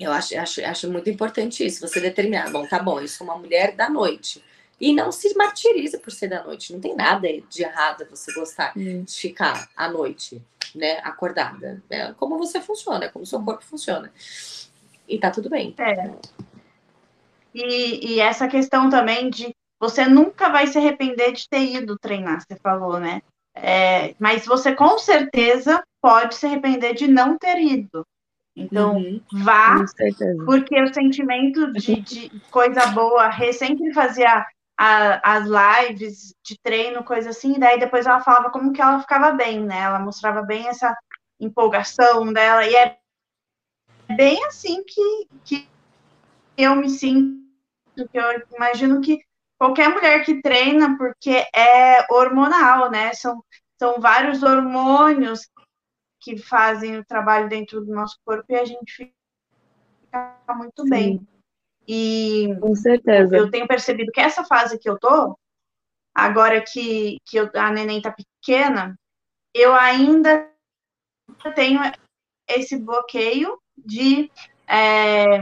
eu 0.00 0.10
acho, 0.10 0.36
acho, 0.36 0.64
acho 0.64 0.90
muito 0.90 1.08
importante 1.08 1.64
isso, 1.64 1.86
você 1.86 2.00
determinar, 2.00 2.50
bom, 2.50 2.66
tá 2.66 2.80
bom, 2.80 2.98
eu 3.00 3.06
sou 3.06 3.24
uma 3.24 3.38
mulher 3.38 3.76
da 3.76 3.88
noite. 3.88 4.42
E 4.80 4.94
não 4.94 5.10
se 5.10 5.34
martiriza 5.36 5.98
por 5.98 6.12
ser 6.12 6.28
da 6.28 6.44
noite. 6.44 6.72
Não 6.72 6.80
tem 6.80 6.94
nada 6.94 7.28
de 7.48 7.62
errado 7.62 8.06
você 8.08 8.32
gostar 8.32 8.72
hum. 8.76 9.02
de 9.02 9.12
ficar 9.12 9.68
à 9.76 9.88
noite, 9.88 10.40
né, 10.74 11.00
acordada. 11.02 11.82
É 11.90 12.12
como 12.12 12.38
você 12.38 12.60
funciona, 12.60 13.06
é 13.06 13.08
como 13.08 13.26
seu 13.26 13.42
corpo 13.42 13.64
funciona. 13.64 14.12
E 15.08 15.18
tá 15.18 15.30
tudo 15.30 15.50
bem. 15.50 15.74
É. 15.78 16.10
E, 17.54 18.14
e 18.14 18.20
essa 18.20 18.46
questão 18.46 18.88
também 18.88 19.30
de 19.30 19.54
você 19.80 20.06
nunca 20.06 20.48
vai 20.48 20.66
se 20.66 20.78
arrepender 20.78 21.32
de 21.32 21.48
ter 21.48 21.62
ido 21.62 21.98
treinar, 21.98 22.40
você 22.40 22.56
falou, 22.56 22.98
né? 22.98 23.22
É, 23.54 24.14
mas 24.18 24.46
você 24.46 24.74
com 24.74 24.98
certeza 24.98 25.82
pode 26.00 26.34
se 26.34 26.46
arrepender 26.46 26.94
de 26.94 27.08
não 27.08 27.36
ter 27.38 27.58
ido. 27.60 28.06
Então, 28.54 28.96
uhum, 28.96 29.20
vá, 29.32 29.84
porque 30.44 30.80
o 30.82 30.92
sentimento 30.92 31.72
de, 31.72 32.00
de, 32.00 32.40
coisa 32.50 32.86
boa, 32.88 33.30
sempre 33.52 33.92
fazia 33.92 34.44
a, 34.78 35.20
as 35.36 35.44
lives 35.46 36.32
de 36.44 36.56
treino, 36.62 37.02
coisa 37.02 37.30
assim, 37.30 37.56
e 37.56 37.58
daí 37.58 37.80
depois 37.80 38.06
ela 38.06 38.20
falava 38.20 38.50
como 38.50 38.72
que 38.72 38.80
ela 38.80 39.00
ficava 39.00 39.32
bem, 39.32 39.60
né? 39.64 39.80
Ela 39.80 39.98
mostrava 39.98 40.40
bem 40.42 40.68
essa 40.68 40.96
empolgação 41.40 42.32
dela, 42.32 42.64
e 42.64 42.74
é 42.76 42.98
bem 44.16 44.44
assim 44.44 44.84
que, 44.84 45.28
que 45.44 45.68
eu 46.56 46.76
me 46.76 46.88
sinto, 46.88 47.42
que 47.96 48.18
eu 48.18 48.46
imagino 48.54 49.00
que 49.00 49.20
qualquer 49.58 49.88
mulher 49.88 50.24
que 50.24 50.40
treina, 50.40 50.96
porque 50.96 51.44
é 51.52 52.06
hormonal, 52.12 52.88
né? 52.88 53.12
São, 53.14 53.42
são 53.76 54.00
vários 54.00 54.44
hormônios 54.44 55.48
que 56.20 56.38
fazem 56.38 56.98
o 56.98 57.04
trabalho 57.04 57.48
dentro 57.48 57.84
do 57.84 57.92
nosso 57.92 58.16
corpo 58.24 58.44
e 58.48 58.56
a 58.56 58.64
gente 58.64 58.92
fica 58.92 60.54
muito 60.54 60.82
Sim. 60.82 60.90
bem. 60.90 61.28
E 61.88 62.54
com 62.60 62.74
certeza. 62.74 63.34
eu 63.34 63.50
tenho 63.50 63.66
percebido 63.66 64.12
que 64.12 64.20
essa 64.20 64.44
fase 64.44 64.78
que 64.78 64.88
eu 64.88 64.98
tô, 64.98 65.38
agora 66.14 66.60
que, 66.60 67.16
que 67.24 67.38
eu, 67.38 67.50
a 67.54 67.70
neném 67.70 68.02
tá 68.02 68.12
pequena, 68.12 68.94
eu 69.54 69.74
ainda 69.74 70.50
tenho 71.54 71.80
esse 72.46 72.78
bloqueio 72.78 73.58
de 73.76 74.30
é, 74.66 75.40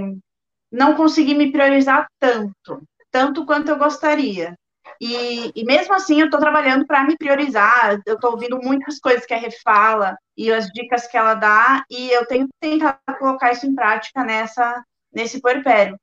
não 0.71 0.95
conseguir 0.95 1.35
me 1.35 1.51
priorizar 1.51 2.07
tanto, 2.21 2.81
tanto 3.11 3.45
quanto 3.45 3.71
eu 3.71 3.79
gostaria. 3.79 4.55
E, 5.01 5.51
e 5.55 5.65
mesmo 5.65 5.95
assim, 5.95 6.21
eu 6.21 6.27
estou 6.27 6.39
trabalhando 6.39 6.87
para 6.87 7.05
me 7.05 7.17
priorizar. 7.17 8.01
Eu 8.07 8.15
estou 8.15 8.31
ouvindo 8.33 8.59
muitas 8.63 9.01
coisas 9.01 9.27
que 9.27 9.35
a 9.35 9.39
Rê 9.39 9.51
fala 9.51 10.17
e 10.37 10.53
as 10.53 10.67
dicas 10.69 11.09
que 11.09 11.17
ela 11.17 11.35
dá, 11.35 11.85
e 11.91 12.11
eu 12.11 12.25
tenho 12.27 12.47
tentado 12.61 12.99
colocar 13.19 13.53
isso 13.53 13.67
em 13.67 13.75
prática 13.75 14.23
nessa 14.23 14.85
nesse 15.13 15.41
puerpério. 15.41 15.99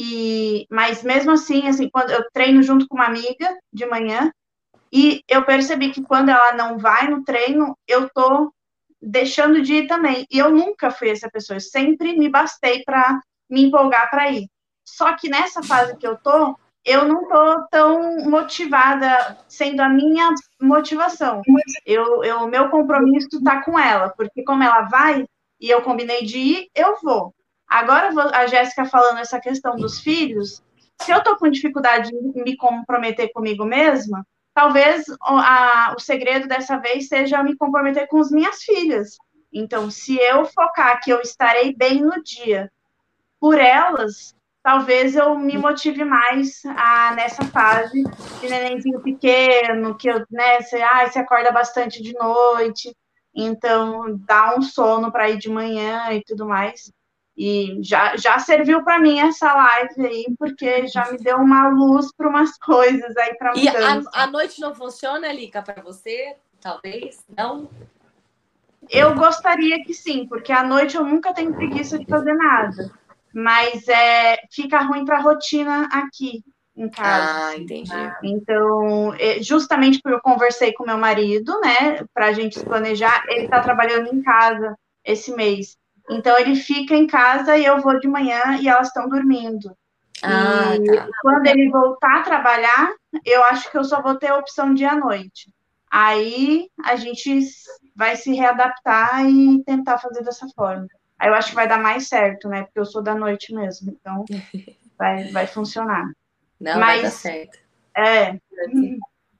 E, 0.00 0.64
mas 0.70 1.02
mesmo 1.02 1.32
assim, 1.32 1.66
assim, 1.66 1.90
quando 1.90 2.12
eu 2.12 2.24
treino 2.32 2.62
junto 2.62 2.86
com 2.86 2.94
uma 2.94 3.06
amiga 3.06 3.58
de 3.72 3.84
manhã, 3.84 4.30
e 4.92 5.24
eu 5.28 5.44
percebi 5.44 5.90
que 5.90 6.04
quando 6.04 6.28
ela 6.28 6.52
não 6.52 6.78
vai 6.78 7.08
no 7.08 7.24
treino, 7.24 7.76
eu 7.84 8.08
tô 8.08 8.54
deixando 9.02 9.60
de 9.60 9.74
ir 9.74 9.86
também. 9.88 10.24
E 10.30 10.38
eu 10.38 10.52
nunca 10.52 10.92
fui 10.92 11.10
essa 11.10 11.28
pessoa, 11.28 11.56
eu 11.56 11.60
sempre 11.60 12.16
me 12.16 12.28
bastei 12.28 12.84
para 12.84 13.20
me 13.50 13.64
empolgar 13.64 14.08
para 14.08 14.30
ir. 14.30 14.48
Só 14.86 15.16
que 15.16 15.28
nessa 15.28 15.64
fase 15.64 15.96
que 15.96 16.06
eu 16.06 16.16
tô, 16.16 16.56
eu 16.84 17.06
não 17.06 17.28
tô 17.28 17.66
tão 17.68 18.18
motivada, 18.30 19.36
sendo 19.48 19.80
a 19.80 19.88
minha 19.88 20.30
motivação. 20.62 21.42
Eu, 21.84 22.22
eu 22.22 22.46
meu 22.46 22.70
compromisso 22.70 23.42
tá 23.42 23.64
com 23.64 23.76
ela, 23.76 24.10
porque 24.10 24.44
como 24.44 24.62
ela 24.62 24.82
vai 24.82 25.26
e 25.60 25.68
eu 25.68 25.82
combinei 25.82 26.24
de 26.24 26.38
ir, 26.38 26.68
eu 26.72 26.96
vou. 27.02 27.34
Agora, 27.68 28.10
a 28.34 28.46
Jéssica 28.46 28.84
falando 28.86 29.18
essa 29.18 29.38
questão 29.38 29.76
dos 29.76 30.00
filhos, 30.00 30.62
se 31.00 31.12
eu 31.12 31.18
estou 31.18 31.36
com 31.36 31.48
dificuldade 31.48 32.10
em 32.14 32.42
me 32.42 32.56
comprometer 32.56 33.30
comigo 33.32 33.64
mesma, 33.64 34.26
talvez 34.54 35.06
a, 35.20 35.94
o 35.96 36.00
segredo 36.00 36.48
dessa 36.48 36.78
vez 36.78 37.08
seja 37.08 37.42
me 37.42 37.56
comprometer 37.56 38.08
com 38.08 38.18
as 38.18 38.30
minhas 38.30 38.62
filhas. 38.62 39.16
Então, 39.52 39.90
se 39.90 40.16
eu 40.16 40.44
focar 40.46 41.00
que 41.00 41.10
eu 41.10 41.20
estarei 41.20 41.74
bem 41.74 42.02
no 42.02 42.22
dia 42.22 42.70
por 43.40 43.58
elas, 43.58 44.34
talvez 44.62 45.14
eu 45.14 45.38
me 45.38 45.56
motive 45.56 46.04
mais 46.04 46.62
a, 46.76 47.14
nessa 47.14 47.44
fase 47.44 48.02
de 48.40 48.48
nenenzinho 48.48 49.00
pequeno, 49.00 49.96
que 49.96 50.10
eu, 50.10 50.24
né, 50.30 50.60
você, 50.60 50.82
ah, 50.82 51.06
você 51.06 51.18
acorda 51.18 51.52
bastante 51.52 52.02
de 52.02 52.12
noite, 52.14 52.94
então 53.34 54.18
dá 54.26 54.56
um 54.56 54.62
sono 54.62 55.12
para 55.12 55.30
ir 55.30 55.38
de 55.38 55.48
manhã 55.48 56.12
e 56.12 56.22
tudo 56.24 56.46
mais. 56.46 56.92
E 57.38 57.78
já, 57.82 58.16
já 58.16 58.36
serviu 58.40 58.82
para 58.82 58.98
mim 58.98 59.20
essa 59.20 59.54
live 59.54 60.06
aí, 60.06 60.26
porque 60.36 60.88
já 60.88 61.08
me 61.08 61.18
deu 61.18 61.36
uma 61.36 61.68
luz 61.68 62.12
para 62.12 62.28
umas 62.28 62.58
coisas 62.58 63.16
aí 63.16 63.32
para 63.36 63.56
E 63.56 63.68
a, 63.68 64.02
a, 64.12 64.26
noite 64.26 64.60
não 64.60 64.74
funciona, 64.74 65.32
Lica, 65.32 65.62
para 65.62 65.80
você? 65.80 66.34
Talvez? 66.60 67.24
Não? 67.36 67.70
Eu 68.90 69.14
gostaria 69.14 69.84
que 69.84 69.94
sim, 69.94 70.26
porque 70.26 70.50
à 70.50 70.64
noite 70.64 70.96
eu 70.96 71.04
nunca 71.04 71.32
tenho 71.32 71.54
preguiça 71.54 71.96
de 71.96 72.06
fazer 72.06 72.34
nada. 72.34 72.90
Mas 73.32 73.86
é, 73.86 74.38
fica 74.50 74.80
ruim 74.80 75.04
para 75.04 75.18
a 75.18 75.22
rotina 75.22 75.88
aqui 75.92 76.42
em 76.76 76.88
casa. 76.88 77.50
Ah, 77.50 77.56
entendi. 77.56 77.92
Então, 78.24 79.14
é, 79.14 79.40
justamente 79.40 80.00
porque 80.02 80.16
eu 80.16 80.20
conversei 80.20 80.72
com 80.72 80.84
meu 80.84 80.98
marido, 80.98 81.60
né, 81.60 82.04
para 82.12 82.26
a 82.26 82.32
gente 82.32 82.58
se 82.58 82.64
planejar, 82.64 83.24
ele 83.28 83.44
está 83.44 83.60
trabalhando 83.60 84.12
em 84.12 84.22
casa 84.22 84.76
esse 85.04 85.32
mês. 85.32 85.76
Então 86.10 86.38
ele 86.38 86.54
fica 86.54 86.94
em 86.94 87.06
casa 87.06 87.56
e 87.56 87.64
eu 87.64 87.80
vou 87.80 87.98
de 87.98 88.08
manhã 88.08 88.58
e 88.60 88.68
elas 88.68 88.88
estão 88.88 89.08
dormindo. 89.08 89.76
Ah, 90.22 90.74
e 90.74 90.84
tá. 90.84 91.08
quando 91.22 91.46
ele 91.46 91.70
voltar 91.70 92.18
a 92.18 92.22
trabalhar, 92.22 92.92
eu 93.24 93.42
acho 93.44 93.70
que 93.70 93.78
eu 93.78 93.84
só 93.84 94.02
vou 94.02 94.16
ter 94.16 94.28
a 94.28 94.36
opção 94.36 94.74
de 94.74 94.84
à 94.84 94.96
noite. 94.96 95.52
Aí 95.90 96.68
a 96.84 96.96
gente 96.96 97.40
vai 97.94 98.16
se 98.16 98.32
readaptar 98.32 99.24
e 99.28 99.62
tentar 99.64 99.98
fazer 99.98 100.22
dessa 100.22 100.46
forma. 100.54 100.86
Aí 101.18 101.28
eu 101.28 101.34
acho 101.34 101.50
que 101.50 101.54
vai 101.54 101.68
dar 101.68 101.80
mais 101.80 102.08
certo, 102.08 102.48
né? 102.48 102.64
Porque 102.64 102.78
eu 102.78 102.86
sou 102.86 103.02
da 103.02 103.14
noite 103.14 103.54
mesmo, 103.54 103.90
então 103.90 104.24
vai, 104.98 105.24
vai 105.30 105.46
funcionar. 105.46 106.10
Não, 106.60 106.78
Mas, 106.78 106.80
vai 106.80 107.02
dar 107.02 107.10
certo. 107.10 107.58
É. 107.96 108.38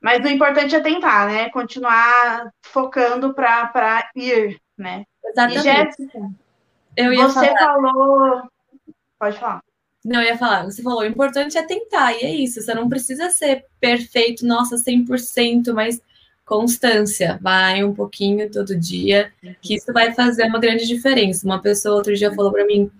Mas 0.00 0.24
o 0.24 0.28
importante 0.28 0.74
é 0.74 0.80
tentar, 0.80 1.26
né? 1.26 1.50
Continuar 1.50 2.50
focando 2.62 3.34
para 3.34 4.08
ir, 4.14 4.60
né? 4.76 5.04
Exatamente. 5.24 5.58
E 5.58 5.62
Jéssica, 5.62 6.30
eu 6.96 7.12
ia 7.12 7.28
você 7.28 7.46
falar... 7.46 7.58
falou. 7.58 8.42
Pode 9.18 9.38
falar. 9.38 9.62
Não, 10.04 10.20
eu 10.20 10.28
ia 10.28 10.38
falar, 10.38 10.64
você 10.64 10.82
falou, 10.82 11.00
o 11.00 11.06
importante 11.06 11.58
é 11.58 11.62
tentar, 11.62 12.12
e 12.12 12.24
é 12.24 12.32
isso, 12.32 12.62
você 12.62 12.72
não 12.72 12.88
precisa 12.88 13.30
ser 13.30 13.66
perfeito, 13.80 14.46
nossa, 14.46 14.76
100%, 14.76 15.72
mas 15.74 16.00
constância, 16.46 17.38
vai 17.42 17.84
um 17.84 17.92
pouquinho 17.92 18.50
todo 18.50 18.78
dia, 18.78 19.30
que 19.60 19.74
isso 19.74 19.92
vai 19.92 20.14
fazer 20.14 20.44
uma 20.44 20.58
grande 20.58 20.86
diferença. 20.86 21.44
Uma 21.44 21.60
pessoa 21.60 21.96
outro 21.96 22.14
dia 22.14 22.32
falou 22.32 22.50
para 22.50 22.64
mim, 22.64 22.90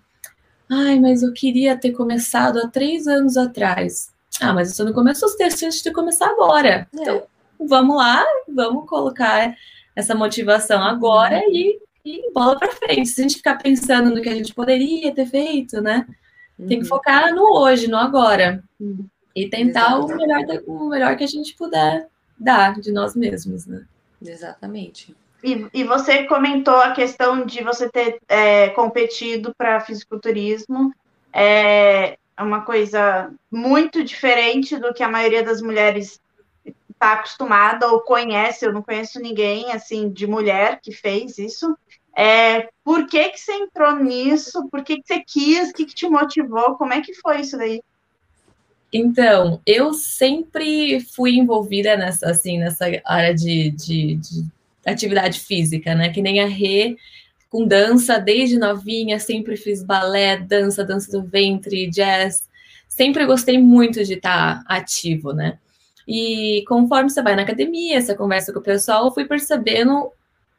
Ai, 0.71 1.01
mas 1.01 1.23
eu 1.23 1.33
queria 1.33 1.77
ter 1.77 1.93
começado 1.93 2.59
há 2.59 2.69
três 2.69 3.07
anos 3.07 3.37
atrás. 3.37 4.13
Ah, 4.41 4.53
mas 4.53 4.75
você 4.75 4.85
não 4.85 4.93
começou 4.93 5.29
os 5.29 5.35
textos 5.35 5.63
antes 5.63 5.83
de 5.83 5.91
começar 5.93 6.27
agora. 6.27 6.69
É. 6.69 7.01
Então, 7.01 7.23
vamos 7.59 7.97
lá, 7.97 8.25
vamos 8.47 8.89
colocar 8.89 9.57
essa 9.97 10.15
motivação 10.15 10.83
agora 10.83 11.39
uhum. 11.39 11.55
e, 11.55 11.81
e 12.05 12.33
bola 12.33 12.59
para 12.59 12.73
frente. 12.73 13.09
Se 13.09 13.21
a 13.21 13.23
gente 13.23 13.37
ficar 13.37 13.57
pensando 13.57 14.15
no 14.15 14.23
que 14.23 14.29
a 14.29 14.35
gente 14.35 14.55
poderia 14.55 15.15
ter 15.15 15.27
feito, 15.27 15.81
né? 15.81 16.07
Uhum. 16.59 16.67
Tem 16.67 16.79
que 16.79 16.85
uhum. 16.85 16.89
focar 16.89 17.35
no 17.35 17.59
hoje, 17.59 17.89
no 17.89 17.97
agora. 17.97 18.63
Uhum. 18.81 19.07
E 19.35 19.49
tentar 19.49 19.99
o 19.99 20.09
melhor, 20.09 20.45
o 20.67 20.89
melhor 20.89 21.17
que 21.17 21.25
a 21.25 21.29
gente 21.29 21.55
puder 21.55 22.09
dar 22.39 22.81
de 22.81 22.91
nós 22.91 23.15
mesmos, 23.15 23.67
né? 23.67 23.85
Exatamente. 24.21 25.15
E, 25.43 25.67
e 25.73 25.85
você 25.85 26.25
comentou 26.25 26.77
a 26.77 26.93
questão 26.93 27.47
de 27.47 27.63
você 27.63 27.89
ter 27.89 28.19
é, 28.29 28.71
competido 28.71 29.55
para 29.57 29.81
fisiculturismo. 29.81 30.93
É 31.33 32.17
uma 32.39 32.63
coisa 32.63 33.33
muito 33.51 34.03
diferente 34.03 34.77
do 34.77 34.93
que 34.93 35.03
a 35.03 35.09
maioria 35.09 35.43
das 35.43 35.61
mulheres 35.61 36.21
está 36.91 37.13
acostumada 37.13 37.87
ou 37.89 38.01
conhece. 38.01 38.65
Eu 38.65 38.73
não 38.73 38.83
conheço 38.83 39.21
ninguém 39.21 39.71
assim 39.73 40.11
de 40.11 40.27
mulher 40.27 40.81
que 40.83 40.93
fez 40.93 41.39
isso. 41.39 41.77
É, 42.19 42.69
por 42.83 43.07
que, 43.07 43.29
que 43.29 43.39
você 43.39 43.53
entrou 43.53 43.95
nisso? 43.95 44.69
Por 44.73 44.83
que, 44.83 44.97
que 44.97 45.07
você 45.07 45.23
quis? 45.25 45.71
O 45.71 45.73
que, 45.73 45.87
que 45.87 45.95
te 45.95 46.09
motivou? 46.09 46.75
Como 46.75 46.93
é 46.93 47.01
que 47.01 47.15
foi 47.15 47.43
isso 47.43 47.57
daí? 47.57 47.81
Então, 48.93 49.61
eu 49.65 49.95
sempre 49.95 50.99
fui 50.99 51.37
envolvida 51.37 51.97
nessa, 51.97 52.29
assim, 52.29 52.59
nessa 52.59 52.87
área 53.05 53.33
de, 53.33 53.71
de, 53.71 54.17
de 54.17 54.45
atividade 54.85 55.39
física, 55.39 55.95
né? 55.95 56.09
Que 56.09 56.21
nem 56.21 56.41
a 56.41 56.47
Rê, 56.47 56.97
com 57.49 57.65
dança 57.65 58.19
desde 58.19 58.59
novinha, 58.59 59.21
sempre 59.21 59.57
fiz 59.57 59.85
balé, 59.85 60.39
dança, 60.39 60.85
dança 60.85 61.13
do 61.13 61.23
ventre, 61.23 61.89
jazz. 61.89 62.49
Sempre 62.89 63.27
gostei 63.27 63.59
muito 63.59 64.03
de 64.05 64.15
estar 64.15 64.65
ativo, 64.67 65.33
né? 65.33 65.57
E 66.05 66.65
conforme 66.67 67.11
você 67.11 67.23
vai 67.23 67.37
na 67.37 67.43
academia, 67.43 68.01
você 68.01 68.17
conversa 68.17 68.53
com 68.53 68.59
o 68.59 68.63
pessoal, 68.63 69.05
eu 69.05 69.13
fui 69.13 69.25
percebendo 69.25 70.11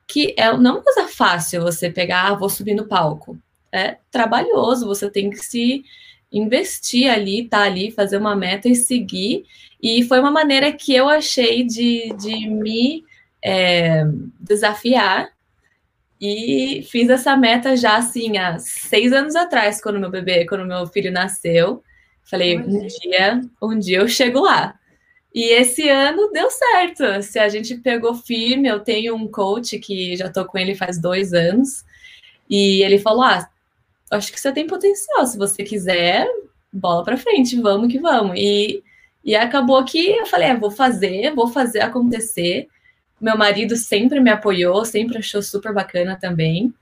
que 0.09 0.33
é 0.35 0.51
não 0.57 0.71
é 0.71 0.73
uma 0.73 0.83
coisa 0.83 1.07
fácil 1.07 1.61
você 1.61 1.89
pegar, 1.89 2.27
ah, 2.27 2.33
vou 2.33 2.49
subir 2.49 2.73
no 2.73 2.87
palco. 2.87 3.37
É 3.71 3.97
trabalhoso, 4.09 4.87
você 4.87 5.09
tem 5.09 5.29
que 5.29 5.37
se 5.37 5.85
investir 6.31 7.09
ali, 7.09 7.47
tá 7.47 7.61
ali, 7.61 7.91
fazer 7.91 8.17
uma 8.17 8.35
meta 8.35 8.67
e 8.67 8.75
seguir. 8.75 9.45
E 9.81 10.03
foi 10.03 10.19
uma 10.19 10.31
maneira 10.31 10.71
que 10.73 10.95
eu 10.95 11.07
achei 11.07 11.63
de, 11.63 12.11
de 12.19 12.49
me 12.49 13.03
é, 13.43 14.03
desafiar 14.39 15.29
e 16.19 16.85
fiz 16.89 17.07
essa 17.09 17.37
meta 17.37 17.77
já 17.77 17.97
assim 17.97 18.37
há 18.37 18.57
seis 18.57 19.13
anos 19.13 19.35
atrás, 19.35 19.79
quando 19.79 19.99
meu 19.99 20.09
bebê, 20.09 20.45
quando 20.45 20.65
meu 20.65 20.87
filho 20.87 21.11
nasceu. 21.11 21.83
Falei, 22.23 22.57
um 22.57 22.87
dia, 22.87 23.41
um 23.61 23.77
dia 23.77 23.99
eu 23.99 24.07
chego 24.07 24.41
lá. 24.41 24.78
E 25.33 25.53
esse 25.53 25.87
ano 25.87 26.31
deu 26.31 26.49
certo. 26.49 27.21
Se 27.21 27.37
a 27.37 27.47
gente 27.49 27.75
pegou 27.75 28.15
firme, 28.15 28.67
eu 28.67 28.79
tenho 28.79 29.15
um 29.15 29.27
coach 29.27 29.77
que 29.79 30.15
já 30.15 30.29
tô 30.29 30.45
com 30.45 30.57
ele 30.57 30.75
faz 30.75 30.99
dois 30.99 31.33
anos, 31.33 31.85
e 32.49 32.83
ele 32.83 32.99
falou: 32.99 33.23
Ah, 33.23 33.47
acho 34.11 34.31
que 34.31 34.39
você 34.39 34.51
tem 34.51 34.67
potencial. 34.67 35.25
Se 35.25 35.37
você 35.37 35.63
quiser, 35.63 36.27
bola 36.73 37.03
para 37.03 37.17
frente, 37.17 37.59
vamos 37.59 37.91
que 37.91 37.99
vamos. 37.99 38.37
E, 38.37 38.83
e 39.23 39.35
acabou 39.35 39.83
que 39.85 40.09
eu 40.11 40.25
falei: 40.25 40.49
é, 40.49 40.55
vou 40.55 40.71
fazer, 40.71 41.33
vou 41.35 41.47
fazer 41.47 41.81
acontecer. 41.81 42.67
Meu 43.21 43.37
marido 43.37 43.75
sempre 43.75 44.19
me 44.19 44.31
apoiou, 44.31 44.85
sempre 44.85 45.17
achou 45.17 45.41
super 45.41 45.73
bacana 45.73 46.17
também. 46.19 46.73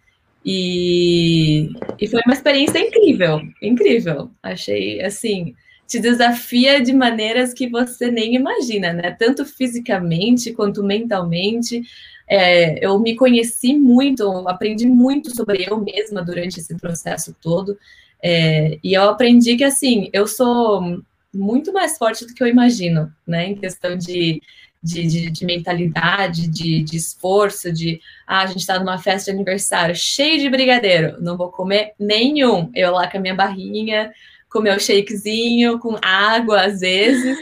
E, 0.45 1.69
e 1.99 2.07
foi 2.07 2.21
uma 2.25 2.33
experiência 2.33 2.79
incrível, 2.79 3.41
incrível. 3.61 4.31
Achei 4.41 5.01
assim, 5.01 5.55
te 5.87 5.99
desafia 5.99 6.81
de 6.81 6.91
maneiras 6.93 7.53
que 7.53 7.69
você 7.69 8.11
nem 8.11 8.35
imagina, 8.35 8.91
né? 8.91 9.11
Tanto 9.11 9.45
fisicamente 9.45 10.53
quanto 10.53 10.83
mentalmente. 10.83 11.81
É, 12.27 12.85
eu 12.85 12.99
me 12.99 13.15
conheci 13.15 13.73
muito, 13.73 14.27
aprendi 14.47 14.85
muito 14.85 15.33
sobre 15.33 15.65
eu 15.65 15.79
mesma 15.79 16.21
durante 16.21 16.59
esse 16.59 16.75
processo 16.75 17.33
todo. 17.41 17.77
É, 18.21 18.77
e 18.83 18.93
eu 18.93 19.03
aprendi 19.03 19.55
que, 19.55 19.63
assim, 19.63 20.09
eu 20.11 20.27
sou 20.27 21.01
muito 21.33 21.71
mais 21.71 21.97
forte 21.97 22.25
do 22.25 22.33
que 22.33 22.43
eu 22.43 22.47
imagino, 22.47 23.11
né? 23.25 23.47
Em 23.47 23.55
questão 23.55 23.95
de, 23.95 24.41
de, 24.83 25.07
de, 25.07 25.31
de 25.31 25.45
mentalidade, 25.45 26.47
de, 26.47 26.83
de, 26.83 26.97
esforço, 26.97 27.71
de 27.71 28.01
ah, 28.25 28.41
a 28.41 28.47
gente 28.47 28.59
está 28.59 28.77
numa 28.77 28.97
festa 28.97 29.31
de 29.31 29.37
aniversário 29.37 29.95
cheio 29.95 30.39
de 30.39 30.49
brigadeiro, 30.49 31.21
não 31.21 31.37
vou 31.37 31.49
comer 31.49 31.93
nenhum. 31.97 32.69
Eu 32.75 32.91
lá 32.91 33.09
com 33.09 33.17
a 33.17 33.21
minha 33.21 33.35
barrinha, 33.35 34.11
com 34.49 34.61
meu 34.61 34.79
shakezinho, 34.79 35.79
com 35.79 35.97
água 36.01 36.65
às 36.65 36.79
vezes. 36.79 37.37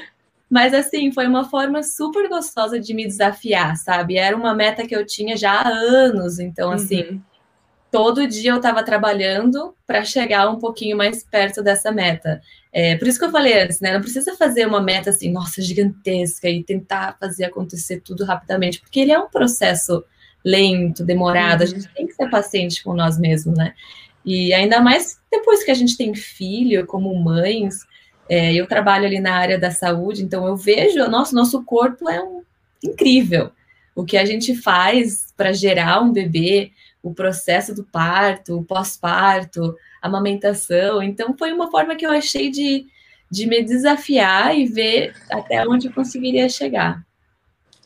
Mas 0.49 0.73
assim, 0.73 1.11
foi 1.11 1.27
uma 1.27 1.49
forma 1.49 1.81
super 1.81 2.29
gostosa 2.29 2.79
de 2.79 2.93
me 2.93 3.05
desafiar, 3.05 3.75
sabe? 3.77 4.17
Era 4.17 4.35
uma 4.35 4.53
meta 4.53 4.85
que 4.85 4.95
eu 4.95 5.05
tinha 5.05 5.35
já 5.35 5.51
há 5.51 5.67
anos, 5.67 6.39
então 6.39 6.71
assim, 6.71 7.03
uhum. 7.03 7.21
todo 7.91 8.27
dia 8.27 8.51
eu 8.51 8.57
estava 8.57 8.83
trabalhando 8.83 9.75
para 9.87 10.05
chegar 10.05 10.49
um 10.49 10.59
pouquinho 10.59 10.95
mais 10.95 11.23
perto 11.23 11.63
dessa 11.63 11.91
meta. 11.91 12.41
É, 12.71 12.95
por 12.95 13.07
isso 13.07 13.17
que 13.17 13.25
eu 13.25 13.31
falei 13.31 13.59
antes, 13.59 13.79
né? 13.79 13.93
Não 13.93 14.01
precisa 14.01 14.35
fazer 14.35 14.67
uma 14.67 14.81
meta 14.81 15.09
assim, 15.09 15.31
nossa, 15.31 15.61
gigantesca 15.61 16.47
e 16.47 16.63
tentar 16.63 17.17
fazer 17.19 17.45
acontecer 17.45 18.01
tudo 18.01 18.23
rapidamente, 18.23 18.79
porque 18.79 18.99
ele 18.99 19.11
é 19.11 19.19
um 19.19 19.29
processo 19.29 20.03
lento, 20.45 21.03
demorado, 21.03 21.61
uhum. 21.61 21.67
a 21.67 21.69
gente 21.69 21.89
tem 21.89 22.05
que 22.05 22.13
ser 22.13 22.29
paciente 22.29 22.83
com 22.83 22.93
nós 22.93 23.17
mesmos, 23.17 23.57
né? 23.57 23.73
E 24.26 24.53
ainda 24.53 24.82
mais 24.82 25.19
depois 25.32 25.63
que 25.63 25.71
a 25.71 25.76
gente 25.76 25.95
tem 25.95 26.15
filho, 26.15 26.88
como 26.88 27.13
mães, 27.15 27.86
é, 28.28 28.53
eu 28.53 28.65
trabalho 28.67 29.05
ali 29.05 29.19
na 29.19 29.36
área 29.36 29.59
da 29.59 29.69
saúde, 29.69 30.23
então 30.23 30.47
eu 30.47 30.55
vejo, 30.55 31.07
nosso 31.09 31.36
nosso 31.36 31.63
corpo 31.63 32.09
é 32.09 32.21
um, 32.23 32.41
incrível. 32.84 33.51
O 33.95 34.03
que 34.03 34.17
a 34.17 34.26
gente 34.26 34.55
faz 34.55 35.34
para 35.38 35.53
gerar 35.53 36.01
um 36.01 36.11
bebê, 36.11 36.71
o 37.01 37.13
processo 37.13 37.73
do 37.73 37.84
parto, 37.84 38.57
o 38.57 38.63
pós-parto, 38.63 39.76
a 40.01 40.07
amamentação. 40.07 41.01
Então, 41.01 41.36
foi 41.38 41.53
uma 41.53 41.69
forma 41.71 41.95
que 41.95 42.05
eu 42.05 42.11
achei 42.11 42.49
de, 42.49 42.88
de 43.30 43.47
me 43.47 43.63
desafiar 43.63 44.57
e 44.57 44.65
ver 44.65 45.15
até 45.30 45.65
onde 45.67 45.88
eu 45.88 45.93
conseguiria 45.93 46.49
chegar. 46.49 47.05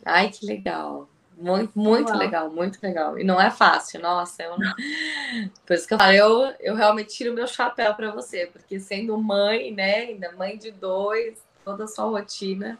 Ai, 0.05 0.29
que 0.29 0.45
legal. 0.45 1.09
Muito, 1.39 1.71
muito 1.73 2.09
Uau. 2.09 2.17
legal, 2.17 2.51
muito 2.51 2.79
legal. 2.83 3.17
E 3.17 3.23
não 3.23 3.39
é 3.39 3.49
fácil, 3.49 4.01
nossa. 4.01 4.43
Eu... 4.43 4.55
Por 5.65 5.73
isso 5.73 5.87
que 5.87 5.93
eu 5.93 5.97
falo, 5.97 6.11
eu, 6.11 6.53
eu 6.59 6.75
realmente 6.75 7.15
tiro 7.15 7.33
meu 7.33 7.47
chapéu 7.47 7.93
para 7.95 8.11
você, 8.11 8.47
porque 8.47 8.79
sendo 8.79 9.17
mãe, 9.17 9.71
né, 9.71 9.99
ainda 10.01 10.33
mãe 10.33 10.57
de 10.57 10.69
dois, 10.69 11.41
toda 11.63 11.85
a 11.85 11.87
sua 11.87 12.05
rotina, 12.05 12.77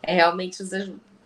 é 0.00 0.14
realmente 0.14 0.58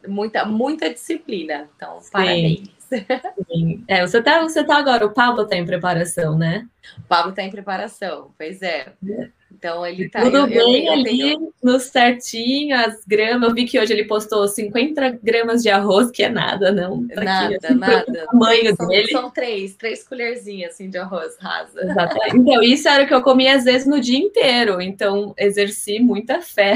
muita, 0.09 0.47
muita 0.47 0.89
disciplina. 0.89 1.69
Então, 1.77 2.01
Sim. 2.01 2.11
parabéns. 2.11 2.69
Sim. 2.79 3.85
É, 3.87 4.07
você 4.07 4.23
tá, 4.23 4.43
você 4.43 4.65
tá 4.65 4.77
agora, 4.77 5.05
o 5.05 5.13
Pablo 5.13 5.47
tá 5.47 5.57
em 5.57 5.65
preparação, 5.65 6.37
né? 6.37 6.69
O 6.99 7.03
Pablo 7.03 7.33
tá 7.33 7.43
em 7.43 7.51
preparação, 7.51 8.33
pois 8.37 8.63
é. 8.63 8.93
é. 9.09 9.31
Então 9.55 9.87
ele 9.87 10.09
tá. 10.09 10.23
Tudo 10.23 10.39
eu, 10.39 10.47
bem 10.47 10.87
eu, 10.87 10.93
eu 10.93 10.93
ali, 10.93 11.19
tenho... 11.19 11.53
no 11.63 11.79
certinho, 11.79 12.77
as 12.77 13.05
gramas. 13.05 13.49
Eu 13.49 13.55
vi 13.55 13.65
que 13.65 13.79
hoje 13.79 13.93
ele 13.93 14.05
postou 14.05 14.49
50 14.49 15.19
gramas 15.23 15.63
de 15.63 15.69
arroz, 15.69 16.11
que 16.11 16.23
é 16.23 16.29
nada, 16.29 16.73
não. 16.73 17.07
Tá 17.09 17.23
nada, 17.23 17.57
aqui, 17.57 17.67
assim, 17.67 17.75
nada. 17.75 18.05
O 18.09 18.27
tamanho 18.27 18.77
são, 18.77 18.89
dele. 18.89 19.09
São 19.09 19.31
três, 19.31 19.75
três 19.75 20.07
colherzinhas 20.07 20.75
assim 20.75 20.89
de 20.89 20.99
arroz 20.99 21.37
rasa. 21.39 21.83
Exatamente. 21.83 22.37
Então, 22.37 22.63
isso 22.63 22.89
era 22.89 23.05
o 23.05 23.07
que 23.07 23.15
eu 23.15 23.23
comia 23.23 23.55
às 23.55 23.65
vezes 23.65 23.87
no 23.87 24.01
dia 24.01 24.19
inteiro. 24.19 24.81
Então, 24.81 25.35
exerci 25.37 26.01
muita 26.01 26.41
fé. 26.41 26.75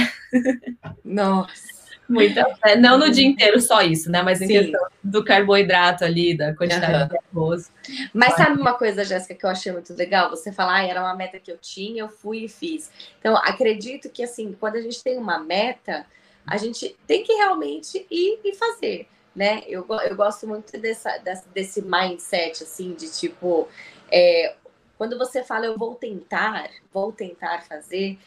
Nossa. 1.05 1.76
Muita 2.09 2.55
fé. 2.57 2.77
Não 2.77 2.99
no 2.99 3.11
dia 3.11 3.27
inteiro 3.27 3.61
só 3.61 3.83
isso, 3.83 4.11
né? 4.11 4.23
Mas 4.23 4.41
em 4.41 4.47
Sim. 4.47 4.53
questão 4.55 4.87
do 5.03 5.25
carboidrato 5.25 6.05
ali, 6.05 6.37
da 6.37 6.55
quantidade 6.55 7.03
uhum. 7.03 7.09
de 7.09 7.19
arroz. 7.19 7.73
Mas 8.13 8.35
sabe 8.35 8.61
uma 8.61 8.75
coisa, 8.75 9.05
Jéssica, 9.05 9.35
que 9.35 9.45
eu 9.45 9.51
achei 9.51 9.73
muito 9.73 9.93
legal? 9.95 10.31
Você 10.31 10.53
falar, 10.53 10.77
ah, 10.77 10.87
era 10.87 11.01
uma 11.01 11.15
meta 11.15 11.39
que 11.39 11.51
eu 11.51 11.59
tinha, 11.59 12.03
eu 12.03 12.09
fui 12.09 12.45
e 12.45 12.49
fiz. 12.49 12.91
Então, 13.19 13.37
acredito 13.37 14.09
que, 14.09 14.23
assim, 14.23 14.57
quando 14.59 14.77
a 14.77 14.81
gente 14.81 15.03
tem 15.03 15.19
uma 15.19 15.39
meta, 15.39 16.07
a 16.47 16.57
gente 16.57 16.97
tem 17.07 17.25
que 17.25 17.33
realmente 17.33 18.07
ir 18.11 18.39
e 18.45 18.55
fazer, 18.55 19.09
né? 19.35 19.63
Eu, 19.67 19.87
eu 20.05 20.15
gosto 20.15 20.47
muito 20.47 20.79
dessa, 20.79 21.19
dessa, 21.19 21.45
desse 21.53 21.83
mindset, 21.83 22.63
assim, 22.63 22.95
de 22.95 23.11
tipo, 23.11 23.69
é, 24.11 24.55
quando 24.97 25.19
você 25.19 25.43
fala, 25.43 25.67
eu 25.67 25.77
vou 25.77 25.95
tentar, 25.95 26.71
vou 26.93 27.13
tentar 27.13 27.65
fazer, 27.65 28.19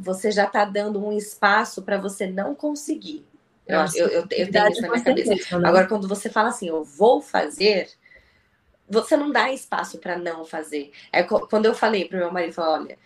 você 0.00 0.30
já 0.30 0.44
está 0.44 0.64
dando 0.64 1.04
um 1.04 1.12
espaço 1.12 1.82
para 1.82 1.98
você 1.98 2.26
não 2.26 2.54
conseguir. 2.54 3.24
Eu, 3.66 3.78
eu, 3.78 4.08
eu, 4.08 4.08
eu 4.20 4.26
tenho 4.26 4.68
isso 4.70 4.82
na 4.82 4.88
minha 4.88 5.04
cabeça. 5.04 5.30
Mesmo, 5.30 5.58
né? 5.58 5.68
Agora, 5.68 5.86
quando 5.86 6.08
você 6.08 6.28
fala 6.28 6.48
assim, 6.48 6.68
eu 6.68 6.82
vou 6.82 7.20
fazer, 7.20 7.88
você 8.88 9.16
não 9.16 9.30
dá 9.30 9.52
espaço 9.52 9.98
para 9.98 10.18
não 10.18 10.44
fazer. 10.44 10.90
É 11.12 11.22
quando 11.22 11.66
eu 11.66 11.74
falei 11.74 12.06
para 12.06 12.16
o 12.16 12.20
meu 12.20 12.32
marido, 12.32 12.54
falou, 12.54 12.82
olha, 12.82 12.98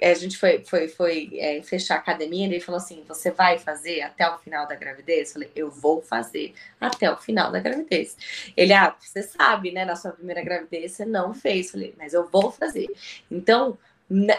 a 0.00 0.14
gente 0.14 0.36
foi, 0.38 0.64
foi, 0.64 0.88
foi 0.88 1.30
é, 1.34 1.62
fechar 1.62 1.96
a 1.96 1.98
academia, 1.98 2.46
ele 2.46 2.60
falou 2.60 2.80
assim: 2.80 3.04
você 3.06 3.30
vai 3.30 3.58
fazer 3.58 4.00
até 4.02 4.28
o 4.28 4.38
final 4.38 4.66
da 4.66 4.74
gravidez? 4.74 5.28
Eu 5.28 5.32
falei, 5.34 5.50
eu 5.54 5.70
vou 5.70 6.00
fazer 6.00 6.54
até 6.80 7.10
o 7.10 7.16
final 7.16 7.50
da 7.50 7.60
gravidez. 7.60 8.16
Ele, 8.56 8.72
ah, 8.72 8.94
você 8.98 9.22
sabe, 9.22 9.72
né? 9.72 9.84
Na 9.84 9.96
sua 9.96 10.12
primeira 10.12 10.42
gravidez 10.42 10.92
você 10.92 11.04
não 11.04 11.34
fez. 11.34 11.66
Eu 11.66 11.72
falei, 11.72 11.94
mas 11.98 12.14
eu 12.14 12.28
vou 12.28 12.50
fazer. 12.50 12.88
Então, 13.30 13.76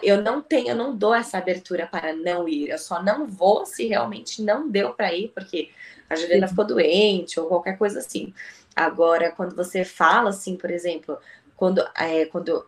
eu 0.01 0.21
não 0.21 0.41
tenho, 0.41 0.69
eu 0.69 0.75
não 0.75 0.95
dou 0.95 1.13
essa 1.13 1.37
abertura 1.37 1.85
para 1.85 2.13
não 2.13 2.47
ir. 2.47 2.69
Eu 2.69 2.77
só 2.77 3.01
não 3.03 3.27
vou 3.27 3.65
se 3.65 3.87
realmente 3.87 4.41
não 4.41 4.69
deu 4.69 4.93
para 4.93 5.13
ir, 5.13 5.29
porque 5.29 5.69
a 6.09 6.15
Juliana 6.15 6.47
ficou 6.47 6.65
doente 6.65 7.39
ou 7.39 7.47
qualquer 7.47 7.77
coisa 7.77 7.99
assim. 7.99 8.33
Agora, 8.75 9.31
quando 9.31 9.55
você 9.55 9.85
fala 9.85 10.31
assim, 10.31 10.55
por 10.55 10.71
exemplo, 10.71 11.17
quando, 11.55 11.85
é, 11.95 12.25
quando 12.25 12.65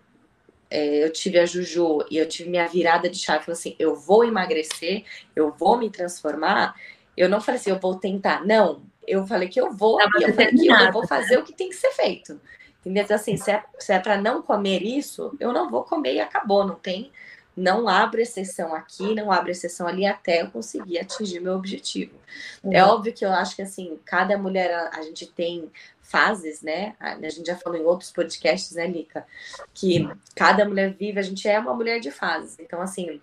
é, 0.70 1.04
eu 1.04 1.12
tive 1.12 1.40
a 1.40 1.46
Juju 1.46 2.06
e 2.12 2.18
eu 2.18 2.28
tive 2.28 2.50
minha 2.50 2.68
virada 2.68 3.10
de 3.10 3.18
chave, 3.18 3.46
falei 3.46 3.58
assim, 3.58 3.76
eu 3.80 3.96
vou 3.96 4.24
emagrecer, 4.24 5.04
eu 5.36 5.52
vou 5.52 5.78
me 5.78 5.90
transformar. 5.90 6.76
Eu 7.18 7.28
não 7.28 7.42
falei 7.42 7.60
assim, 7.60 7.72
eu 7.72 7.80
vou 7.80 7.96
tentar. 7.96 8.46
Não, 8.46 8.84
eu 9.08 9.26
falei 9.26 9.50
que 9.50 9.60
eu 9.60 9.72
vou, 9.72 10.00
eu 10.02 10.34
falei 10.34 10.52
que 10.52 10.68
eu 10.68 10.92
vou 10.92 11.08
fazer 11.08 11.38
o 11.38 11.44
que 11.44 11.54
tem 11.54 11.70
que 11.70 11.76
ser 11.76 11.92
feito. 11.92 12.40
Entendeu? 12.82 13.04
Então, 13.04 13.16
assim, 13.16 13.38
se 13.38 13.52
é, 13.52 13.64
se 13.80 13.94
é 13.94 14.00
para 14.00 14.18
não 14.20 14.42
comer 14.42 14.82
isso, 14.82 15.36
eu 15.40 15.54
não 15.54 15.70
vou 15.70 15.84
comer 15.84 16.16
e 16.16 16.20
acabou, 16.20 16.66
não 16.66 16.76
tem. 16.76 17.12
Não 17.56 17.88
abre 17.88 18.22
exceção 18.22 18.74
aqui, 18.74 19.14
não 19.14 19.32
abre 19.32 19.52
exceção 19.52 19.86
ali 19.86 20.06
até 20.06 20.42
eu 20.42 20.50
conseguir 20.50 21.00
atingir 21.00 21.40
meu 21.42 21.54
objetivo. 21.54 22.16
Uhum. 22.64 22.74
É 22.74 22.84
óbvio 22.84 23.14
que 23.14 23.26
eu 23.26 23.32
acho 23.32 23.56
que 23.56 23.62
assim, 23.62 24.00
cada 24.06 24.38
mulher 24.38 24.74
a, 24.74 24.98
a, 24.98 25.02
gente 25.02 25.28
tem 25.28 25.70
fases, 26.02 26.62
né? 26.62 26.96
A, 27.00 27.14
a 27.14 27.30
gente 27.30 27.46
já 27.46 27.58
falou 27.58 27.78
em 27.78 27.84
outros 27.84 28.12
podcasts, 28.12 28.72
né, 28.72 28.88
Lica? 28.88 29.28
Que 29.74 30.10
cada 30.34 30.66
mulher 30.66 30.94
vive, 30.94 31.20
a 31.20 31.24
gente 31.24 31.48
é 31.48 31.60
uma 31.60 31.74
mulher 31.74 32.00
de 32.00 32.10
fases. 32.10 32.58
Então, 32.58 32.82
assim, 32.82 33.20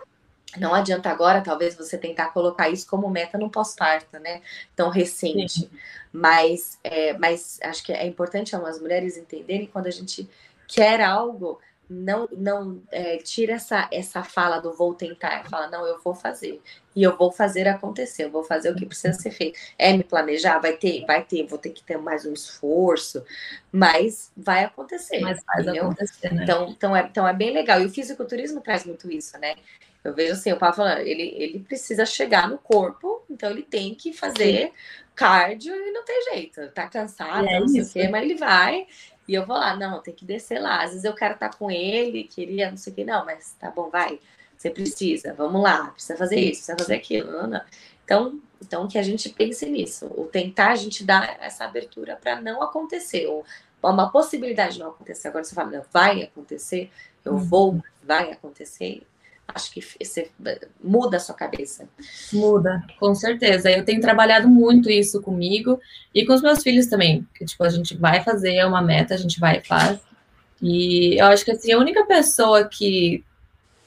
não 0.57 0.75
adianta 0.75 1.11
agora, 1.11 1.43
talvez, 1.43 1.77
você 1.77 1.99
tentar 1.99 2.33
colocar 2.33 2.71
isso 2.71 2.87
como 2.87 3.11
meta 3.11 3.37
no 3.37 3.51
pós-parto, 3.51 4.19
né? 4.19 4.41
Tão 4.75 4.89
recente. 4.89 5.71
Mas, 6.13 6.79
é, 6.83 7.13
mas 7.19 7.59
acho 7.63 7.85
que 7.85 7.93
é 7.93 8.07
importante 8.07 8.57
as 8.57 8.81
mulheres 8.81 9.17
entenderem 9.17 9.67
quando 9.67 9.87
a 9.87 9.91
gente 9.91 10.29
quer 10.67 11.03
algo, 11.03 11.61
não, 11.89 12.29
não 12.33 12.83
é, 12.91 13.17
tira 13.19 13.55
essa, 13.55 13.89
essa 13.91 14.23
fala 14.23 14.59
do 14.59 14.73
vou 14.73 14.95
tentar, 14.95 15.45
fala, 15.49 15.69
não, 15.69 15.87
eu 15.87 15.99
vou 16.01 16.15
fazer. 16.15 16.61
E 16.95 17.03
eu 17.03 17.17
vou 17.17 17.31
fazer 17.31 17.69
acontecer, 17.69 18.25
eu 18.25 18.31
vou 18.31 18.45
fazer 18.45 18.71
o 18.71 18.75
que 18.75 18.85
precisa 18.85 19.19
ser 19.19 19.31
feito. 19.31 19.59
É 19.79 19.93
me 19.93 20.05
planejar, 20.05 20.59
vai 20.59 20.77
ter, 20.77 21.05
vai 21.07 21.25
ter, 21.25 21.47
vou 21.47 21.59
ter 21.59 21.71
que 21.71 21.83
ter 21.83 21.97
mais 21.97 22.27
um 22.27 22.33
esforço, 22.33 23.25
mas 23.71 24.31
vai 24.37 24.65
acontecer. 24.65 25.21
Mas 25.21 25.43
entendeu? 25.59 25.85
acontecer, 25.85 26.33
né? 26.33 26.43
Então, 26.43 26.69
então, 26.69 26.97
é, 26.97 27.03
então 27.03 27.29
é 27.29 27.33
bem 27.33 27.53
legal. 27.53 27.81
E 27.81 27.87
o 27.87 27.91
fisiculturismo 27.91 28.61
traz 28.61 28.85
muito 28.85 29.11
isso, 29.11 29.39
né? 29.39 29.55
Eu 30.05 30.15
vejo 30.15 30.33
assim, 30.33 30.53
o 30.53 30.57
Paulo 30.57 30.75
falando, 30.75 31.01
ele, 31.01 31.35
ele 31.37 31.59
precisa 31.61 32.07
chegar 32.07 32.49
no 32.49 32.59
corpo, 32.59 33.23
então 33.29 33.51
ele 33.51 33.63
tem 33.63 33.95
que 33.95 34.13
fazer 34.13 34.69
Sim. 34.69 34.73
cardio 35.15 35.75
e 35.75 35.91
não 35.91 36.05
tem 36.05 36.23
jeito. 36.33 36.69
Tá 36.71 36.89
cansado, 36.89 37.47
é 37.47 37.61
não 37.61 37.69
sei 37.69 37.83
o 37.83 37.89
quê, 37.89 38.09
mas 38.09 38.23
ele 38.23 38.37
vai. 38.37 38.87
E 39.27 39.35
eu 39.35 39.45
vou 39.45 39.57
lá, 39.57 39.77
não, 39.77 40.01
tem 40.01 40.15
que 40.15 40.25
descer 40.25 40.59
lá. 40.61 40.83
Às 40.83 40.91
vezes 40.91 41.05
eu 41.05 41.15
quero 41.15 41.35
estar 41.35 41.55
com 41.55 41.71
ele, 41.71 42.25
queria, 42.25 42.71
não 42.71 42.77
sei 42.77 42.93
o 42.93 42.97
quê, 42.97 43.05
não, 43.05 43.25
mas 43.25 43.55
tá 43.59 43.71
bom, 43.71 43.91
vai. 43.91 44.19
Você 44.57 44.71
precisa, 44.71 45.35
vamos 45.35 45.63
lá, 45.63 45.89
precisa 45.89 46.17
fazer 46.17 46.41
isso, 46.41 46.65
precisa 46.65 46.79
fazer 46.79 46.95
aquilo. 46.95 47.31
Não, 47.31 47.47
não. 47.47 47.61
Então, 48.05 48.41
então, 48.61 48.89
que 48.89 48.99
a 48.99 49.03
gente 49.03 49.29
pense 49.29 49.67
nisso. 49.67 50.07
O 50.17 50.25
tentar 50.25 50.73
a 50.73 50.77
gente 50.77 51.05
dar 51.05 51.39
essa 51.41 51.65
abertura 51.65 52.17
para 52.17 52.41
não 52.41 52.63
acontecer, 52.63 53.27
ou 53.27 53.45
uma 53.83 54.11
possibilidade 54.11 54.75
de 54.75 54.81
não 54.81 54.89
acontecer. 54.89 55.29
Agora 55.29 55.45
você 55.45 55.55
fala, 55.55 55.87
vai 55.93 56.23
acontecer, 56.23 56.91
eu 57.25 57.35
uhum. 57.35 57.39
vou, 57.39 57.83
vai 58.03 58.33
acontecer 58.33 59.03
acho 59.55 59.73
que 59.73 59.81
você 59.81 60.31
muda 60.83 61.17
a 61.17 61.21
sua 61.21 61.35
cabeça. 61.35 61.89
Muda, 62.33 62.85
com 63.01 63.15
certeza. 63.15 63.71
Eu 63.71 63.85
tenho 63.85 64.01
trabalhado 64.01 64.49
muito 64.49 64.91
isso 64.91 65.23
comigo 65.23 65.81
e 66.15 66.25
com 66.27 66.35
os 66.35 66.43
meus 66.43 66.63
filhos 66.63 66.87
também. 66.87 67.27
Que, 67.35 67.45
tipo, 67.45 67.65
a 67.65 67.69
gente 67.69 67.97
vai 67.97 68.23
fazer, 68.23 68.55
é 68.55 68.67
uma 68.67 68.83
meta, 68.83 69.15
a 69.15 69.19
gente 69.19 69.41
vai 69.41 69.59
e 69.59 69.67
faz. 69.67 69.99
E 70.61 71.21
eu 71.21 71.27
acho 71.27 71.45
que 71.45 71.53
assim, 71.53 71.73
a 71.73 71.79
única 71.79 72.05
pessoa 72.05 72.65
que 72.69 73.25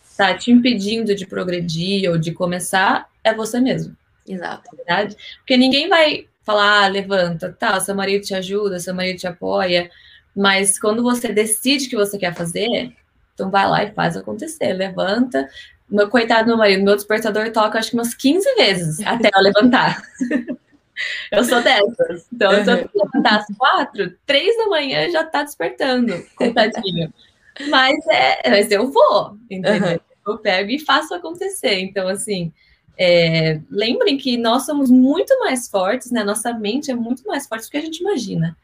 está 0.03 0.33
te 0.33 0.51
impedindo 0.51 1.13
de 1.13 1.25
progredir 1.25 2.09
ou 2.09 2.17
de 2.17 2.31
começar 2.31 3.07
é 3.23 3.33
você 3.33 3.59
mesmo. 3.59 3.95
Exato. 4.27 4.69
É 4.73 4.75
verdade? 4.77 5.15
Porque 5.37 5.57
ninguém 5.57 5.87
vai 5.87 6.27
falar, 6.43 6.85
ah, 6.85 6.87
levanta, 6.87 7.55
tá, 7.57 7.79
seu 7.79 7.95
marido 7.95 8.25
te 8.25 8.33
ajuda, 8.33 8.79
seu 8.79 8.95
marido 8.95 9.19
te 9.19 9.27
apoia, 9.27 9.91
mas 10.35 10.79
quando 10.79 11.03
você 11.03 11.31
decide 11.31 11.87
que 11.87 11.95
você 11.95 12.17
quer 12.17 12.33
fazer, 12.33 12.95
então 13.41 13.49
vai 13.49 13.67
lá 13.67 13.83
e 13.83 13.91
faz 13.91 14.15
acontecer, 14.15 14.73
levanta. 14.73 15.49
Meu 15.89 16.09
coitado 16.09 16.47
meu 16.47 16.57
marido, 16.57 16.83
meu 16.83 16.95
despertador 16.95 17.51
toca 17.51 17.79
acho 17.79 17.89
que 17.89 17.97
umas 17.97 18.13
15 18.13 18.55
vezes 18.55 18.99
até 19.05 19.29
eu 19.33 19.41
levantar. 19.41 20.01
eu 21.31 21.43
sou 21.43 21.61
dessas. 21.61 22.27
Então, 22.31 22.51
se 22.63 22.71
eu 22.71 22.89
levantar 22.93 23.39
às 23.39 23.57
quatro, 23.57 24.15
três 24.25 24.55
da 24.57 24.67
manhã 24.67 25.09
já 25.09 25.23
tá 25.23 25.43
despertando, 25.43 26.23
coitadinho. 26.35 27.11
Mas 27.69 27.97
é, 28.09 28.49
mas 28.49 28.71
eu 28.71 28.89
vou, 28.89 29.37
entendeu? 29.49 29.99
Eu 30.25 30.37
pego 30.37 30.71
e 30.71 30.79
faço 30.79 31.13
acontecer. 31.13 31.79
Então, 31.81 32.07
assim, 32.07 32.51
é, 32.97 33.59
lembrem 33.69 34.17
que 34.17 34.37
nós 34.37 34.65
somos 34.65 34.89
muito 34.89 35.37
mais 35.37 35.67
fortes, 35.67 36.11
né? 36.11 36.23
Nossa 36.23 36.53
mente 36.53 36.89
é 36.89 36.95
muito 36.95 37.27
mais 37.27 37.45
forte 37.45 37.65
do 37.65 37.71
que 37.71 37.77
a 37.77 37.81
gente 37.81 37.99
imagina. 37.99 38.57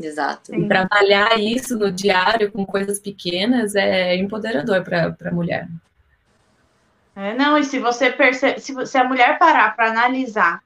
Exato. 0.00 0.54
E 0.54 0.68
trabalhar 0.68 1.38
isso 1.38 1.76
no 1.76 1.90
diário 1.90 2.52
com 2.52 2.64
coisas 2.64 3.00
pequenas 3.00 3.74
é 3.74 4.16
empoderador 4.16 4.84
para 4.84 5.14
a 5.28 5.32
mulher. 5.32 5.68
É, 7.16 7.34
não, 7.34 7.58
e 7.58 7.64
se 7.64 7.80
você 7.80 8.10
percebe, 8.10 8.60
se, 8.60 8.86
se 8.86 8.96
a 8.96 9.02
mulher 9.02 9.38
parar 9.38 9.74
para 9.74 9.90
analisar 9.90 10.62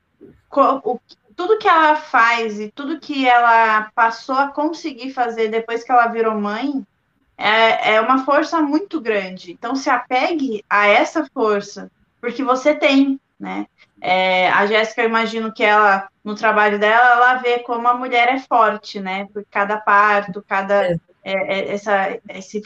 o, 0.51 1.01
tudo 1.35 1.59
que 1.59 1.67
ela 1.67 1.97
faz 1.97 2.61
e 2.61 2.71
tudo 2.71 3.01
que 3.01 3.27
ela 3.27 3.91
passou 3.95 4.35
a 4.35 4.49
conseguir 4.49 5.13
fazer 5.13 5.49
depois 5.49 5.83
que 5.83 5.91
ela 5.91 6.07
virou 6.09 6.39
mãe, 6.39 6.87
é, 7.39 7.95
é 7.95 8.01
uma 8.01 8.25
força 8.25 8.61
muito 8.61 9.01
grande. 9.01 9.51
Então 9.53 9.75
se 9.75 9.89
apegue 9.89 10.63
a 10.69 10.87
essa 10.87 11.27
força, 11.33 11.91
porque 12.21 12.45
você 12.45 12.75
tem, 12.75 13.19
né? 13.41 13.67
É, 14.05 14.51
a 14.51 14.67
Jéssica, 14.67 15.03
eu 15.03 15.09
imagino 15.09 15.53
que 15.53 15.63
ela, 15.63 16.09
no 16.25 16.35
trabalho 16.35 16.77
dela, 16.77 17.13
ela 17.13 17.35
vê 17.35 17.61
como 17.61 17.87
a 17.87 17.95
mulher 17.95 18.29
é 18.29 18.41
forte, 18.41 18.99
né? 18.99 19.29
Por 19.33 19.47
cada 19.49 19.77
parto, 19.77 20.45
cada. 20.47 20.87
É. 20.87 20.97
É, 21.25 21.35
é 21.35 21.73
essa, 21.73 22.19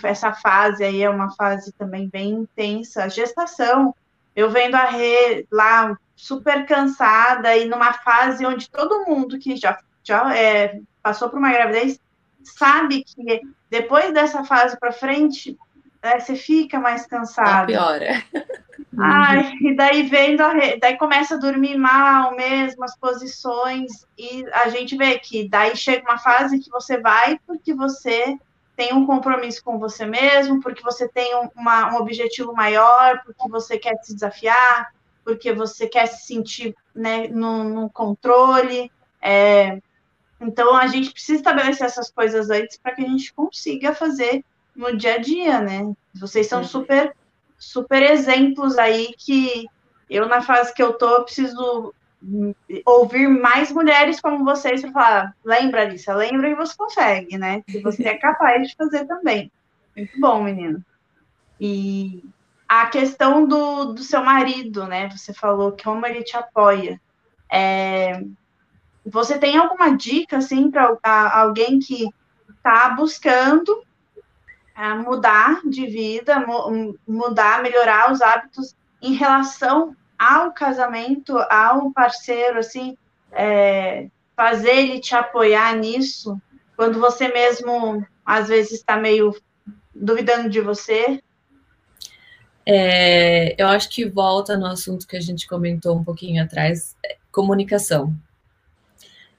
essa 0.02 0.32
fase 0.32 0.82
aí 0.82 1.02
é 1.02 1.10
uma 1.10 1.30
fase 1.34 1.72
também 1.72 2.08
bem 2.08 2.30
intensa. 2.30 3.04
A 3.04 3.08
gestação, 3.08 3.94
eu 4.34 4.48
vendo 4.48 4.76
a 4.76 4.86
Rê 4.86 5.46
lá 5.52 5.94
super 6.16 6.64
cansada 6.64 7.54
e 7.54 7.66
numa 7.66 7.92
fase 7.92 8.46
onde 8.46 8.70
todo 8.70 9.04
mundo 9.04 9.38
que 9.38 9.56
já, 9.56 9.78
já 10.02 10.34
é, 10.34 10.80
passou 11.02 11.28
por 11.28 11.38
uma 11.38 11.52
gravidez 11.52 12.00
sabe 12.42 13.04
que 13.04 13.42
depois 13.68 14.14
dessa 14.14 14.42
fase 14.42 14.78
para 14.80 14.90
frente 14.90 15.54
é, 16.00 16.18
você 16.18 16.34
fica 16.34 16.80
mais 16.80 17.06
cansado. 17.06 17.66
piora. 17.66 18.24
Ai, 18.98 19.52
e 19.60 19.74
daí 19.74 20.02
vendo, 20.04 20.40
a, 20.40 20.52
daí 20.80 20.96
começa 20.96 21.34
a 21.34 21.38
dormir 21.38 21.76
mal 21.76 22.34
mesmo, 22.34 22.84
as 22.84 22.96
posições, 22.96 24.06
e 24.16 24.44
a 24.52 24.68
gente 24.68 24.96
vê 24.96 25.18
que 25.18 25.48
daí 25.48 25.76
chega 25.76 26.08
uma 26.08 26.18
fase 26.18 26.58
que 26.58 26.70
você 26.70 26.98
vai 26.98 27.38
porque 27.46 27.74
você 27.74 28.38
tem 28.76 28.92
um 28.92 29.06
compromisso 29.06 29.64
com 29.64 29.78
você 29.78 30.04
mesmo, 30.04 30.60
porque 30.60 30.82
você 30.82 31.08
tem 31.08 31.34
uma, 31.56 31.94
um 31.94 31.96
objetivo 31.96 32.52
maior, 32.52 33.22
porque 33.24 33.48
você 33.48 33.78
quer 33.78 33.96
se 34.02 34.14
desafiar, 34.14 34.92
porque 35.24 35.52
você 35.52 35.88
quer 35.88 36.06
se 36.06 36.26
sentir 36.26 36.76
né, 36.94 37.26
no, 37.28 37.64
no 37.64 37.90
controle. 37.90 38.92
É, 39.20 39.80
então 40.40 40.76
a 40.76 40.86
gente 40.86 41.10
precisa 41.10 41.38
estabelecer 41.38 41.86
essas 41.86 42.10
coisas 42.10 42.50
antes 42.50 42.76
para 42.76 42.94
que 42.94 43.02
a 43.02 43.08
gente 43.08 43.32
consiga 43.32 43.94
fazer 43.94 44.44
no 44.74 44.94
dia 44.94 45.14
a 45.14 45.18
dia, 45.18 45.60
né? 45.60 45.90
Vocês 46.14 46.46
são 46.46 46.62
super 46.62 47.14
super 47.58 48.02
exemplos 48.02 48.78
aí 48.78 49.14
que 49.18 49.66
eu, 50.08 50.28
na 50.28 50.40
fase 50.40 50.72
que 50.72 50.82
eu 50.82 50.92
tô, 50.92 51.24
preciso 51.24 51.92
ouvir 52.84 53.28
mais 53.28 53.70
mulheres 53.70 54.20
como 54.20 54.44
vocês 54.44 54.80
para 54.80 54.92
falar, 54.92 55.36
lembra, 55.44 55.82
Alicia, 55.82 56.14
lembra 56.14 56.48
que 56.48 56.56
você 56.56 56.76
consegue, 56.76 57.38
né? 57.38 57.62
Que 57.66 57.80
você 57.80 58.08
é 58.08 58.16
capaz 58.16 58.68
de 58.68 58.74
fazer 58.74 59.04
também. 59.06 59.50
Muito 59.96 60.20
bom, 60.20 60.42
menino. 60.42 60.84
E 61.60 62.24
a 62.68 62.86
questão 62.86 63.46
do, 63.46 63.92
do 63.92 64.02
seu 64.02 64.22
marido, 64.24 64.86
né? 64.86 65.08
Você 65.10 65.32
falou 65.32 65.72
que 65.72 65.84
como 65.84 66.04
ele 66.06 66.22
te 66.22 66.36
apoia. 66.36 67.00
É, 67.50 68.22
você 69.04 69.38
tem 69.38 69.56
alguma 69.56 69.96
dica, 69.96 70.38
assim, 70.38 70.70
para 70.70 70.98
alguém 71.32 71.78
que 71.78 72.08
está 72.50 72.90
buscando 72.90 73.85
mudar 75.04 75.60
de 75.64 75.86
vida, 75.86 76.44
mudar, 77.06 77.62
melhorar 77.62 78.12
os 78.12 78.20
hábitos 78.20 78.74
em 79.00 79.14
relação 79.14 79.96
ao 80.18 80.52
casamento, 80.52 81.36
ao 81.50 81.90
parceiro, 81.92 82.58
assim, 82.58 82.96
é, 83.32 84.08
fazer 84.34 84.76
ele 84.76 85.00
te 85.00 85.14
apoiar 85.14 85.74
nisso, 85.76 86.40
quando 86.76 87.00
você 87.00 87.28
mesmo, 87.28 88.06
às 88.24 88.48
vezes, 88.48 88.72
está 88.72 88.96
meio 88.96 89.34
duvidando 89.94 90.50
de 90.50 90.60
você? 90.60 91.22
É, 92.66 93.60
eu 93.60 93.68
acho 93.68 93.88
que 93.88 94.04
volta 94.04 94.56
no 94.56 94.66
assunto 94.66 95.06
que 95.06 95.16
a 95.16 95.20
gente 95.20 95.46
comentou 95.46 95.96
um 95.96 96.04
pouquinho 96.04 96.42
atrás, 96.42 96.96
é 97.04 97.16
comunicação. 97.32 98.14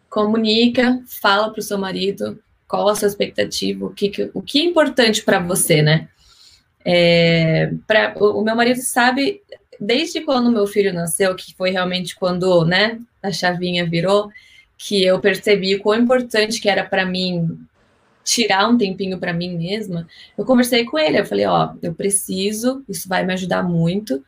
Comunica, 0.10 1.04
fala 1.22 1.52
para 1.52 1.60
o 1.60 1.64
seu 1.64 1.78
marido, 1.78 2.42
qual 2.68 2.90
a 2.90 2.96
sua 2.96 3.08
expectativa, 3.08 3.86
o 3.86 3.90
que, 3.90 4.30
o 4.34 4.42
que 4.42 4.60
é 4.60 4.64
importante 4.64 5.24
para 5.24 5.40
você, 5.40 5.82
né? 5.82 6.10
É, 6.84 7.72
pra, 7.86 8.14
o, 8.18 8.42
meu 8.42 8.56
marido 8.56 8.82
sabe, 8.82 9.42
desde 9.80 10.22
quando 10.22 10.52
meu 10.52 10.68
filho 10.68 10.94
nasceu, 10.94 11.36
que 11.36 11.54
foi 11.56 11.70
realmente 11.70 12.16
quando 12.16 12.66
né, 12.66 13.00
a 13.22 13.32
chavinha 13.32 13.86
virou, 13.86 14.30
que 14.78 15.04
eu 15.04 15.20
percebi 15.20 15.76
o 15.76 15.82
quão 15.82 16.00
importante 16.00 16.62
que 16.62 16.70
era 16.70 16.86
para 16.86 17.06
mim 17.06 17.60
tirar 18.24 18.68
um 18.68 18.78
tempinho 18.78 19.18
para 19.18 19.34
mim 19.34 19.58
mesma, 19.58 20.08
eu 20.38 20.44
conversei 20.44 20.84
com 20.84 21.00
ele, 21.00 21.20
eu 21.20 21.26
falei, 21.26 21.46
ó, 21.46 21.74
eu 21.82 21.94
preciso, 21.94 22.84
isso 22.88 23.08
vai 23.08 23.26
me 23.26 23.34
ajudar 23.34 23.64
muito. 23.64 24.16
O 24.16 24.24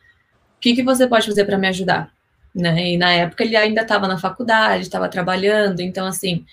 que, 0.58 0.74
que 0.74 0.82
você 0.82 1.06
pode 1.06 1.26
fazer 1.26 1.44
para 1.44 1.58
me 1.58 1.68
ajudar? 1.68 2.12
Né? 2.54 2.92
E 2.92 2.96
na 2.96 3.12
época 3.12 3.44
ele 3.44 3.56
ainda 3.56 3.82
estava 3.82 4.08
na 4.08 4.18
faculdade, 4.18 4.84
estava 4.84 5.08
trabalhando, 5.08 5.80
então 5.80 6.06
assim, 6.06 6.44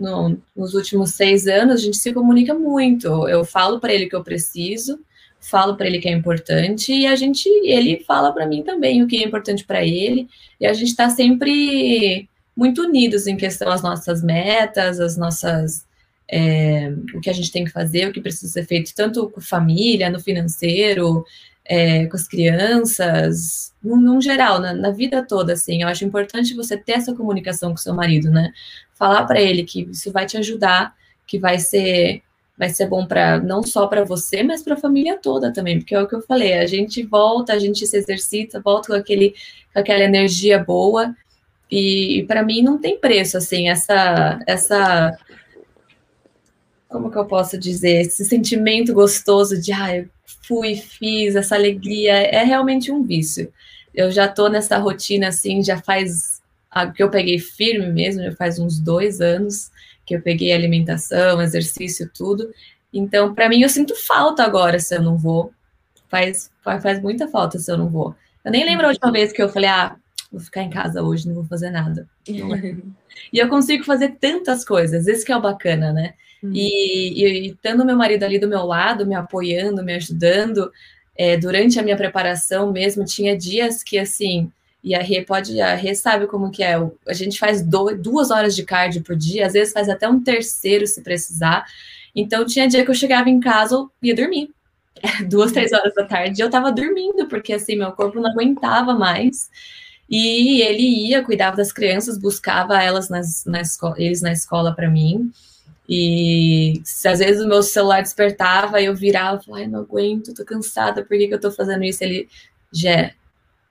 no, 0.00 0.36
nos 0.56 0.74
últimos 0.74 1.10
seis 1.10 1.46
anos 1.46 1.74
a 1.74 1.84
gente 1.84 1.98
se 1.98 2.12
comunica 2.12 2.54
muito. 2.54 3.28
Eu 3.28 3.44
falo 3.44 3.78
para 3.78 3.92
ele 3.92 4.06
que 4.06 4.16
eu 4.16 4.24
preciso, 4.24 4.98
falo 5.38 5.76
para 5.76 5.86
ele 5.86 5.98
que 5.98 6.08
é 6.08 6.12
importante 6.12 6.92
e 6.92 7.06
a 7.06 7.14
gente, 7.14 7.48
ele 7.64 8.02
fala 8.04 8.32
para 8.32 8.46
mim 8.46 8.62
também 8.62 9.02
o 9.02 9.06
que 9.06 9.22
é 9.22 9.26
importante 9.26 9.64
para 9.64 9.84
ele 9.84 10.28
e 10.58 10.66
a 10.66 10.72
gente 10.72 10.88
está 10.88 11.10
sempre 11.10 12.28
muito 12.56 12.82
unidos 12.82 13.26
em 13.26 13.36
questão 13.36 13.70
às 13.70 13.82
nossas 13.82 14.22
metas, 14.22 14.98
as 14.98 15.16
nossas 15.16 15.84
é, 16.30 16.92
o 17.14 17.20
que 17.20 17.28
a 17.28 17.32
gente 17.32 17.50
tem 17.50 17.64
que 17.64 17.72
fazer, 17.72 18.06
o 18.06 18.12
que 18.12 18.20
precisa 18.20 18.52
ser 18.52 18.64
feito, 18.64 18.94
tanto 18.94 19.28
com 19.28 19.40
família, 19.40 20.08
no 20.08 20.20
financeiro, 20.20 21.24
é, 21.64 22.06
com 22.06 22.16
as 22.16 22.26
crianças, 22.26 23.72
no 23.82 24.20
geral, 24.20 24.60
na, 24.60 24.72
na, 24.72 24.90
vida 24.90 25.24
toda, 25.26 25.52
assim. 25.52 25.82
Eu 25.82 25.88
acho 25.88 26.04
importante 26.04 26.54
você 26.54 26.76
ter 26.76 26.92
essa 26.92 27.14
comunicação 27.14 27.70
com 27.70 27.76
seu 27.76 27.94
marido, 27.94 28.30
né? 28.30 28.52
Falar 28.94 29.24
para 29.24 29.40
ele 29.40 29.64
que 29.64 29.82
isso 29.90 30.12
vai 30.12 30.26
te 30.26 30.36
ajudar, 30.36 30.94
que 31.26 31.38
vai 31.38 31.58
ser 31.58 32.22
vai 32.58 32.68
ser 32.68 32.86
bom 32.86 33.06
para 33.06 33.40
não 33.40 33.62
só 33.62 33.86
para 33.86 34.04
você, 34.04 34.42
mas 34.42 34.62
para 34.62 34.74
a 34.74 34.76
família 34.76 35.16
toda 35.16 35.50
também, 35.50 35.78
porque 35.78 35.94
é 35.94 36.02
o 36.02 36.06
que 36.06 36.14
eu 36.14 36.20
falei, 36.20 36.58
a 36.58 36.66
gente 36.66 37.02
volta, 37.02 37.54
a 37.54 37.58
gente 37.58 37.86
se 37.86 37.96
exercita, 37.96 38.60
volta 38.60 38.88
com 38.88 38.94
aquele 38.94 39.34
com 39.72 39.80
aquela 39.80 40.04
energia 40.04 40.58
boa 40.58 41.16
e, 41.70 42.18
e 42.18 42.26
para 42.26 42.42
mim 42.42 42.60
não 42.60 42.78
tem 42.78 42.98
preço 42.98 43.38
assim 43.38 43.70
essa 43.70 44.38
essa 44.46 45.16
como 46.90 47.10
que 47.10 47.16
eu 47.16 47.24
posso 47.24 47.56
dizer 47.56 48.00
esse 48.00 48.24
sentimento 48.24 48.92
gostoso 48.92 49.60
de 49.60 49.72
ah, 49.72 49.96
eu 49.96 50.08
fui, 50.42 50.74
fiz 50.74 51.36
essa 51.36 51.54
alegria 51.54 52.12
é 52.12 52.42
realmente 52.42 52.90
um 52.90 53.04
vício. 53.04 53.52
Eu 53.94 54.10
já 54.10 54.26
tô 54.26 54.48
nessa 54.48 54.76
rotina 54.76 55.28
assim 55.28 55.62
já 55.62 55.80
faz 55.80 56.40
que 56.94 57.02
eu 57.02 57.10
peguei 57.10 57.38
firme 57.38 57.90
mesmo, 57.90 58.22
já 58.22 58.32
faz 58.32 58.58
uns 58.58 58.78
dois 58.78 59.20
anos 59.20 59.70
que 60.04 60.14
eu 60.16 60.22
peguei 60.22 60.52
alimentação, 60.52 61.40
exercício, 61.40 62.10
tudo. 62.12 62.52
Então, 62.92 63.34
para 63.34 63.48
mim, 63.48 63.62
eu 63.62 63.68
sinto 63.68 63.94
falta 63.94 64.44
agora 64.44 64.78
se 64.78 64.94
eu 64.94 65.02
não 65.02 65.16
vou. 65.16 65.52
Faz, 66.08 66.50
faz, 66.62 66.82
faz 66.82 67.00
muita 67.00 67.28
falta 67.28 67.58
se 67.58 67.70
eu 67.70 67.78
não 67.78 67.88
vou. 67.88 68.14
Eu 68.44 68.50
nem 68.50 68.64
lembro 68.64 68.86
a 68.86 68.88
última 68.88 69.12
vez 69.12 69.32
que 69.32 69.40
eu 69.40 69.48
falei, 69.48 69.68
ah, 69.68 69.94
vou 70.30 70.40
ficar 70.40 70.62
em 70.62 70.70
casa 70.70 71.02
hoje, 71.02 71.28
não 71.28 71.34
vou 71.34 71.44
fazer 71.44 71.70
nada. 71.70 72.08
e 72.26 73.38
eu 73.38 73.48
consigo 73.48 73.84
fazer 73.84 74.16
tantas 74.20 74.64
coisas, 74.64 75.06
esse 75.06 75.24
que 75.24 75.32
é 75.32 75.36
o 75.36 75.40
bacana, 75.40 75.92
né? 75.92 76.14
Uhum. 76.42 76.52
E, 76.54 77.24
e, 77.24 77.48
e 77.48 77.54
tendo 77.56 77.84
meu 77.84 77.96
marido 77.96 78.24
ali 78.24 78.38
do 78.38 78.48
meu 78.48 78.64
lado, 78.64 79.06
me 79.06 79.14
apoiando, 79.14 79.82
me 79.82 79.94
ajudando, 79.94 80.70
é, 81.16 81.36
durante 81.36 81.78
a 81.78 81.82
minha 81.82 81.96
preparação 81.96 82.72
mesmo, 82.72 83.04
tinha 83.04 83.36
dias 83.36 83.82
que, 83.82 83.98
assim, 83.98 84.50
e 84.82 84.94
a 84.94 85.02
Rê 85.02 85.22
pode, 85.22 85.60
a 85.60 85.74
Rê 85.74 85.94
sabe 85.94 86.26
como 86.26 86.50
que 86.50 86.62
é. 86.62 86.74
A 87.06 87.12
gente 87.12 87.38
faz 87.38 87.62
do, 87.62 87.94
duas 87.94 88.30
horas 88.30 88.56
de 88.56 88.64
cardio 88.64 89.02
por 89.02 89.14
dia, 89.14 89.46
às 89.46 89.52
vezes 89.52 89.72
faz 89.72 89.88
até 89.88 90.08
um 90.08 90.22
terceiro 90.22 90.86
se 90.86 91.02
precisar. 91.02 91.66
Então 92.14 92.44
tinha 92.46 92.66
dia 92.66 92.84
que 92.84 92.90
eu 92.90 92.94
chegava 92.94 93.28
em 93.28 93.40
casa 93.40 93.86
e 94.02 94.08
ia 94.08 94.14
dormir. 94.14 94.50
Duas, 95.28 95.52
três 95.52 95.72
horas 95.72 95.94
da 95.94 96.04
tarde 96.04 96.40
eu 96.42 96.50
tava 96.50 96.72
dormindo, 96.72 97.26
porque 97.28 97.52
assim, 97.52 97.76
meu 97.76 97.92
corpo 97.92 98.20
não 98.20 98.30
aguentava 98.30 98.94
mais. 98.94 99.50
E 100.08 100.60
ele 100.62 100.82
ia, 101.08 101.22
cuidava 101.22 101.56
das 101.56 101.72
crianças, 101.72 102.18
buscava 102.18 102.82
elas 102.82 103.08
nas, 103.08 103.44
na 103.44 103.60
escola, 103.60 103.94
eles 103.96 104.20
na 104.20 104.32
escola 104.32 104.74
para 104.74 104.90
mim. 104.90 105.30
E 105.92 106.80
se 106.84 107.08
às 107.08 107.18
vezes 107.18 107.42
o 107.42 107.48
meu 107.48 107.64
celular 107.64 108.00
despertava, 108.00 108.80
eu 108.80 108.94
virava 108.94 109.40
e 109.40 109.44
falava, 109.44 109.64
ai, 109.64 109.68
não 109.68 109.80
aguento, 109.80 110.32
tô 110.32 110.44
cansada, 110.44 111.02
por 111.02 111.18
que, 111.18 111.26
que 111.26 111.34
eu 111.34 111.40
tô 111.40 111.50
fazendo 111.50 111.82
isso? 111.82 112.04
Ele, 112.04 112.28
Jé, 112.72 113.14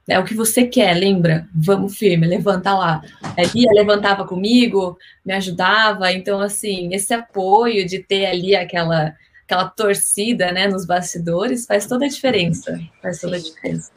é 0.06 0.20
o 0.20 0.26
que 0.26 0.34
você 0.34 0.68
quer, 0.68 0.96
lembra? 0.96 1.48
Vamos 1.56 1.98
firme, 1.98 2.28
levanta 2.28 2.74
lá. 2.74 3.02
Ele 3.38 3.66
é, 3.70 3.72
levantava 3.72 4.28
comigo, 4.28 4.98
me 5.24 5.32
ajudava. 5.32 6.12
Então, 6.12 6.42
assim, 6.42 6.94
esse 6.94 7.14
apoio 7.14 7.88
de 7.88 8.00
ter 8.00 8.26
ali 8.26 8.54
aquela, 8.54 9.16
aquela 9.46 9.70
torcida, 9.70 10.52
né, 10.52 10.68
nos 10.68 10.86
bastidores 10.86 11.66
faz 11.66 11.86
toda 11.86 12.04
a 12.04 12.10
diferença. 12.10 12.78
Faz 13.02 13.22
toda 13.22 13.38
a 13.38 13.40
diferença. 13.40 13.94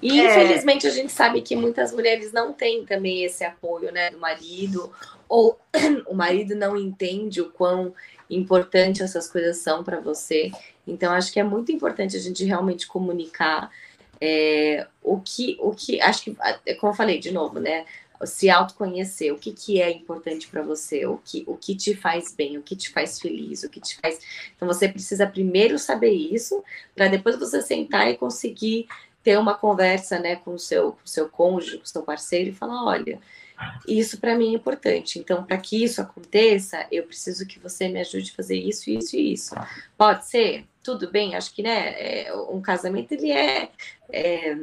E 0.00 0.20
é. 0.20 0.26
infelizmente 0.26 0.86
a 0.86 0.90
gente 0.90 1.10
sabe 1.10 1.40
que 1.42 1.56
muitas 1.56 1.92
mulheres 1.92 2.32
não 2.32 2.52
têm 2.52 2.84
também 2.84 3.24
esse 3.24 3.44
apoio, 3.44 3.90
né, 3.90 4.10
do 4.10 4.18
marido, 4.18 4.92
ou 5.32 5.58
o 6.06 6.14
marido 6.14 6.54
não 6.54 6.76
entende 6.76 7.40
o 7.40 7.50
quão 7.50 7.94
importante 8.28 9.02
essas 9.02 9.26
coisas 9.26 9.56
são 9.56 9.82
para 9.82 9.98
você. 9.98 10.52
Então, 10.86 11.10
acho 11.10 11.32
que 11.32 11.40
é 11.40 11.42
muito 11.42 11.72
importante 11.72 12.14
a 12.14 12.20
gente 12.20 12.44
realmente 12.44 12.86
comunicar 12.86 13.70
é, 14.20 14.86
o 15.02 15.18
que, 15.18 15.56
o 15.58 15.70
que, 15.70 15.98
acho 16.02 16.24
que, 16.24 16.36
é 16.66 16.74
como 16.74 16.92
eu 16.92 16.96
falei 16.96 17.18
de 17.18 17.30
novo, 17.32 17.58
né? 17.58 17.86
Se 18.24 18.50
autoconhecer, 18.50 19.32
o 19.32 19.38
que, 19.38 19.52
que 19.52 19.80
é 19.80 19.90
importante 19.90 20.46
para 20.48 20.60
você, 20.60 21.06
o 21.06 21.16
que, 21.16 21.44
o 21.46 21.56
que 21.56 21.74
te 21.74 21.94
faz 21.94 22.34
bem, 22.34 22.58
o 22.58 22.62
que 22.62 22.76
te 22.76 22.90
faz 22.90 23.18
feliz, 23.18 23.62
o 23.62 23.70
que 23.70 23.80
te 23.80 23.96
faz. 23.96 24.20
Então, 24.54 24.68
você 24.68 24.86
precisa 24.86 25.26
primeiro 25.26 25.78
saber 25.78 26.12
isso, 26.12 26.62
para 26.94 27.08
depois 27.08 27.36
você 27.38 27.62
sentar 27.62 28.10
e 28.10 28.18
conseguir 28.18 28.86
ter 29.24 29.38
uma 29.38 29.54
conversa, 29.54 30.18
né, 30.18 30.36
com 30.36 30.52
o 30.54 30.58
seu, 30.58 30.92
com 30.92 31.04
o 31.04 31.08
seu 31.08 31.26
cônjuge, 31.26 31.78
com 31.78 31.84
o 31.84 31.88
seu 31.88 32.02
parceiro 32.02 32.50
e 32.50 32.54
falar: 32.54 32.84
olha, 32.84 33.18
isso 33.86 34.18
para 34.18 34.36
mim 34.36 34.52
é 34.52 34.56
importante. 34.56 35.18
Então, 35.18 35.44
para 35.44 35.58
que 35.58 35.82
isso 35.82 36.00
aconteça, 36.00 36.86
eu 36.90 37.04
preciso 37.04 37.46
que 37.46 37.58
você 37.58 37.88
me 37.88 38.00
ajude 38.00 38.30
a 38.30 38.36
fazer 38.36 38.56
isso, 38.56 38.90
isso 38.90 39.16
e 39.16 39.32
isso. 39.32 39.54
Pode 39.96 40.26
ser? 40.26 40.64
Tudo 40.82 41.10
bem? 41.10 41.34
Acho 41.34 41.54
que, 41.54 41.62
né, 41.62 42.26
é, 42.26 42.34
um 42.34 42.60
casamento, 42.60 43.12
ele 43.12 43.30
é... 43.30 43.70
É, 44.10 44.56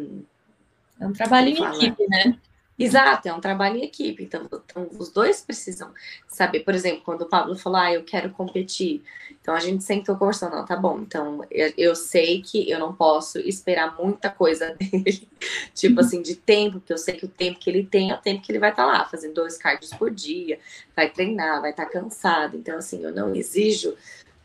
é 1.00 1.08
um 1.08 1.14
trabalho 1.14 1.50
em 1.50 1.64
equipe, 1.64 2.06
né? 2.10 2.38
Exato, 2.80 3.28
é 3.28 3.34
um 3.34 3.42
trabalho 3.42 3.76
em 3.76 3.84
equipe. 3.84 4.24
Então, 4.24 4.46
então, 4.46 4.88
os 4.98 5.10
dois 5.10 5.42
precisam 5.42 5.92
saber. 6.30 6.62
Por 6.62 6.74
exemplo, 6.74 7.02
quando 7.04 7.24
o 7.24 7.26
Pablo 7.26 7.58
falou, 7.58 7.78
ah, 7.78 7.92
eu 7.92 8.06
quero 8.06 8.30
competir. 8.30 9.04
Então, 9.42 9.54
a 9.54 9.60
gente 9.60 9.84
sentou 9.84 10.16
conversando, 10.16 10.56
não, 10.56 10.66
tá 10.66 10.78
bom. 10.78 10.98
Então, 11.00 11.46
eu, 11.52 11.74
eu 11.78 11.94
sei 11.94 12.42
que 12.42 12.72
eu 12.72 12.80
não 12.80 12.96
posso 12.96 13.38
esperar 13.40 13.98
muita 14.00 14.30
coisa 14.30 14.74
dele, 14.80 15.28
tipo 15.76 16.00
assim, 16.00 16.22
de 16.22 16.38
tempo, 16.38 16.80
porque 16.80 16.94
eu 16.94 16.98
sei 16.98 17.16
que 17.16 17.26
o 17.26 17.30
tempo 17.30 17.60
que 17.60 17.70
ele 17.70 17.86
tem 17.86 18.12
é 18.12 18.16
o 18.16 18.22
tempo 18.22 18.42
que 18.42 18.50
ele 18.50 18.60
vai 18.60 18.70
estar 18.70 18.86
tá 18.86 18.90
lá, 18.90 19.06
fazendo 19.06 19.34
dois 19.34 19.58
cards 19.58 19.90
por 19.90 20.10
dia, 20.10 20.58
vai 20.96 21.10
treinar, 21.10 21.60
vai 21.60 21.72
estar 21.72 21.86
tá 21.86 21.92
cansado. 21.92 22.56
Então, 22.56 22.78
assim, 22.78 23.04
eu 23.04 23.12
não 23.12 23.36
exijo 23.36 23.94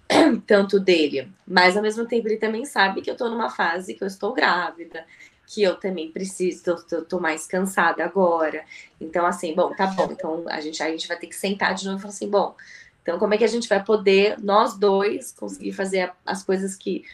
tanto 0.45 0.81
dele. 0.81 1.31
Mas, 1.47 1.77
ao 1.77 1.83
mesmo 1.85 2.05
tempo, 2.05 2.27
ele 2.27 2.37
também 2.37 2.65
sabe 2.65 3.01
que 3.01 3.11
eu 3.11 3.17
tô 3.17 3.29
numa 3.29 3.49
fase 3.49 3.95
que 3.95 4.03
eu 4.03 4.09
estou 4.09 4.33
grávida, 4.33 5.07
que 5.55 5.63
eu 5.63 5.77
também 5.77 6.11
preciso, 6.11 6.65
tô, 6.65 6.77
tô, 6.77 7.03
tô, 7.03 7.21
mais 7.21 7.47
cansada 7.47 8.05
agora. 8.05 8.65
Então, 9.01 9.25
assim, 9.25 9.55
bom, 9.55 9.73
tá 9.75 9.87
bom. 9.87 10.09
Então 10.11 10.45
a 10.49 10.61
gente, 10.61 10.83
a 10.83 10.91
gente 10.91 11.07
vai 11.07 11.17
ter 11.17 11.29
que 11.29 11.37
sentar 11.37 11.75
de 11.75 11.85
novo 11.85 11.99
e 11.99 12.01
falar 12.01 12.13
assim, 12.13 12.29
bom, 12.29 12.57
então 13.03 13.19
como 13.19 13.35
é 13.35 13.39
que 13.39 13.45
a 13.45 13.49
gente 13.49 13.69
vai 13.69 13.83
poder, 13.85 14.39
nós 14.43 14.77
dois, 14.77 15.33
conseguir 15.33 15.73
fazer 15.73 16.13
as 16.25 16.43
coisas 16.43 16.75
que 16.75 17.05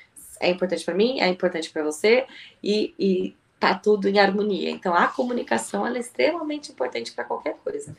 é 0.40 0.48
importante 0.48 0.84
para 0.84 0.94
mim, 0.94 1.20
é 1.20 1.28
importante 1.28 1.68
para 1.68 1.82
você, 1.82 2.26
e, 2.62 2.94
e 2.98 3.36
tá 3.58 3.74
tudo 3.74 4.08
em 4.08 4.18
harmonia. 4.18 4.70
Então 4.70 4.94
a 4.94 5.08
comunicação 5.08 5.86
é 5.86 5.98
extremamente 5.98 6.72
importante 6.72 7.12
para 7.12 7.24
qualquer 7.24 7.56
coisa. 7.62 7.94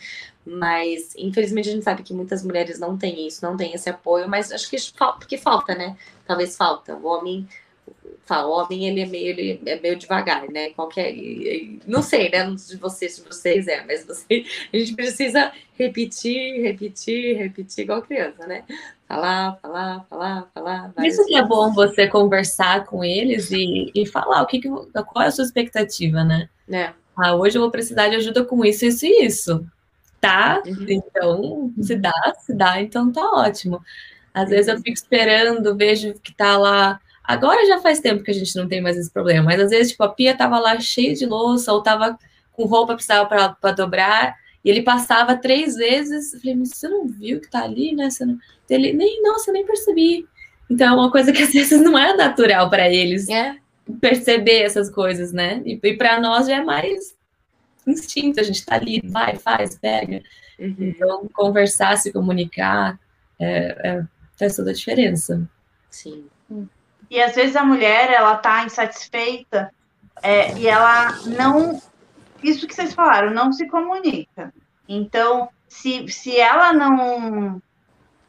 Mas 0.45 1.13
infelizmente 1.15 1.69
a 1.69 1.71
gente 1.73 1.83
sabe 1.83 2.01
que 2.01 2.13
muitas 2.13 2.43
mulheres 2.43 2.79
não 2.79 2.97
têm 2.97 3.27
isso, 3.27 3.45
não 3.45 3.55
têm 3.55 3.73
esse 3.73 3.89
apoio, 3.89 4.27
mas 4.27 4.51
acho 4.51 4.69
que 4.69 4.77
porque 5.19 5.37
falta, 5.37 5.75
né? 5.75 5.95
Talvez 6.25 6.57
falta. 6.57 6.95
O 6.95 7.05
homem 7.05 7.47
fala, 8.31 8.47
o 8.47 8.51
homem 8.51 8.87
ele 8.87 9.01
é 9.01 9.05
meio, 9.05 9.27
ele 9.27 9.61
é 9.65 9.79
meio 9.79 9.97
devagar, 9.97 10.49
né? 10.49 10.69
Qualquer. 10.69 11.13
Não 11.85 12.01
sei, 12.01 12.29
né? 12.29 12.45
Não 12.45 12.57
sei 12.57 12.75
de 12.75 12.81
vocês, 12.81 13.15
se 13.15 13.23
vocês 13.23 13.67
é, 13.67 13.83
mas 13.85 14.05
você, 14.05 14.45
a 14.73 14.77
gente 14.77 14.95
precisa 14.95 15.51
repetir, 15.77 16.61
repetir, 16.61 17.37
repetir 17.37 17.83
igual 17.83 18.01
criança, 18.01 18.47
né? 18.47 18.63
Falar, 19.07 19.57
falar, 19.61 20.05
falar, 20.09 20.49
falar. 20.53 20.93
Isso 20.99 21.25
que 21.25 21.35
é 21.35 21.43
bom 21.43 21.73
você 21.73 22.07
conversar 22.07 22.85
com 22.85 23.03
eles 23.03 23.51
e, 23.51 23.91
e 23.93 24.05
falar 24.05 24.41
o 24.41 24.45
que, 24.45 24.59
que 24.59 24.69
qual 24.69 25.25
é 25.25 25.27
a 25.27 25.31
sua 25.31 25.43
expectativa, 25.43 26.23
né? 26.23 26.47
É. 26.71 26.93
Ah, 27.17 27.35
hoje 27.35 27.57
eu 27.57 27.61
vou 27.61 27.71
precisar 27.71 28.07
de 28.07 28.15
ajuda 28.15 28.45
com 28.45 28.63
isso, 28.63 28.85
isso 28.85 29.05
e 29.05 29.25
isso. 29.25 29.65
Tá? 30.21 30.61
Uhum. 30.65 30.85
Então, 30.87 31.73
se 31.81 31.95
dá, 31.95 32.33
se 32.39 32.53
dá, 32.53 32.79
então 32.79 33.11
tá 33.11 33.21
ótimo. 33.33 33.81
Às 34.33 34.49
vezes 34.49 34.67
eu 34.67 34.77
fico 34.77 34.93
esperando, 34.93 35.75
vejo 35.75 36.13
que 36.13 36.33
tá 36.33 36.57
lá 36.57 37.01
Agora 37.31 37.65
já 37.65 37.79
faz 37.79 38.01
tempo 38.01 38.23
que 38.23 38.31
a 38.31 38.33
gente 38.33 38.53
não 38.57 38.67
tem 38.67 38.81
mais 38.81 38.97
esse 38.97 39.09
problema, 39.09 39.45
mas 39.45 39.61
às 39.61 39.69
vezes, 39.69 39.91
tipo, 39.91 40.03
a 40.03 40.09
pia 40.09 40.35
tava 40.35 40.59
lá 40.59 40.77
cheia 40.81 41.13
de 41.13 41.25
louça, 41.25 41.71
ou 41.71 41.81
tava 41.81 42.19
com 42.51 42.65
roupa, 42.65 42.93
precisava 42.93 43.25
para 43.25 43.71
dobrar, 43.71 44.35
e 44.65 44.69
ele 44.69 44.81
passava 44.81 45.37
três 45.37 45.75
vezes. 45.75 46.33
Eu 46.33 46.41
falei, 46.41 46.55
mas 46.57 46.69
você 46.71 46.89
não 46.89 47.07
viu 47.07 47.39
que 47.39 47.49
tá 47.49 47.63
ali, 47.63 47.95
né? 47.95 48.09
Você 48.09 48.25
não... 48.25 48.37
Ele, 48.69 48.91
nem, 48.91 49.21
não, 49.21 49.39
você 49.39 49.49
nem 49.49 49.65
percebi. 49.65 50.27
Então, 50.69 50.87
é 50.87 50.91
uma 50.91 51.09
coisa 51.09 51.31
que 51.31 51.41
às 51.41 51.53
vezes 51.53 51.81
não 51.81 51.97
é 51.97 52.13
natural 52.17 52.69
para 52.69 52.89
eles 52.89 53.29
é. 53.29 53.55
perceber 54.01 54.63
essas 54.63 54.89
coisas, 54.89 55.31
né? 55.31 55.61
E, 55.65 55.79
e 55.81 55.93
para 55.95 56.19
nós 56.19 56.47
já 56.47 56.57
é 56.57 56.63
mais 56.63 57.15
instinto, 57.87 58.41
a 58.41 58.43
gente 58.43 58.59
está 58.59 58.75
ali, 58.75 59.01
vai, 59.05 59.37
faz, 59.37 59.77
pega. 59.79 60.21
Uhum. 60.59 60.75
Então, 60.79 61.29
conversar, 61.33 61.97
se 61.97 62.11
comunicar, 62.11 62.99
é, 63.39 63.89
é, 63.89 64.03
faz 64.37 64.57
toda 64.57 64.71
a 64.71 64.73
diferença. 64.73 65.49
Sim. 65.89 66.25
E 67.11 67.21
às 67.21 67.35
vezes 67.35 67.57
a 67.57 67.63
mulher, 67.65 68.09
ela 68.09 68.37
tá 68.37 68.63
insatisfeita 68.63 69.69
é, 70.23 70.57
e 70.57 70.65
ela 70.65 71.11
não. 71.27 71.81
Isso 72.41 72.65
que 72.65 72.73
vocês 72.73 72.93
falaram, 72.93 73.31
não 73.31 73.51
se 73.51 73.67
comunica. 73.67 74.53
Então, 74.87 75.49
se, 75.67 76.07
se 76.07 76.39
ela 76.39 76.71
não 76.71 77.61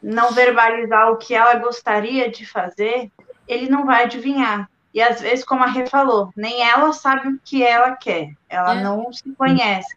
não 0.02 0.32
verbalizar 0.32 1.12
o 1.12 1.16
que 1.16 1.32
ela 1.32 1.54
gostaria 1.54 2.28
de 2.28 2.44
fazer, 2.44 3.08
ele 3.46 3.70
não 3.70 3.86
vai 3.86 4.02
adivinhar. 4.02 4.68
E 4.92 5.00
às 5.00 5.20
vezes, 5.20 5.44
como 5.44 5.62
a 5.62 5.68
Rê 5.68 5.86
falou, 5.86 6.32
nem 6.36 6.68
ela 6.68 6.92
sabe 6.92 7.28
o 7.28 7.40
que 7.44 7.62
ela 7.62 7.94
quer, 7.94 8.32
ela 8.48 8.76
é. 8.76 8.82
não 8.82 9.12
se 9.12 9.30
conhece. 9.36 9.96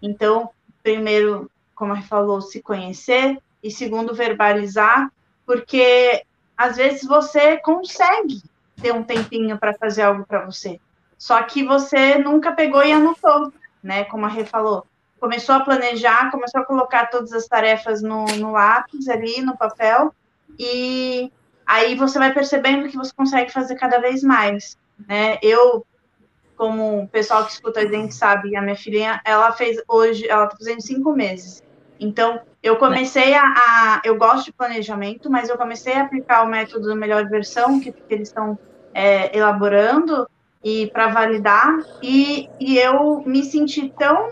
Então, 0.00 0.48
primeiro, 0.82 1.50
como 1.74 1.92
a 1.92 1.96
Rê 1.96 2.02
falou, 2.02 2.40
se 2.40 2.62
conhecer, 2.62 3.38
e 3.62 3.70
segundo, 3.70 4.14
verbalizar, 4.14 5.12
porque 5.44 6.24
às 6.56 6.76
vezes 6.76 7.04
você 7.04 7.56
consegue 7.58 8.42
ter 8.80 8.92
um 8.92 9.02
tempinho 9.02 9.58
para 9.58 9.74
fazer 9.74 10.02
algo 10.02 10.24
para 10.26 10.44
você, 10.44 10.80
só 11.18 11.42
que 11.42 11.64
você 11.64 12.18
nunca 12.18 12.52
pegou 12.52 12.82
e 12.82 12.92
anotou, 12.92 13.52
né? 13.82 14.04
Como 14.04 14.26
a 14.26 14.28
Rê 14.28 14.44
falou 14.44 14.86
começou 15.24 15.54
a 15.54 15.60
planejar, 15.60 16.30
começou 16.30 16.60
a 16.60 16.66
colocar 16.66 17.06
todas 17.06 17.32
as 17.32 17.46
tarefas 17.46 18.02
no, 18.02 18.26
no 18.36 18.52
lápis 18.52 19.08
ali, 19.08 19.40
no 19.40 19.56
papel, 19.56 20.14
e 20.58 21.32
aí 21.64 21.94
você 21.94 22.18
vai 22.18 22.34
percebendo 22.34 22.90
que 22.90 22.96
você 22.96 23.10
consegue 23.16 23.50
fazer 23.50 23.74
cada 23.76 23.98
vez 23.98 24.22
mais, 24.22 24.76
né? 25.08 25.38
Eu, 25.40 25.86
como 26.58 27.04
o 27.04 27.08
pessoal 27.08 27.46
que 27.46 27.52
escuta 27.52 27.80
a 27.80 27.86
gente 27.86 28.14
sabe, 28.14 28.54
a 28.54 28.60
minha 28.60 28.76
filhinha, 28.76 29.18
ela 29.24 29.50
fez 29.52 29.82
hoje, 29.88 30.28
ela 30.28 30.46
tá 30.46 30.58
fazendo 30.58 30.82
cinco 30.82 31.10
meses. 31.12 31.62
Então, 31.98 32.40
eu 32.62 32.76
comecei 32.76 33.34
a, 33.34 33.42
a, 33.42 34.02
eu 34.04 34.16
gosto 34.16 34.46
de 34.46 34.52
planejamento, 34.52 35.30
mas 35.30 35.48
eu 35.48 35.56
comecei 35.56 35.94
a 35.94 36.02
aplicar 36.02 36.42
o 36.42 36.48
método 36.48 36.88
da 36.88 36.96
melhor 36.96 37.28
versão 37.28 37.78
que, 37.80 37.92
que 37.92 38.00
eles 38.08 38.28
estão 38.28 38.58
é, 38.94 39.36
elaborando 39.36 40.26
e 40.62 40.90
para 40.90 41.08
validar, 41.08 41.76
e, 42.02 42.48
e 42.58 42.78
eu 42.78 43.22
me 43.26 43.44
senti 43.44 43.92
tão 43.98 44.26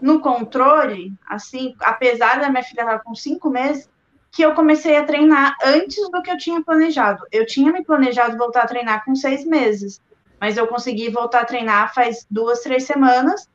no 0.00 0.20
controle, 0.20 1.12
assim, 1.28 1.74
apesar 1.80 2.40
da 2.40 2.50
minha 2.50 2.62
filha 2.62 2.82
estar 2.82 2.98
com 3.00 3.14
cinco 3.14 3.48
meses, 3.48 3.88
que 4.32 4.42
eu 4.42 4.52
comecei 4.52 4.96
a 4.96 5.04
treinar 5.04 5.54
antes 5.64 6.10
do 6.10 6.20
que 6.20 6.30
eu 6.30 6.36
tinha 6.36 6.62
planejado. 6.62 7.24
Eu 7.30 7.46
tinha 7.46 7.72
me 7.72 7.84
planejado 7.84 8.36
voltar 8.36 8.62
a 8.62 8.66
treinar 8.66 9.04
com 9.04 9.14
seis 9.14 9.46
meses, 9.46 10.00
mas 10.40 10.56
eu 10.56 10.66
consegui 10.66 11.08
voltar 11.08 11.42
a 11.42 11.44
treinar 11.44 11.94
faz 11.94 12.26
duas, 12.28 12.60
três 12.60 12.84
semanas, 12.84 13.46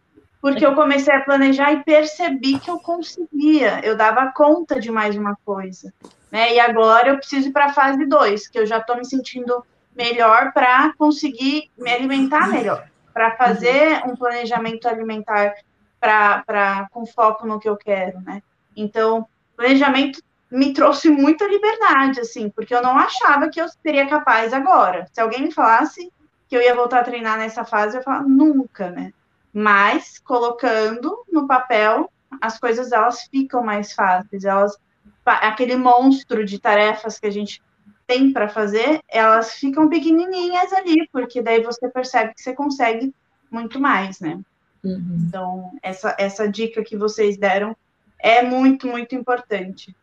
porque 0.42 0.66
eu 0.66 0.74
comecei 0.74 1.14
a 1.14 1.22
planejar 1.22 1.74
e 1.74 1.84
percebi 1.84 2.60
que 2.60 2.70
eu 2.70 2.80
conseguia, 2.80 3.82
eu 3.84 3.96
dava 3.96 4.32
conta 4.32 4.80
de 4.80 4.90
mais 4.90 5.16
uma 5.16 5.36
coisa. 5.46 5.94
Né? 6.32 6.56
E 6.56 6.60
agora 6.60 7.10
eu 7.10 7.18
preciso 7.18 7.50
ir 7.50 7.52
para 7.52 7.66
a 7.66 7.74
fase 7.74 8.06
2, 8.06 8.48
que 8.48 8.60
eu 8.60 8.66
já 8.66 8.78
estou 8.78 8.96
me 8.96 9.06
sentindo 9.06 9.64
melhor 9.96 10.54
para 10.54 10.94
conseguir 10.98 11.70
me 11.78 11.92
alimentar 11.92 12.48
melhor, 12.48 12.88
para 13.14 13.36
fazer 13.36 14.02
um 14.06 14.16
planejamento 14.16 14.88
alimentar 14.88 15.56
para 16.00 16.88
com 16.92 17.06
foco 17.06 17.46
no 17.46 17.60
que 17.60 17.68
eu 17.68 17.76
quero, 17.76 18.22
né? 18.22 18.42
Então, 18.76 19.28
planejamento 19.58 20.22
me 20.50 20.74
trouxe 20.74 21.10
muita 21.10 21.46
liberdade, 21.46 22.22
assim, 22.22 22.50
porque 22.50 22.74
eu 22.74 22.82
não 22.82 22.98
achava 22.98 23.50
que 23.50 23.60
eu 23.60 23.68
seria 23.84 24.08
capaz 24.08 24.54
agora. 24.54 25.06
Se 25.12 25.20
alguém 25.20 25.44
me 25.44 25.52
falasse 25.52 26.12
que 26.48 26.56
eu 26.56 26.62
ia 26.62 26.74
voltar 26.74 27.02
a 27.02 27.04
treinar 27.04 27.38
nessa 27.38 27.66
fase, 27.66 27.98
eu 27.98 28.04
falava 28.04 28.28
nunca, 28.28 28.90
né? 28.90 29.12
Mas 29.54 30.20
colocando 30.20 31.24
no 31.32 31.48
papel, 31.48 32.12
as 32.42 32.60
coisas 32.60 32.92
elas 32.92 33.24
ficam 33.24 33.64
mais 33.64 33.94
fáceis, 33.94 34.44
elas 34.44 34.78
aquele 35.26 35.76
monstro 35.76 36.44
de 36.44 36.60
tarefas 36.60 37.20
que 37.20 37.28
a 37.28 37.32
gente 37.32 37.62
tem 38.08 38.34
para 38.34 38.50
fazer, 38.50 39.02
elas 39.08 39.54
ficam 39.54 39.88
pequenininhas 39.88 40.74
ali, 40.74 41.08
porque 41.12 41.42
daí 41.42 41.62
você 41.62 41.88
percebe 41.88 42.34
que 42.34 42.42
você 42.42 42.54
consegue 42.54 43.14
muito 43.52 43.80
mais, 43.80 44.20
né? 44.20 44.40
Uhum. 44.84 45.26
Então, 45.28 45.72
essa, 45.84 46.16
essa 46.18 46.50
dica 46.50 46.84
que 46.84 46.98
vocês 46.98 47.38
deram 47.38 47.76
é 48.18 48.42
muito, 48.42 48.88
muito 48.88 49.14
importante. 49.14 49.96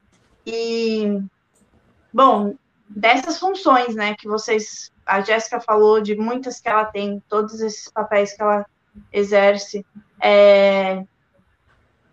E, 0.46 1.20
bom, 2.12 2.54
dessas 2.88 3.38
funções, 3.38 3.94
né, 3.96 4.14
que 4.14 4.28
vocês, 4.28 4.92
a 5.04 5.20
Jéssica 5.20 5.60
falou 5.60 6.00
de 6.00 6.14
muitas 6.14 6.60
que 6.60 6.68
ela 6.68 6.84
tem, 6.84 7.20
todos 7.28 7.60
esses 7.60 7.90
papéis 7.90 8.34
que 8.34 8.42
ela 8.42 8.64
exerce, 9.12 9.84
é, 10.20 11.04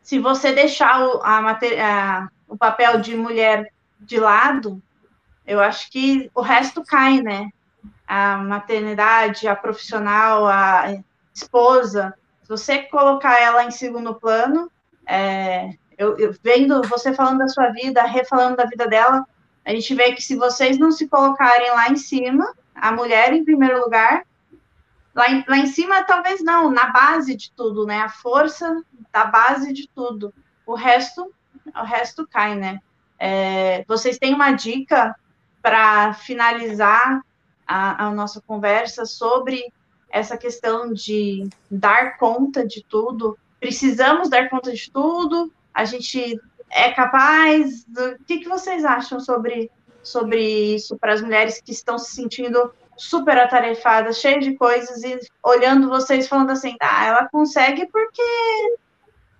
se 0.02 0.20
você 0.20 0.52
deixar 0.52 1.02
o, 1.02 1.22
a, 1.24 1.52
a, 1.52 2.28
o 2.48 2.58
papel 2.58 3.00
de 3.00 3.16
mulher 3.16 3.72
de 4.00 4.20
lado, 4.20 4.82
eu 5.46 5.60
acho 5.60 5.90
que 5.92 6.30
o 6.36 6.42
resto 6.42 6.84
cai, 6.84 7.22
né? 7.22 7.50
A 8.08 8.38
maternidade, 8.38 9.48
a 9.48 9.56
profissional, 9.56 10.46
a 10.48 10.98
esposa, 11.34 12.14
se 12.44 12.50
você 12.50 12.80
colocar 12.84 13.42
ela 13.42 13.64
em 13.64 13.72
segundo 13.72 14.16
plano, 14.16 14.70
é, 15.08 15.74
eu, 15.98 16.18
eu, 16.18 16.36
vendo 16.44 16.82
você 16.84 17.14
falando 17.14 17.40
da 17.40 17.48
sua 17.48 17.70
vida, 17.70 18.04
refalando 18.04 18.58
da 18.58 18.66
vida 18.66 18.88
dela, 18.88 19.26
a 19.66 19.72
gente 19.72 19.96
vê 19.96 20.12
que 20.12 20.22
se 20.22 20.36
vocês 20.36 20.78
não 20.78 20.92
se 20.92 21.08
colocarem 21.08 21.72
lá 21.72 21.90
em 21.90 21.96
cima, 21.96 22.54
a 22.76 22.92
mulher 22.92 23.34
em 23.34 23.46
primeiro 23.46 23.80
lugar, 23.80 24.24
lá 25.14 25.30
em, 25.30 25.44
lá 25.48 25.58
em 25.58 25.68
cima 25.68 26.04
talvez 26.04 26.44
não, 26.44 26.72
na 26.72 26.88
base 26.88 27.36
de 27.36 27.52
tudo, 27.52 27.86
né? 27.86 28.02
A 28.02 28.10
força 28.10 28.84
da 29.12 29.26
base 29.26 29.72
de 29.72 29.88
tudo. 29.88 30.34
O 30.66 30.76
resto, 30.76 31.32
o 31.76 31.84
resto 31.84 32.28
cai, 32.28 32.56
né? 32.56 32.80
É, 33.20 33.86
vocês 33.88 34.18
têm 34.18 34.34
uma 34.34 34.52
dica 34.52 35.16
para 35.62 36.14
finalizar 36.14 37.22
a, 37.66 38.08
a 38.08 38.12
nossa 38.12 38.42
conversa 38.42 39.06
sobre 39.06 39.72
essa 40.10 40.38
questão 40.38 40.94
de 40.94 41.48
dar 41.70 42.18
conta 42.18 42.66
de 42.66 42.84
tudo. 42.84 43.38
Precisamos 43.60 44.30
dar 44.30 44.50
conta 44.50 44.72
de 44.72 44.92
tudo. 44.92 45.52
A 45.74 45.86
gente 45.86 46.40
é 46.70 46.92
capaz. 46.92 47.86
O 47.88 48.24
que, 48.26 48.40
que 48.40 48.50
vocês 48.50 48.84
acham 48.84 49.20
sobre, 49.20 49.72
sobre 50.04 50.76
isso 50.76 50.98
para 50.98 51.14
as 51.14 51.22
mulheres 51.22 51.62
que 51.62 51.72
estão 51.72 51.98
se 51.98 52.14
sentindo 52.14 52.74
super 52.98 53.38
atarefadas, 53.38 54.20
cheias 54.20 54.44
de 54.44 54.56
coisas 54.56 55.04
e 55.04 55.20
olhando 55.44 55.90
vocês 55.90 56.28
falando 56.28 56.52
assim, 56.52 56.76
ah, 56.82 57.06
ela 57.06 57.30
consegue 57.30 57.88
porque 57.88 58.22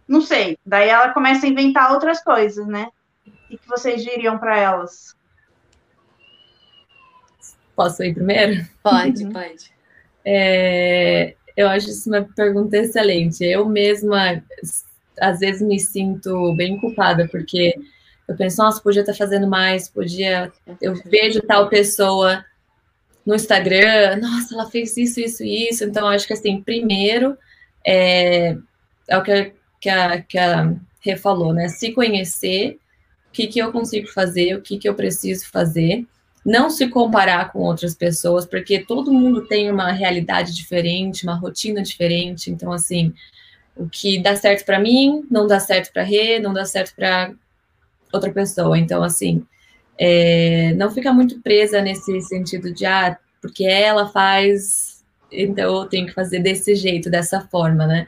não 0.08 0.22
sei. 0.22 0.58
Daí 0.66 0.90
ela 0.90 1.14
começa 1.14 1.46
a 1.46 1.50
inventar 1.50 1.92
outras 1.92 2.24
coisas, 2.24 2.68
né? 2.68 2.90
O 3.26 3.32
que 3.58 3.68
vocês 3.68 4.04
diriam 4.04 4.38
para 4.38 4.58
elas? 4.58 5.16
Posso 7.76 8.04
ir 8.04 8.14
primeiro? 8.14 8.66
Pode, 8.84 9.26
pode. 9.32 9.74
É, 10.26 11.36
eu 11.56 11.68
acho 11.68 11.90
isso 11.90 12.10
uma 12.10 12.24
pergunta 12.36 12.78
excelente. 12.78 13.44
Eu 13.44 13.68
mesma, 13.68 14.44
às 15.20 15.40
vezes, 15.40 15.62
me 15.62 15.80
sinto 15.80 16.54
bem 16.56 16.80
culpada, 16.80 17.28
porque 17.30 17.74
eu 18.28 18.36
penso, 18.36 18.62
nossa, 18.62 18.82
podia 18.82 19.02
estar 19.02 19.14
fazendo 19.14 19.48
mais, 19.48 19.90
podia. 19.90 20.52
Eu 20.82 20.96
vejo 21.06 21.42
tal 21.42 21.70
pessoa 21.70 22.44
no 23.26 23.36
Instagram, 23.36 24.18
nossa, 24.22 24.54
ela 24.54 24.70
fez 24.70 24.96
isso, 24.98 25.20
isso, 25.20 25.44
isso. 25.44 25.84
Então, 25.84 26.08
acho 26.08 26.28
que, 26.28 26.34
assim, 26.34 26.62
primeiro, 26.62 27.38
é, 27.86 28.58
é 29.08 29.18
o 29.18 29.24
que, 29.24 29.54
que, 29.80 29.90
a, 29.90 30.22
que 30.22 30.38
a 30.38 30.74
Rê 31.00 31.16
falou, 31.16 31.54
né? 31.54 31.70
Se 31.70 31.92
conhecer, 31.92 32.80
o 33.30 33.32
que, 33.32 33.48
que 33.48 33.60
eu 33.60 33.72
consigo 33.72 34.08
fazer, 34.08 34.56
o 34.56 34.62
que, 34.62 34.78
que 34.78 34.88
eu 34.88 34.96
preciso 34.96 35.50
fazer 35.50 36.06
não 36.46 36.70
se 36.70 36.88
comparar 36.90 37.52
com 37.52 37.60
outras 37.60 37.96
pessoas, 37.96 38.46
porque 38.46 38.80
todo 38.80 39.14
mundo 39.14 39.48
tem 39.48 39.72
uma 39.72 39.92
realidade 39.92 40.54
diferente, 40.54 41.24
uma 41.24 41.36
rotina 41.36 41.82
diferente. 41.82 42.52
Então, 42.52 42.72
assim, 42.74 43.14
o 43.76 43.88
que 43.88 44.22
dá 44.22 44.36
certo 44.36 44.66
para 44.66 44.80
mim 44.80 45.26
não 45.32 45.48
dá 45.48 45.60
certo 45.60 45.92
para 45.94 46.04
Rê, 46.04 46.40
não 46.40 46.54
dá 46.54 46.66
certo 46.66 46.94
para 46.96 47.34
outra 48.12 48.32
pessoa. 48.32 48.78
Então, 48.78 49.02
assim, 49.02 49.46
é, 49.98 50.74
não 50.74 50.92
fica 50.92 51.14
muito 51.14 51.42
presa 51.42 51.82
nesse 51.82 52.20
sentido 52.22 52.74
de, 52.74 52.86
ah, 52.86 53.18
porque 53.42 53.66
ela 53.66 54.08
faz, 54.10 55.04
então 55.32 55.82
eu 55.82 55.86
tenho 55.86 56.08
que 56.08 56.14
fazer 56.14 56.40
desse 56.40 56.76
jeito, 56.76 57.10
dessa 57.10 57.42
forma, 57.42 57.86
né? 57.86 58.08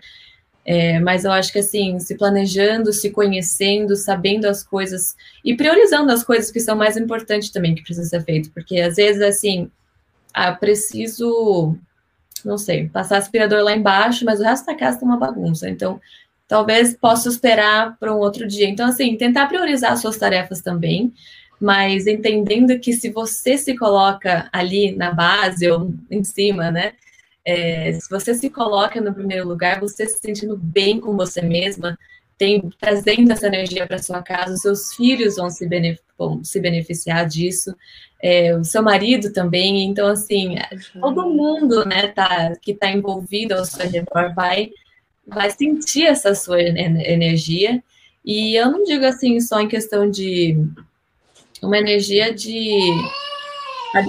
É, 0.65 0.99
mas 0.99 1.25
eu 1.25 1.31
acho 1.31 1.53
que 1.53 1.59
assim, 1.59 1.99
se 1.99 2.17
planejando, 2.17 2.91
se 2.91 3.11
conhecendo, 3.11 3.95
sabendo 3.95 4.45
as 4.45 4.63
coisas 4.63 5.15
e 5.43 5.55
priorizando 5.55 6.11
as 6.11 6.23
coisas 6.23 6.51
que 6.51 6.59
são 6.59 6.75
mais 6.75 6.97
importantes 6.97 7.51
também 7.51 7.75
que 7.75 7.83
precisa 7.83 8.09
ser 8.09 8.23
feito, 8.23 8.49
porque 8.51 8.81
às 8.81 8.95
vezes 8.95 9.21
assim, 9.21 9.69
ah, 10.33 10.51
preciso, 10.53 11.77
não 12.43 12.57
sei, 12.57 12.89
passar 12.89 13.17
aspirador 13.17 13.63
lá 13.63 13.75
embaixo, 13.75 14.25
mas 14.25 14.39
o 14.39 14.43
resto 14.43 14.65
da 14.65 14.75
casa 14.75 14.99
tá 14.99 15.05
uma 15.05 15.17
bagunça, 15.17 15.69
então 15.69 16.01
talvez 16.47 16.95
possa 16.95 17.29
esperar 17.29 17.95
para 17.99 18.13
um 18.13 18.17
outro 18.17 18.47
dia. 18.47 18.67
Então 18.67 18.87
assim, 18.87 19.15
tentar 19.17 19.45
priorizar 19.47 19.91
as 19.91 20.01
suas 20.01 20.17
tarefas 20.17 20.61
também, 20.61 21.13
mas 21.59 22.07
entendendo 22.07 22.79
que 22.79 22.93
se 22.93 23.09
você 23.09 23.57
se 23.57 23.75
coloca 23.77 24.49
ali 24.51 24.95
na 24.95 25.11
base 25.11 25.69
ou 25.69 25.93
em 26.09 26.23
cima, 26.23 26.69
né? 26.71 26.93
É, 27.45 27.93
se 27.93 28.09
você 28.09 28.33
se 28.33 28.49
coloca 28.49 28.99
no 28.99 29.13
primeiro 29.13 29.47
lugar, 29.47 29.79
você 29.79 30.07
se 30.07 30.19
sentindo 30.19 30.57
bem 30.57 30.99
com 30.99 31.15
você 31.15 31.41
mesma, 31.41 31.97
tem, 32.37 32.69
trazendo 32.79 33.31
essa 33.31 33.47
energia 33.47 33.87
para 33.87 33.99
sua 33.99 34.21
casa, 34.21 34.55
os 34.55 34.61
seus 34.61 34.93
filhos 34.93 35.35
vão 35.35 35.49
se, 35.49 35.67
benef 35.67 35.99
vão 36.17 36.43
se 36.43 36.59
beneficiar 36.59 37.27
disso, 37.27 37.75
é, 38.21 38.55
o 38.55 38.63
seu 38.63 38.81
marido 38.81 39.31
também, 39.31 39.83
então 39.83 40.07
assim, 40.07 40.55
todo 40.99 41.29
mundo 41.29 41.85
né, 41.85 42.07
tá, 42.07 42.53
que 42.61 42.71
está 42.71 42.89
envolvido 42.89 43.53
ao 43.53 43.65
seu 43.65 43.87
redor 43.89 44.33
vai, 44.33 44.71
vai 45.25 45.51
sentir 45.51 46.05
essa 46.05 46.33
sua 46.33 46.61
energia, 46.61 47.81
e 48.23 48.55
eu 48.55 48.71
não 48.71 48.83
digo 48.83 49.05
assim 49.05 49.39
só 49.39 49.61
em 49.61 49.67
questão 49.67 50.09
de 50.09 50.57
uma 51.65 51.77
energia 51.77 52.33
de 52.33 52.91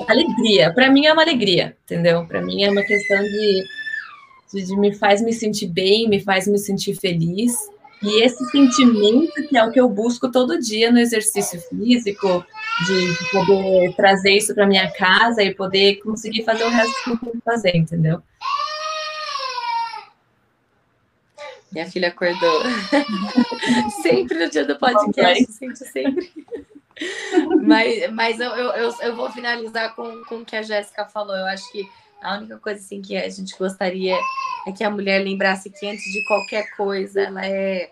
alegria. 0.07 0.73
Para 0.73 0.91
mim 0.91 1.07
é 1.07 1.13
uma 1.13 1.23
alegria, 1.23 1.77
entendeu? 1.85 2.27
Para 2.27 2.43
mim 2.43 2.63
é 2.63 2.71
uma 2.71 2.83
questão 2.83 3.23
de, 3.23 3.65
de, 4.53 4.65
de, 4.65 4.77
me 4.77 4.95
faz 4.95 5.23
me 5.23 5.33
sentir 5.33 5.69
bem, 5.69 6.09
me 6.09 6.21
faz 6.21 6.47
me 6.47 6.59
sentir 6.59 6.95
feliz. 6.95 7.55
E 8.03 8.23
esse 8.23 8.45
sentimento 8.51 9.49
que 9.49 9.57
é 9.57 9.65
o 9.65 9.73
que 9.73 9.81
eu 9.81 9.89
busco 9.89 10.31
todo 10.31 10.61
dia 10.61 10.93
no 10.93 10.99
exercício 10.99 11.59
físico, 11.61 12.45
de, 12.87 13.19
de 13.19 13.31
poder 13.31 13.95
trazer 13.97 14.33
isso 14.33 14.55
para 14.55 14.67
minha 14.67 14.91
casa 14.93 15.43
e 15.43 15.55
poder 15.55 15.97
conseguir 15.97 16.45
fazer 16.45 16.65
o 16.65 16.69
resto 16.69 17.05
que 17.05 17.11
eu 17.11 17.17
tenho 17.17 17.33
que 17.33 17.41
fazer, 17.41 17.75
entendeu? 17.75 18.23
Minha 21.73 21.87
filha 21.87 22.09
acordou. 22.09 22.63
sempre 24.03 24.39
no 24.39 24.51
dia 24.51 24.65
do 24.65 24.79
podcast, 24.79 25.53
sempre, 25.53 25.77
sempre. 25.77 26.33
Mas 27.63 28.11
mas 28.13 28.41
eu, 28.41 28.51
eu, 28.51 28.95
eu, 29.01 29.17
vou 29.17 29.31
finalizar 29.31 29.95
com, 29.95 30.25
com 30.25 30.37
o 30.37 30.45
que 30.45 30.57
a 30.57 30.63
Jéssica 30.63 31.07
falou. 31.07 31.37
Eu 31.37 31.47
acho 31.47 31.71
que 31.71 31.89
a 32.23 32.37
única 32.37 32.59
coisa 32.59 32.81
assim 32.81 33.03
que 33.03 33.17
a 33.17 33.29
gente 33.29 33.57
gostaria 33.57 34.17
é 34.67 34.73
que 34.73 34.83
a 34.83 34.91
mulher 34.91 35.23
lembrasse 35.23 35.71
que 35.71 35.87
antes 35.87 36.05
de 36.05 36.25
qualquer 36.27 36.75
coisa 36.77 37.21
ela 37.21 37.47
é 37.47 37.91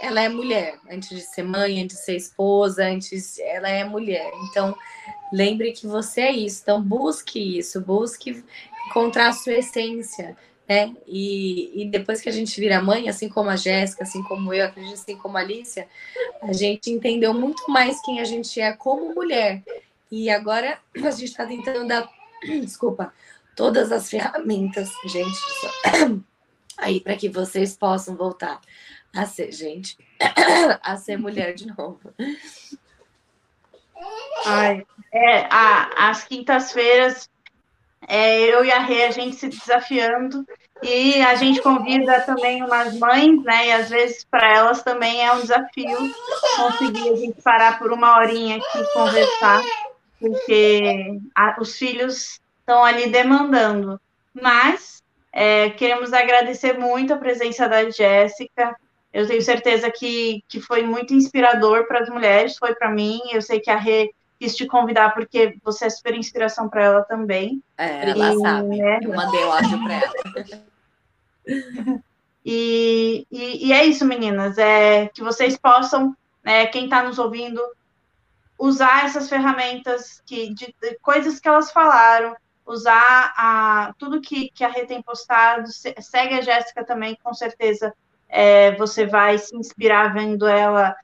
ela 0.00 0.20
é 0.20 0.28
mulher, 0.28 0.78
antes 0.90 1.08
de 1.08 1.20
ser 1.20 1.44
mãe, 1.44 1.82
antes 1.82 1.96
de 1.96 2.04
ser 2.04 2.16
esposa, 2.16 2.84
antes 2.84 3.38
ela 3.38 3.68
é 3.68 3.84
mulher. 3.84 4.30
Então, 4.50 4.76
lembre 5.32 5.72
que 5.72 5.86
você 5.86 6.22
é 6.22 6.32
isso. 6.32 6.60
Então, 6.62 6.82
busque 6.82 7.58
isso, 7.58 7.80
busque 7.80 8.44
encontrar 8.88 9.28
a 9.28 9.32
sua 9.32 9.54
essência 9.54 10.36
né? 10.68 10.94
E, 11.06 11.82
e 11.82 11.88
depois 11.90 12.20
que 12.20 12.28
a 12.28 12.32
gente 12.32 12.58
vira 12.58 12.82
mãe, 12.82 13.08
assim 13.08 13.28
como 13.28 13.50
a 13.50 13.56
Jéssica, 13.56 14.02
assim 14.02 14.22
como 14.22 14.52
eu, 14.52 14.66
acredito 14.66 14.94
assim 14.94 15.16
como 15.16 15.36
a 15.36 15.40
Alicia, 15.40 15.86
a 16.42 16.52
gente 16.52 16.90
entendeu 16.90 17.34
muito 17.34 17.70
mais 17.70 18.00
quem 18.02 18.20
a 18.20 18.24
gente 18.24 18.60
é 18.60 18.72
como 18.72 19.14
mulher. 19.14 19.62
E 20.10 20.30
agora 20.30 20.78
a 20.96 21.10
gente 21.10 21.24
está 21.24 21.46
tentando 21.46 21.86
dar, 21.86 22.08
desculpa, 22.62 23.12
todas 23.54 23.92
as 23.92 24.08
ferramentas, 24.08 24.90
gente, 25.06 25.38
aí 26.78 27.00
para 27.00 27.16
que 27.16 27.28
vocês 27.28 27.76
possam 27.76 28.16
voltar 28.16 28.60
a 29.14 29.26
ser, 29.26 29.52
gente, 29.52 29.98
a 30.82 30.96
ser 30.96 31.18
mulher 31.18 31.54
de 31.54 31.66
novo. 31.66 32.00
Ai, 34.46 34.86
é, 35.12 35.46
a, 35.50 36.10
as 36.10 36.24
quintas-feiras 36.24 37.28
é, 38.08 38.40
eu 38.40 38.64
e 38.64 38.70
a 38.70 38.80
Rê, 38.80 39.04
a 39.04 39.10
gente 39.10 39.36
se 39.36 39.48
desafiando 39.48 40.44
e 40.82 41.20
a 41.22 41.34
gente 41.34 41.62
convida 41.62 42.20
também 42.22 42.62
umas 42.62 42.98
mães, 42.98 43.42
né? 43.42 43.68
E 43.68 43.72
às 43.72 43.88
vezes 43.88 44.24
para 44.24 44.54
elas 44.54 44.82
também 44.82 45.24
é 45.24 45.32
um 45.32 45.40
desafio 45.40 45.96
conseguir 46.56 47.10
a 47.10 47.16
gente 47.16 47.40
parar 47.42 47.78
por 47.78 47.92
uma 47.92 48.18
horinha 48.18 48.56
aqui 48.56 48.78
e 48.78 48.92
conversar, 48.92 49.62
porque 50.20 51.18
a, 51.34 51.56
os 51.60 51.76
filhos 51.76 52.40
estão 52.60 52.84
ali 52.84 53.08
demandando. 53.08 54.00
Mas 54.34 55.02
é, 55.32 55.70
queremos 55.70 56.12
agradecer 56.12 56.78
muito 56.78 57.14
a 57.14 57.18
presença 57.18 57.68
da 57.68 57.88
Jéssica. 57.88 58.76
Eu 59.12 59.26
tenho 59.26 59.42
certeza 59.42 59.90
que, 59.90 60.42
que 60.48 60.60
foi 60.60 60.82
muito 60.82 61.14
inspirador 61.14 61.86
para 61.86 62.00
as 62.00 62.08
mulheres, 62.08 62.58
foi 62.58 62.74
para 62.74 62.90
mim. 62.90 63.20
Eu 63.32 63.40
sei 63.40 63.60
que 63.60 63.70
a 63.70 63.76
Rê 63.76 64.12
quis 64.44 64.54
te 64.54 64.66
convidar 64.66 65.14
porque 65.14 65.56
você 65.64 65.86
é 65.86 65.90
super 65.90 66.14
inspiração 66.14 66.68
para 66.68 66.84
ela 66.84 67.02
também. 67.02 67.62
É, 67.78 68.10
ela 68.10 68.34
e, 68.34 68.38
sabe. 68.38 68.76
Né? 68.76 69.00
Eu 69.02 69.14
mandei 69.14 69.42
o 69.44 69.52
áudio 69.52 69.82
para 69.82 69.94
ela. 69.94 70.12
E, 72.46 73.26
e, 73.30 73.68
e, 73.68 73.72
é 73.72 73.86
isso, 73.86 74.04
meninas. 74.04 74.58
É 74.58 75.08
que 75.08 75.22
vocês 75.22 75.56
possam, 75.56 76.14
né, 76.44 76.66
quem 76.66 76.84
está 76.84 77.02
nos 77.02 77.18
ouvindo, 77.18 77.58
usar 78.58 79.06
essas 79.06 79.30
ferramentas 79.30 80.20
que, 80.26 80.52
de, 80.52 80.66
de, 80.66 80.98
coisas 81.00 81.40
que 81.40 81.48
elas 81.48 81.72
falaram, 81.72 82.36
usar 82.66 83.32
a, 83.34 83.94
tudo 83.98 84.20
que, 84.20 84.50
que 84.50 84.62
a 84.62 84.68
Rê 84.68 84.84
tem 84.84 85.00
postado. 85.00 85.70
segue 85.72 86.34
a 86.34 86.42
Jéssica 86.42 86.84
também, 86.84 87.16
com 87.24 87.32
certeza 87.32 87.94
é, 88.28 88.76
você 88.76 89.06
vai 89.06 89.38
se 89.38 89.56
inspirar 89.56 90.12
vendo 90.12 90.46
ela 90.46 90.94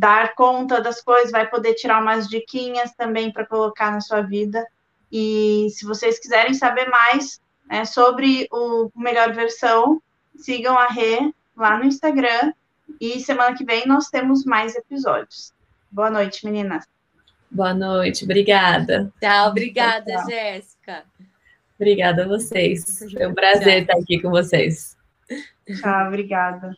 dar 0.00 0.34
conta 0.34 0.80
das 0.80 1.02
coisas, 1.02 1.30
vai 1.30 1.46
poder 1.46 1.74
tirar 1.74 2.00
umas 2.00 2.26
diquinhas 2.26 2.94
também 2.94 3.30
para 3.30 3.44
colocar 3.44 3.92
na 3.92 4.00
sua 4.00 4.22
vida. 4.22 4.66
E 5.12 5.66
se 5.70 5.84
vocês 5.84 6.18
quiserem 6.18 6.54
saber 6.54 6.88
mais 6.88 7.38
né, 7.68 7.84
sobre 7.84 8.48
o 8.50 8.90
Melhor 8.96 9.34
Versão, 9.34 10.00
sigam 10.34 10.78
a 10.78 10.86
Rê 10.86 11.30
lá 11.54 11.76
no 11.76 11.84
Instagram. 11.84 12.54
E 12.98 13.20
semana 13.20 13.54
que 13.54 13.62
vem 13.62 13.86
nós 13.86 14.08
temos 14.08 14.42
mais 14.46 14.74
episódios. 14.74 15.52
Boa 15.90 16.10
noite, 16.10 16.46
meninas. 16.46 16.86
Boa 17.50 17.74
noite, 17.74 18.24
obrigada. 18.24 19.12
Tchau, 19.20 19.50
obrigada, 19.50 20.06
tchau, 20.06 20.16
tchau. 20.16 20.30
Jéssica. 20.30 21.04
Obrigada 21.78 22.24
a 22.24 22.28
vocês. 22.28 23.04
Foi 23.12 23.26
um 23.26 23.34
prazer 23.34 23.84
tchau. 23.84 23.96
estar 23.96 23.98
aqui 23.98 24.22
com 24.22 24.30
vocês. 24.30 24.96
Tchau, 25.78 26.06
obrigada. 26.08 26.74